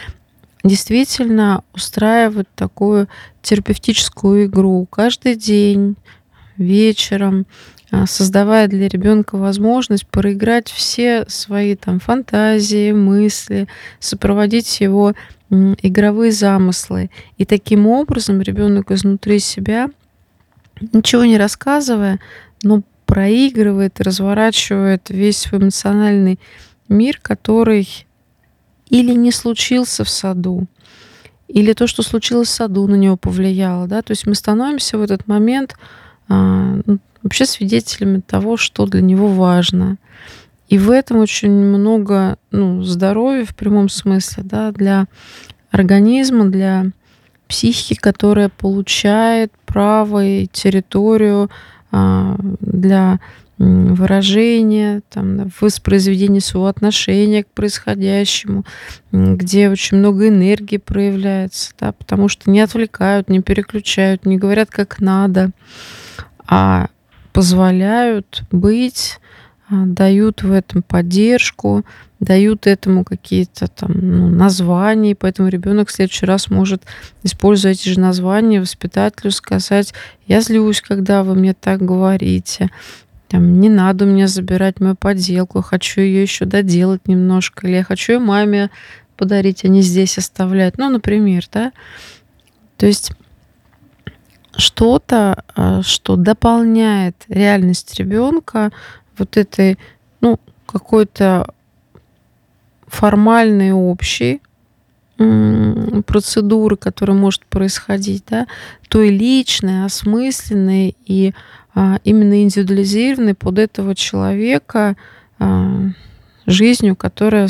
действительно 0.63 1.63
устраивать 1.73 2.47
такую 2.55 3.07
терапевтическую 3.41 4.45
игру 4.45 4.87
каждый 4.89 5.35
день, 5.35 5.95
вечером, 6.57 7.45
а, 7.91 8.05
создавая 8.05 8.67
для 8.67 8.87
ребенка 8.87 9.37
возможность 9.37 10.07
проиграть 10.07 10.69
все 10.69 11.25
свои 11.27 11.75
там 11.75 11.99
фантазии, 11.99 12.91
мысли, 12.91 13.67
сопроводить 13.99 14.81
его 14.81 15.13
игровые 15.49 16.31
замыслы. 16.31 17.11
И 17.37 17.45
таким 17.45 17.85
образом 17.85 18.41
ребенок 18.41 18.91
изнутри 18.91 19.39
себя, 19.39 19.89
ничего 20.91 21.25
не 21.25 21.37
рассказывая, 21.37 22.19
но 22.63 22.81
проигрывает, 23.05 24.01
разворачивает 24.01 25.09
весь 25.09 25.37
свой 25.37 25.61
эмоциональный 25.61 26.39
мир, 26.89 27.19
который 27.21 28.07
или 28.93 29.11
не 29.15 29.31
случился 29.31 30.03
в 30.03 30.09
саду, 30.09 30.67
или 31.47 31.73
то, 31.73 31.87
что 31.87 32.03
случилось 32.03 32.49
в 32.49 32.51
саду, 32.51 32.87
на 32.87 32.93
него 32.93 33.17
повлияло. 33.17 33.87
Да? 33.87 34.03
То 34.03 34.11
есть 34.11 34.27
мы 34.27 34.35
становимся 34.35 34.99
в 34.99 35.01
этот 35.01 35.27
момент 35.27 35.75
а, 36.29 36.79
ну, 36.85 36.99
вообще 37.23 37.47
свидетелями 37.47 38.19
того, 38.19 38.55
что 38.55 38.85
для 38.85 39.01
него 39.01 39.29
важно. 39.29 39.97
И 40.67 40.77
в 40.77 40.91
этом 40.91 41.17
очень 41.17 41.51
много 41.51 42.37
ну, 42.51 42.83
здоровья 42.83 43.45
в 43.45 43.55
прямом 43.55 43.89
смысле 43.89 44.43
да, 44.43 44.71
для 44.71 45.07
организма, 45.71 46.45
для 46.45 46.85
психики, 47.47 47.95
которая 47.99 48.49
получает 48.49 49.51
право 49.65 50.23
и 50.23 50.45
территорию 50.45 51.49
а, 51.91 52.37
для 52.59 53.19
выражения, 53.63 55.01
там, 55.09 55.51
воспроизведение 55.59 56.41
своего 56.41 56.67
отношения 56.67 57.43
к 57.43 57.47
происходящему, 57.47 58.65
где 59.11 59.69
очень 59.69 59.97
много 59.97 60.27
энергии 60.27 60.77
проявляется, 60.77 61.71
да, 61.79 61.91
потому 61.91 62.27
что 62.29 62.49
не 62.49 62.59
отвлекают, 62.59 63.29
не 63.29 63.41
переключают, 63.41 64.25
не 64.25 64.37
говорят 64.37 64.69
как 64.69 64.99
надо, 64.99 65.51
а 66.45 66.87
позволяют 67.31 68.43
быть, 68.51 69.19
а, 69.69 69.85
дают 69.85 70.43
в 70.43 70.51
этом 70.51 70.83
поддержку, 70.83 71.83
дают 72.19 72.67
этому 72.67 73.03
какие-то 73.03 73.67
там 73.67 73.91
ну, 73.93 74.29
названия, 74.29 75.15
поэтому 75.15 75.49
ребенок 75.49 75.89
в 75.89 75.91
следующий 75.91 76.25
раз 76.25 76.49
может, 76.49 76.83
используя 77.23 77.73
эти 77.73 77.89
же 77.89 77.99
названия, 77.99 78.61
воспитателю 78.61 79.31
сказать, 79.31 79.93
я 80.27 80.41
злюсь, 80.41 80.81
когда 80.81 81.23
вы 81.23 81.35
мне 81.35 81.53
так 81.53 81.81
говорите, 81.81 82.69
там, 83.33 83.59
не 83.59 83.67
надо 83.67 84.05
мне 84.05 84.27
забирать 84.27 84.79
мою 84.79 84.95
поделку, 84.95 85.63
хочу 85.63 86.01
ее 86.01 86.21
еще 86.21 86.45
доделать 86.45 87.07
немножко, 87.07 87.65
или 87.65 87.77
я 87.77 87.83
хочу 87.83 88.13
ее 88.13 88.19
маме 88.19 88.69
подарить, 89.17 89.65
а 89.65 89.69
не 89.69 89.81
здесь 89.81 90.19
оставлять. 90.19 90.77
Ну, 90.77 90.87
например, 90.89 91.43
да. 91.51 91.71
То 92.77 92.85
есть 92.85 93.11
что-то, 94.55 95.43
а, 95.55 95.81
что 95.81 96.15
дополняет 96.15 97.15
реальность 97.27 97.95
ребенка 97.95 98.71
вот 99.17 99.35
этой, 99.35 99.79
ну, 100.21 100.39
какой-то 100.67 101.51
формальной 102.85 103.71
общей 103.71 104.43
процедуры, 106.05 106.77
которая 106.77 107.17
может 107.17 107.47
происходить, 107.47 108.25
да, 108.29 108.45
той 108.89 109.09
личной, 109.09 109.85
осмысленной 109.85 110.95
и 111.07 111.33
именно 112.03 112.43
индивидуализированной 112.43 113.35
под 113.35 113.59
этого 113.59 113.95
человека 113.95 114.95
а, 115.39 115.89
жизнью, 116.45 116.95
которая 116.95 117.47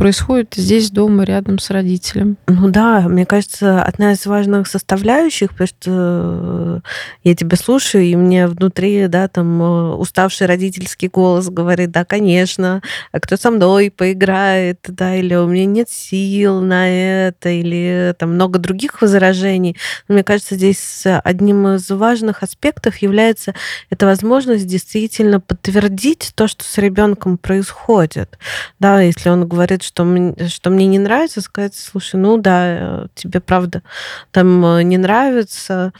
происходит 0.00 0.54
здесь 0.56 0.90
дома, 0.90 1.24
рядом 1.24 1.58
с 1.58 1.68
родителем. 1.68 2.38
Ну 2.46 2.70
да, 2.70 3.00
мне 3.02 3.26
кажется, 3.26 3.82
одна 3.82 4.12
из 4.12 4.24
важных 4.24 4.66
составляющих, 4.66 5.50
потому 5.50 5.66
что 5.66 5.90
э, 5.92 6.80
я 7.22 7.34
тебя 7.34 7.58
слушаю, 7.58 8.04
и 8.04 8.16
мне 8.16 8.46
внутри, 8.46 9.08
да, 9.08 9.28
там 9.28 9.60
э, 9.60 9.94
уставший 9.96 10.46
родительский 10.46 11.08
голос 11.08 11.50
говорит, 11.50 11.90
да, 11.90 12.06
конечно, 12.06 12.80
а 13.12 13.20
кто 13.20 13.36
со 13.36 13.50
мной 13.50 13.92
поиграет, 13.94 14.78
да, 14.88 15.14
или 15.16 15.34
у 15.34 15.46
меня 15.46 15.66
нет 15.66 15.90
сил 15.90 16.62
на 16.62 16.88
это, 16.88 17.50
или 17.50 18.14
там 18.18 18.36
много 18.36 18.58
других 18.58 19.02
возражений. 19.02 19.76
Но 20.08 20.14
мне 20.14 20.24
кажется, 20.24 20.54
здесь 20.54 21.02
одним 21.04 21.74
из 21.74 21.90
важных 21.90 22.42
аспектов 22.42 22.96
является 22.96 23.52
эта 23.90 24.06
возможность 24.06 24.66
действительно 24.66 25.40
подтвердить 25.40 26.32
то, 26.34 26.48
что 26.48 26.64
с 26.64 26.78
ребенком 26.78 27.36
происходит. 27.36 28.38
Да, 28.78 29.02
если 29.02 29.28
он 29.28 29.46
говорит, 29.46 29.89
что, 29.90 30.48
что 30.48 30.70
мне 30.70 30.86
не 30.86 30.98
нравится, 30.98 31.40
сказать, 31.40 31.74
слушай, 31.74 32.16
ну 32.16 32.36
да, 32.36 33.04
э, 33.04 33.06
тебе 33.14 33.40
правда 33.40 33.82
там 34.30 34.64
э, 34.64 34.82
не 34.82 34.98
нравится, 34.98 35.92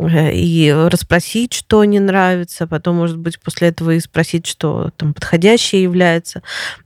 и 0.00 0.72
расспросить, 0.90 1.52
что 1.52 1.84
не 1.84 1.98
нравится, 1.98 2.66
потом, 2.68 2.96
может 2.96 3.18
быть, 3.18 3.40
после 3.40 3.68
этого 3.68 3.92
и 3.92 4.00
спросить, 4.00 4.46
что 4.46 4.90
там 4.96 5.12
подходящее 5.12 5.82
является, 5.82 6.42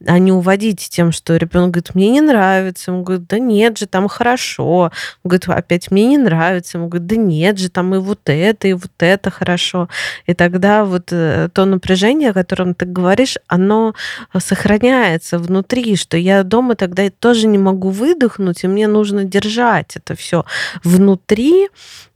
а 0.06 0.18
не 0.18 0.32
уводить 0.32 0.88
тем, 0.88 1.12
что 1.12 1.36
ребенок 1.36 1.72
говорит, 1.72 1.94
мне 1.94 2.08
не 2.10 2.20
нравится, 2.22 2.92
он 2.92 3.04
говорит, 3.04 3.26
да 3.26 3.38
нет 3.38 3.76
же, 3.76 3.86
там 3.86 4.08
хорошо, 4.08 4.90
он 5.22 5.28
говорит, 5.28 5.46
опять 5.48 5.90
мне 5.90 6.06
не 6.06 6.18
нравится, 6.18 6.78
он 6.78 6.88
говорит, 6.88 7.06
да 7.06 7.16
нет 7.16 7.58
же, 7.58 7.68
там 7.68 7.94
и 7.94 7.98
вот 7.98 8.20
это, 8.24 8.68
и 8.68 8.72
вот 8.72 8.90
это 8.98 9.30
хорошо, 9.30 9.90
и 10.26 10.32
тогда 10.32 10.84
вот 10.84 11.12
э, 11.12 11.50
то 11.52 11.66
напряжение, 11.66 12.30
о 12.30 12.34
котором 12.34 12.74
ты 12.74 12.86
говоришь, 12.86 13.36
оно 13.46 13.94
сохраняется 14.38 15.38
внутри, 15.38 15.96
что 15.96 16.16
я 16.16 16.42
дома 16.44 16.76
тогда 16.76 17.08
тоже 17.10 17.46
не 17.46 17.58
могу 17.58 17.90
выдохнуть, 17.90 18.64
и 18.64 18.68
мне 18.68 18.88
нужно 18.88 19.24
держать 19.24 19.96
это 19.96 20.14
все 20.14 20.44
внутри, 20.82 21.68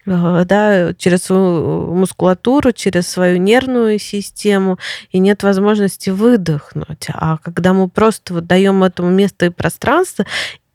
да, 0.07 0.95
через 0.95 1.25
свою 1.25 1.95
мускулатуру, 1.95 2.73
через 2.73 3.09
свою 3.09 3.39
нервную 3.39 3.99
систему, 3.99 4.79
и 5.11 5.19
нет 5.19 5.43
возможности 5.43 6.11
выдохнуть. 6.11 7.09
А 7.13 7.39
когда 7.39 7.73
мы 7.73 7.89
просто 7.89 8.35
вот 8.35 8.47
даем 8.47 8.85
этому 8.85 9.11
место 9.11 9.47
и 9.47 9.51
пространство, 9.51 10.25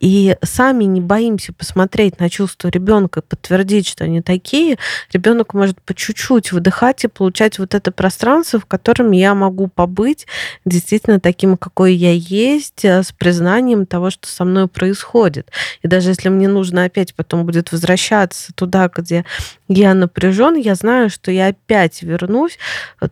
и 0.02 0.36
сами 0.42 0.82
не 0.82 1.00
боимся 1.00 1.52
посмотреть 1.52 2.18
на 2.18 2.28
чувства 2.28 2.68
ребенка 2.68 3.20
и 3.20 3.22
подтвердить, 3.22 3.86
что 3.86 4.02
они 4.02 4.20
такие, 4.20 4.76
ребенок 5.12 5.54
может 5.54 5.80
по 5.80 5.94
чуть-чуть 5.94 6.50
выдыхать 6.50 7.04
и 7.04 7.08
получать 7.08 7.60
вот 7.60 7.72
это 7.72 7.92
пространство, 7.92 8.58
в 8.58 8.66
котором 8.66 9.12
я 9.12 9.36
могу 9.36 9.68
побыть 9.68 10.26
действительно 10.64 11.20
таким, 11.20 11.56
какой 11.56 11.94
я 11.94 12.12
есть, 12.12 12.84
э, 12.84 13.04
с 13.04 13.12
признанием 13.12 13.86
того, 13.86 14.10
что 14.10 14.26
со 14.26 14.44
мной 14.44 14.66
происходит. 14.66 15.52
И 15.82 15.88
даже 15.88 16.10
если 16.10 16.28
мне 16.28 16.48
нужно 16.48 16.82
опять 16.84 17.14
потом 17.14 17.46
будет 17.46 17.70
возвращаться 17.70 18.52
туда, 18.54 18.90
где 18.92 19.24
я 19.68 19.94
напряжен, 19.94 20.56
я 20.56 20.74
знаю, 20.74 21.10
что 21.10 21.30
я 21.30 21.46
опять 21.46 22.02
вернусь 22.02 22.58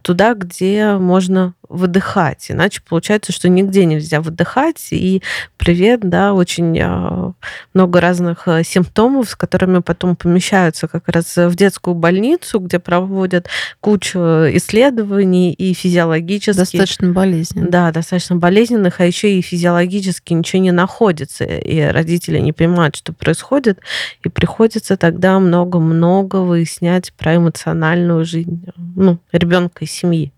туда, 0.02 0.34
где 0.34 0.94
можно 0.94 1.54
выдыхать. 1.70 2.46
Иначе 2.50 2.82
получается, 2.86 3.32
что 3.32 3.48
нигде 3.48 3.84
нельзя 3.84 4.20
выдыхать. 4.20 4.88
И 4.90 5.22
привет, 5.56 6.00
да, 6.02 6.34
очень 6.34 6.78
а, 6.80 7.32
много 7.72 8.00
разных 8.00 8.46
а, 8.48 8.62
симптомов, 8.64 9.30
с 9.30 9.36
которыми 9.36 9.78
потом 9.78 10.16
помещаются 10.16 10.88
как 10.88 11.08
раз 11.08 11.36
в 11.36 11.54
детскую 11.54 11.94
больницу, 11.94 12.58
где 12.58 12.78
проводят 12.78 13.48
кучу 13.80 14.18
исследований 14.18 15.52
и 15.52 15.72
физиологических. 15.72 16.56
Достаточно 16.56 17.12
болезненных. 17.12 17.70
Да, 17.70 17.92
достаточно 17.92 18.36
болезненных, 18.36 19.00
а 19.00 19.06
еще 19.06 19.38
и 19.38 19.40
физиологически 19.40 20.32
ничего 20.32 20.60
не 20.60 20.72
находится. 20.72 21.44
И 21.44 21.80
родители 21.80 22.38
не 22.38 22.52
понимают, 22.52 22.96
что 22.96 23.12
происходит. 23.12 23.78
И 24.24 24.28
приходится 24.28 24.96
тогда 24.96 25.38
много-много 25.38 26.36
выяснять 26.36 27.12
про 27.12 27.36
эмоциональную 27.36 28.24
жизнь 28.24 28.66
ну, 28.96 29.18
ребенка 29.32 29.84
и 29.84 29.88
семьи. 29.88 30.32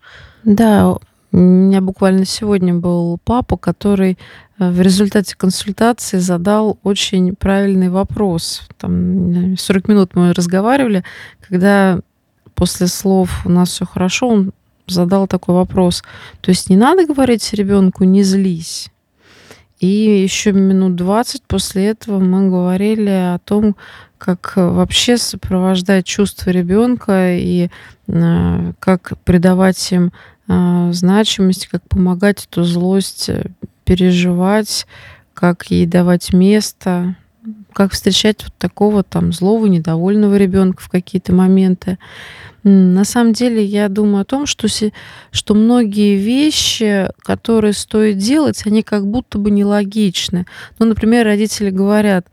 Да, 0.44 0.96
у 1.32 1.38
меня 1.38 1.80
буквально 1.80 2.26
сегодня 2.26 2.74
был 2.74 3.18
папа, 3.24 3.56
который 3.56 4.18
э, 4.58 4.70
в 4.70 4.80
результате 4.80 5.34
консультации 5.34 6.18
задал 6.18 6.78
очень 6.82 7.34
правильный 7.34 7.88
вопрос. 7.88 8.68
Там 8.76 9.56
40 9.56 9.88
минут 9.88 10.14
мы 10.14 10.34
разговаривали, 10.34 11.04
когда 11.40 12.00
после 12.54 12.86
слов 12.86 13.44
«у 13.46 13.48
нас 13.48 13.70
все 13.70 13.86
хорошо», 13.86 14.28
он 14.28 14.52
задал 14.86 15.26
такой 15.26 15.54
вопрос. 15.54 16.02
То 16.42 16.50
есть 16.50 16.68
не 16.68 16.76
надо 16.76 17.06
говорить 17.06 17.52
ребенку 17.54 18.04
«не 18.04 18.22
злись», 18.22 18.90
И 19.80 20.22
еще 20.22 20.52
минут 20.52 20.94
20 20.94 21.42
после 21.48 21.86
этого 21.86 22.20
мы 22.20 22.48
говорили 22.50 23.34
о 23.34 23.40
том, 23.44 23.74
как 24.16 24.52
вообще 24.54 25.16
сопровождать 25.16 26.06
чувства 26.06 26.50
ребенка 26.50 27.34
и 27.34 27.68
э, 28.06 28.72
как 28.78 29.14
придавать 29.24 29.90
им 29.90 30.12
значимость, 30.46 31.68
как 31.68 31.82
помогать 31.88 32.46
эту 32.50 32.64
злость 32.64 33.28
э, 33.28 33.46
переживать, 33.84 34.86
как 35.34 35.70
ей 35.70 35.86
давать 35.86 36.32
место, 36.32 37.16
как 37.72 37.92
встречать 37.92 38.44
вот 38.44 38.54
такого 38.58 39.02
там 39.02 39.32
злого, 39.32 39.66
недовольного 39.66 40.36
ребенка 40.36 40.82
в 40.82 40.88
какие-то 40.88 41.32
моменты. 41.32 41.98
На 42.64 43.04
самом 43.04 43.32
деле 43.32 43.64
я 43.64 43.88
думаю 43.88 44.22
о 44.22 44.24
том, 44.24 44.46
что, 44.46 44.68
что 45.32 45.54
многие 45.54 46.16
вещи, 46.16 47.08
которые 47.18 47.72
стоит 47.72 48.18
делать, 48.18 48.62
они 48.66 48.82
как 48.84 49.06
будто 49.06 49.38
бы 49.38 49.50
нелогичны. 49.50 50.46
Ну, 50.78 50.86
например, 50.86 51.26
родители 51.26 51.70
говорят, 51.70 52.26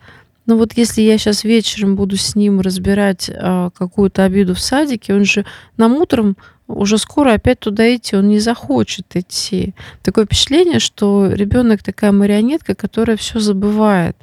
ну 0.49 0.57
вот 0.57 0.73
если 0.75 1.03
я 1.03 1.19
сейчас 1.19 1.43
вечером 1.43 1.95
буду 1.95 2.17
с 2.17 2.33
ним 2.33 2.59
разбирать 2.59 3.29
а, 3.31 3.69
какую-то 3.69 4.23
обиду 4.23 4.55
в 4.55 4.59
садике, 4.59 5.13
он 5.13 5.23
же 5.23 5.45
нам 5.77 5.93
утром 5.93 6.37
уже 6.67 6.97
скоро 6.97 7.33
опять 7.33 7.59
туда 7.59 7.95
идти, 7.95 8.15
он 8.15 8.29
не 8.29 8.39
захочет 8.39 9.15
идти. 9.15 9.75
Такое 10.01 10.25
впечатление, 10.25 10.79
что 10.79 11.27
ребенок 11.31 11.83
такая 11.83 12.11
марионетка, 12.11 12.73
которая 12.73 13.15
все 13.15 13.39
забывает. 13.39 14.17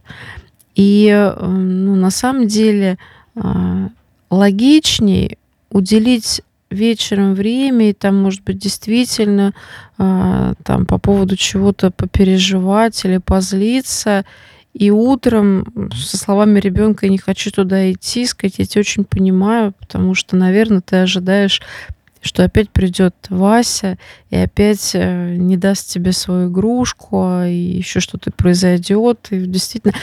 И 0.74 1.33
ну, 1.41 1.95
на 1.95 2.11
самом 2.11 2.49
деле 2.49 2.99
а, 3.37 3.91
логичнее 4.29 5.39
уделить 5.70 6.43
вечером 6.70 7.35
время, 7.35 7.91
и 7.91 7.93
там, 7.93 8.20
может 8.20 8.43
быть, 8.43 8.59
действительно 8.59 9.55
а, 9.97 10.55
там 10.64 10.87
по 10.87 10.99
поводу 10.99 11.37
чего-то 11.37 11.93
попереживать 11.93 13.05
или 13.05 13.18
позлиться, 13.18 14.24
и 14.79 14.91
утром 14.91 15.91
со 15.95 16.18
словами 16.18 16.61
ребенка 16.61 17.07
«я 17.07 17.11
не 17.11 17.16
хочу 17.16 17.51
туда 17.51 17.91
идти», 17.91 18.27
сказать 18.27 18.59
«я 18.59 18.66
тебя 18.66 18.81
очень 18.81 19.05
понимаю», 19.05 19.72
потому 19.79 20.14
что, 20.14 20.37
наверное, 20.37 20.83
ты 20.83 20.97
ожидаешь 20.97 21.62
что 22.22 22.43
опять 22.43 22.70
придет 22.70 23.14
Вася 23.29 23.99
и 24.31 24.37
опять 24.37 24.91
э, 24.95 25.37
не 25.37 25.57
даст 25.57 25.89
тебе 25.89 26.11
свою 26.11 26.51
игрушку, 26.51 27.22
а 27.22 27.45
еще 27.47 28.01
что-то 28.01 28.33
произойдет. 28.33 29.29
И 29.31 29.47
действительно, 29.47 29.95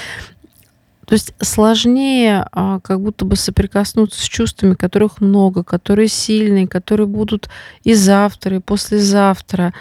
то 1.05 1.13
есть 1.13 1.33
сложнее 1.41 2.47
а, 2.53 2.79
как 2.79 3.01
будто 3.01 3.25
бы 3.25 3.35
соприкоснуться 3.35 4.21
с 4.21 4.23
чувствами, 4.23 4.75
которых 4.75 5.19
много, 5.19 5.65
которые 5.65 6.07
сильные, 6.07 6.65
которые 6.65 7.07
будут 7.07 7.49
и 7.83 7.93
завтра, 7.93 8.55
и 8.55 8.59
послезавтра. 8.59 9.73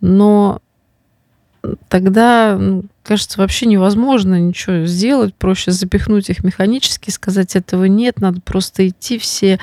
Но 0.00 0.62
тогда, 1.88 2.56
ну, 2.58 2.84
кажется, 3.02 3.40
вообще 3.40 3.66
невозможно 3.66 4.38
ничего 4.40 4.86
сделать. 4.86 5.34
Проще 5.34 5.70
запихнуть 5.70 6.30
их 6.30 6.44
механически, 6.44 7.10
сказать 7.10 7.56
этого 7.56 7.84
нет, 7.84 8.20
надо 8.20 8.40
просто 8.40 8.88
идти 8.88 9.18
все 9.18 9.58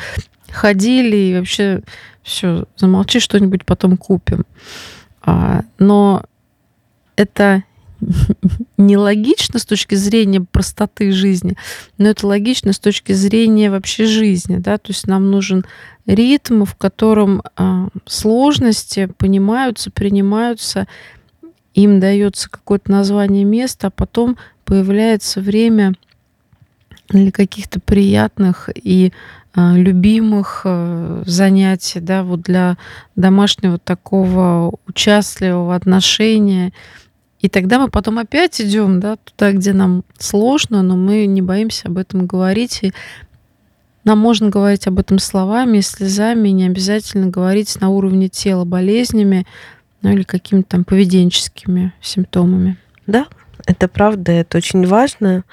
ходили 0.52 1.16
и 1.16 1.36
вообще 1.36 1.82
все, 2.24 2.66
замолчи, 2.76 3.20
что-нибудь 3.20 3.66
потом 3.66 3.98
купим. 3.98 4.46
А, 5.22 5.64
но 5.80 6.24
это 7.16 7.64
нелогично 8.78 9.60
с 9.60 9.66
точки 9.66 9.96
зрения 9.96 10.42
простоты 10.42 11.12
жизни, 11.12 11.56
но 11.98 12.10
это 12.10 12.28
логично 12.28 12.74
с 12.74 12.80
точки 12.80 13.12
зрения 13.14 13.70
вообще 13.70 14.06
жизни, 14.06 14.58
да, 14.58 14.78
то 14.78 14.92
есть 14.92 15.08
нам 15.08 15.30
нужен 15.30 15.66
ритм, 16.06 16.64
в 16.64 16.76
котором 16.76 17.42
а, 17.56 17.90
сложности 18.06 19.08
понимаются, 19.18 19.92
принимаются, 19.92 20.88
им 21.76 22.00
дается 22.00 22.50
какое-то 22.50 22.92
название 22.92 23.44
места, 23.44 23.88
а 23.88 23.92
потом 23.92 24.38
появляется 24.64 25.42
время 25.42 25.94
для 27.10 27.32
каких-то 27.32 27.80
приятных 27.80 28.70
и 28.74 29.14
а, 29.54 29.74
любимых 29.76 30.62
э, 30.66 31.24
занятий, 31.26 32.00
да, 32.00 32.24
вот 32.24 32.42
для 32.42 32.78
домашнего 33.16 33.78
такого 33.78 34.74
участливого 34.88 35.76
отношения. 35.76 36.74
И 37.40 37.50
тогда 37.50 37.78
мы 37.80 37.90
потом 37.90 38.18
опять 38.20 38.60
идем, 38.60 39.00
да, 39.00 39.18
туда, 39.18 39.52
где 39.52 39.72
нам 39.74 40.04
сложно, 40.18 40.82
но 40.82 40.96
мы 40.96 41.26
не 41.26 41.42
боимся 41.42 41.90
об 41.90 41.98
этом 41.98 42.26
говорить. 42.26 42.80
И 42.82 42.94
нам 44.04 44.18
можно 44.18 44.50
говорить 44.50 44.88
об 44.88 45.00
этом 45.00 45.20
словами, 45.20 45.82
слезами, 45.82 46.50
не 46.50 46.66
обязательно 46.66 47.28
говорить 47.28 47.80
на 47.80 47.90
уровне 47.90 48.30
тела 48.30 48.66
болезнями, 48.66 49.46
ну 50.06 50.14
или 50.14 50.24
какими-то 50.24 50.70
там 50.70 50.84
поведенческими 50.84 51.92
симптомами. 52.00 52.78
Да, 53.08 53.26
это 53.66 53.88
правда, 53.88 54.32
это 54.32 54.58
очень 54.58 54.86
важно. 54.86 55.44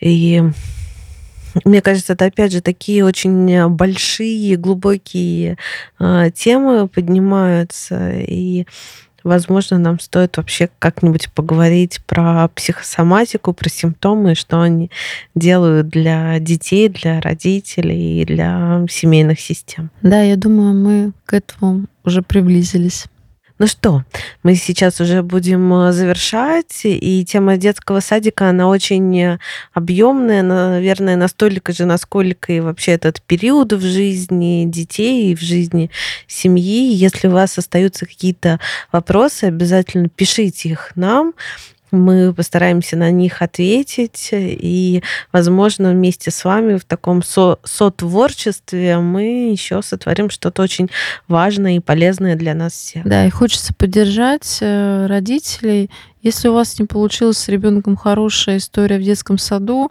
И 0.00 0.42
мне 1.64 1.82
кажется, 1.82 2.12
это 2.12 2.26
опять 2.26 2.52
же 2.52 2.60
такие 2.60 3.04
очень 3.04 3.68
большие, 3.68 4.56
глубокие 4.56 5.58
э, 5.98 6.30
темы 6.32 6.86
поднимаются. 6.86 8.12
И 8.20 8.66
возможно, 9.24 9.78
нам 9.78 9.98
стоит 9.98 10.36
вообще 10.36 10.70
как-нибудь 10.78 11.32
поговорить 11.32 12.00
про 12.06 12.48
психосоматику, 12.54 13.52
про 13.52 13.68
симптомы, 13.68 14.36
что 14.36 14.60
они 14.60 14.90
делают 15.34 15.88
для 15.88 16.38
детей, 16.38 16.88
для 16.88 17.20
родителей 17.20 18.22
и 18.22 18.24
для 18.24 18.86
семейных 18.88 19.40
систем. 19.40 19.90
Да, 20.02 20.22
я 20.22 20.36
думаю, 20.36 20.74
мы 20.74 21.12
к 21.24 21.34
этому 21.34 21.86
уже 22.04 22.22
приблизились. 22.22 23.06
Ну 23.62 23.68
что, 23.68 24.02
мы 24.42 24.56
сейчас 24.56 25.00
уже 25.00 25.22
будем 25.22 25.72
э, 25.72 25.92
завершать, 25.92 26.80
и 26.82 27.24
тема 27.24 27.56
детского 27.56 28.00
садика, 28.00 28.48
она 28.48 28.66
очень 28.66 29.38
объемная, 29.72 30.42
наверное, 30.42 31.14
настолько 31.14 31.72
же, 31.72 31.84
насколько 31.84 32.52
и 32.52 32.58
вообще 32.58 32.90
этот 32.90 33.22
период 33.22 33.72
в 33.72 33.80
жизни 33.80 34.64
детей 34.66 35.30
и 35.30 35.36
в 35.36 35.40
жизни 35.40 35.92
семьи. 36.26 36.92
Если 36.92 37.28
у 37.28 37.30
вас 37.30 37.56
остаются 37.56 38.04
какие-то 38.04 38.58
вопросы, 38.90 39.44
обязательно 39.44 40.08
пишите 40.08 40.70
их 40.70 40.90
нам. 40.96 41.32
Мы 41.92 42.32
постараемся 42.32 42.96
на 42.96 43.10
них 43.10 43.42
ответить, 43.42 44.30
и, 44.32 45.02
возможно, 45.30 45.90
вместе 45.90 46.30
с 46.30 46.42
вами 46.42 46.78
в 46.78 46.84
таком 46.84 47.22
со 47.22 47.58
сотворчестве 47.64 48.98
мы 48.98 49.50
еще 49.52 49.82
сотворим 49.82 50.30
что-то 50.30 50.62
очень 50.62 50.88
важное 51.28 51.76
и 51.76 51.80
полезное 51.80 52.34
для 52.34 52.54
нас 52.54 52.72
всех. 52.72 53.04
Да, 53.04 53.26
и 53.26 53.30
хочется 53.30 53.74
поддержать 53.74 54.58
э, 54.62 55.06
родителей. 55.06 55.90
Если 56.22 56.48
у 56.48 56.54
вас 56.54 56.78
не 56.78 56.86
получилась 56.86 57.36
с 57.36 57.48
ребенком 57.48 57.96
хорошая 57.96 58.56
история 58.56 58.98
в 58.98 59.02
детском 59.02 59.36
саду, 59.36 59.90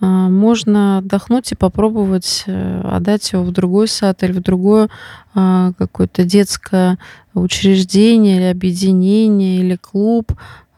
э, 0.00 0.06
можно 0.06 0.98
отдохнуть 0.98 1.52
и 1.52 1.54
попробовать 1.54 2.44
э, 2.46 2.80
отдать 2.90 3.30
его 3.30 3.42
в 3.42 3.52
другой 3.52 3.88
сад 3.88 4.22
или 4.22 4.32
в 4.32 4.40
другое 4.40 4.88
какое-то 5.34 6.24
детское 6.24 6.98
учреждение 7.32 8.36
или 8.36 8.44
объединение 8.44 9.60
или 9.60 9.76
клуб, 9.76 10.32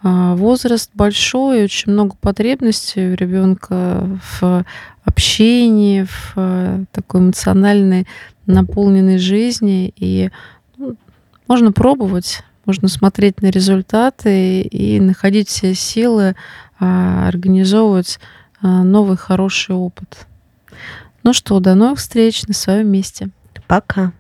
возраст 0.04 0.90
большой, 0.94 1.64
очень 1.64 1.92
много 1.92 2.14
потребностей 2.20 3.12
у 3.12 3.14
ребенка 3.14 4.06
в 4.40 4.64
общении, 5.04 6.04
в 6.04 6.32
э, 6.36 6.84
такой 6.92 7.20
эмоциональной 7.20 8.06
наполненной 8.46 9.18
жизни. 9.18 9.92
И 9.96 10.30
ну, 10.76 10.96
можно 11.46 11.72
пробовать, 11.72 12.42
можно 12.66 12.88
смотреть 12.88 13.42
на 13.42 13.48
результаты 13.48 14.62
и 14.62 15.00
находить 15.00 15.48
все 15.48 15.74
силы 15.74 16.34
а, 16.78 17.28
организовывать 17.28 18.18
а, 18.60 18.82
новый 18.82 19.16
хороший 19.16 19.74
опыт. 19.74 20.26
Ну 21.22 21.32
что, 21.32 21.60
до 21.60 21.74
новых 21.74 21.98
встреч 21.98 22.46
на 22.46 22.54
своем 22.54 22.88
месте. 22.88 23.28
Пока. 23.66 24.12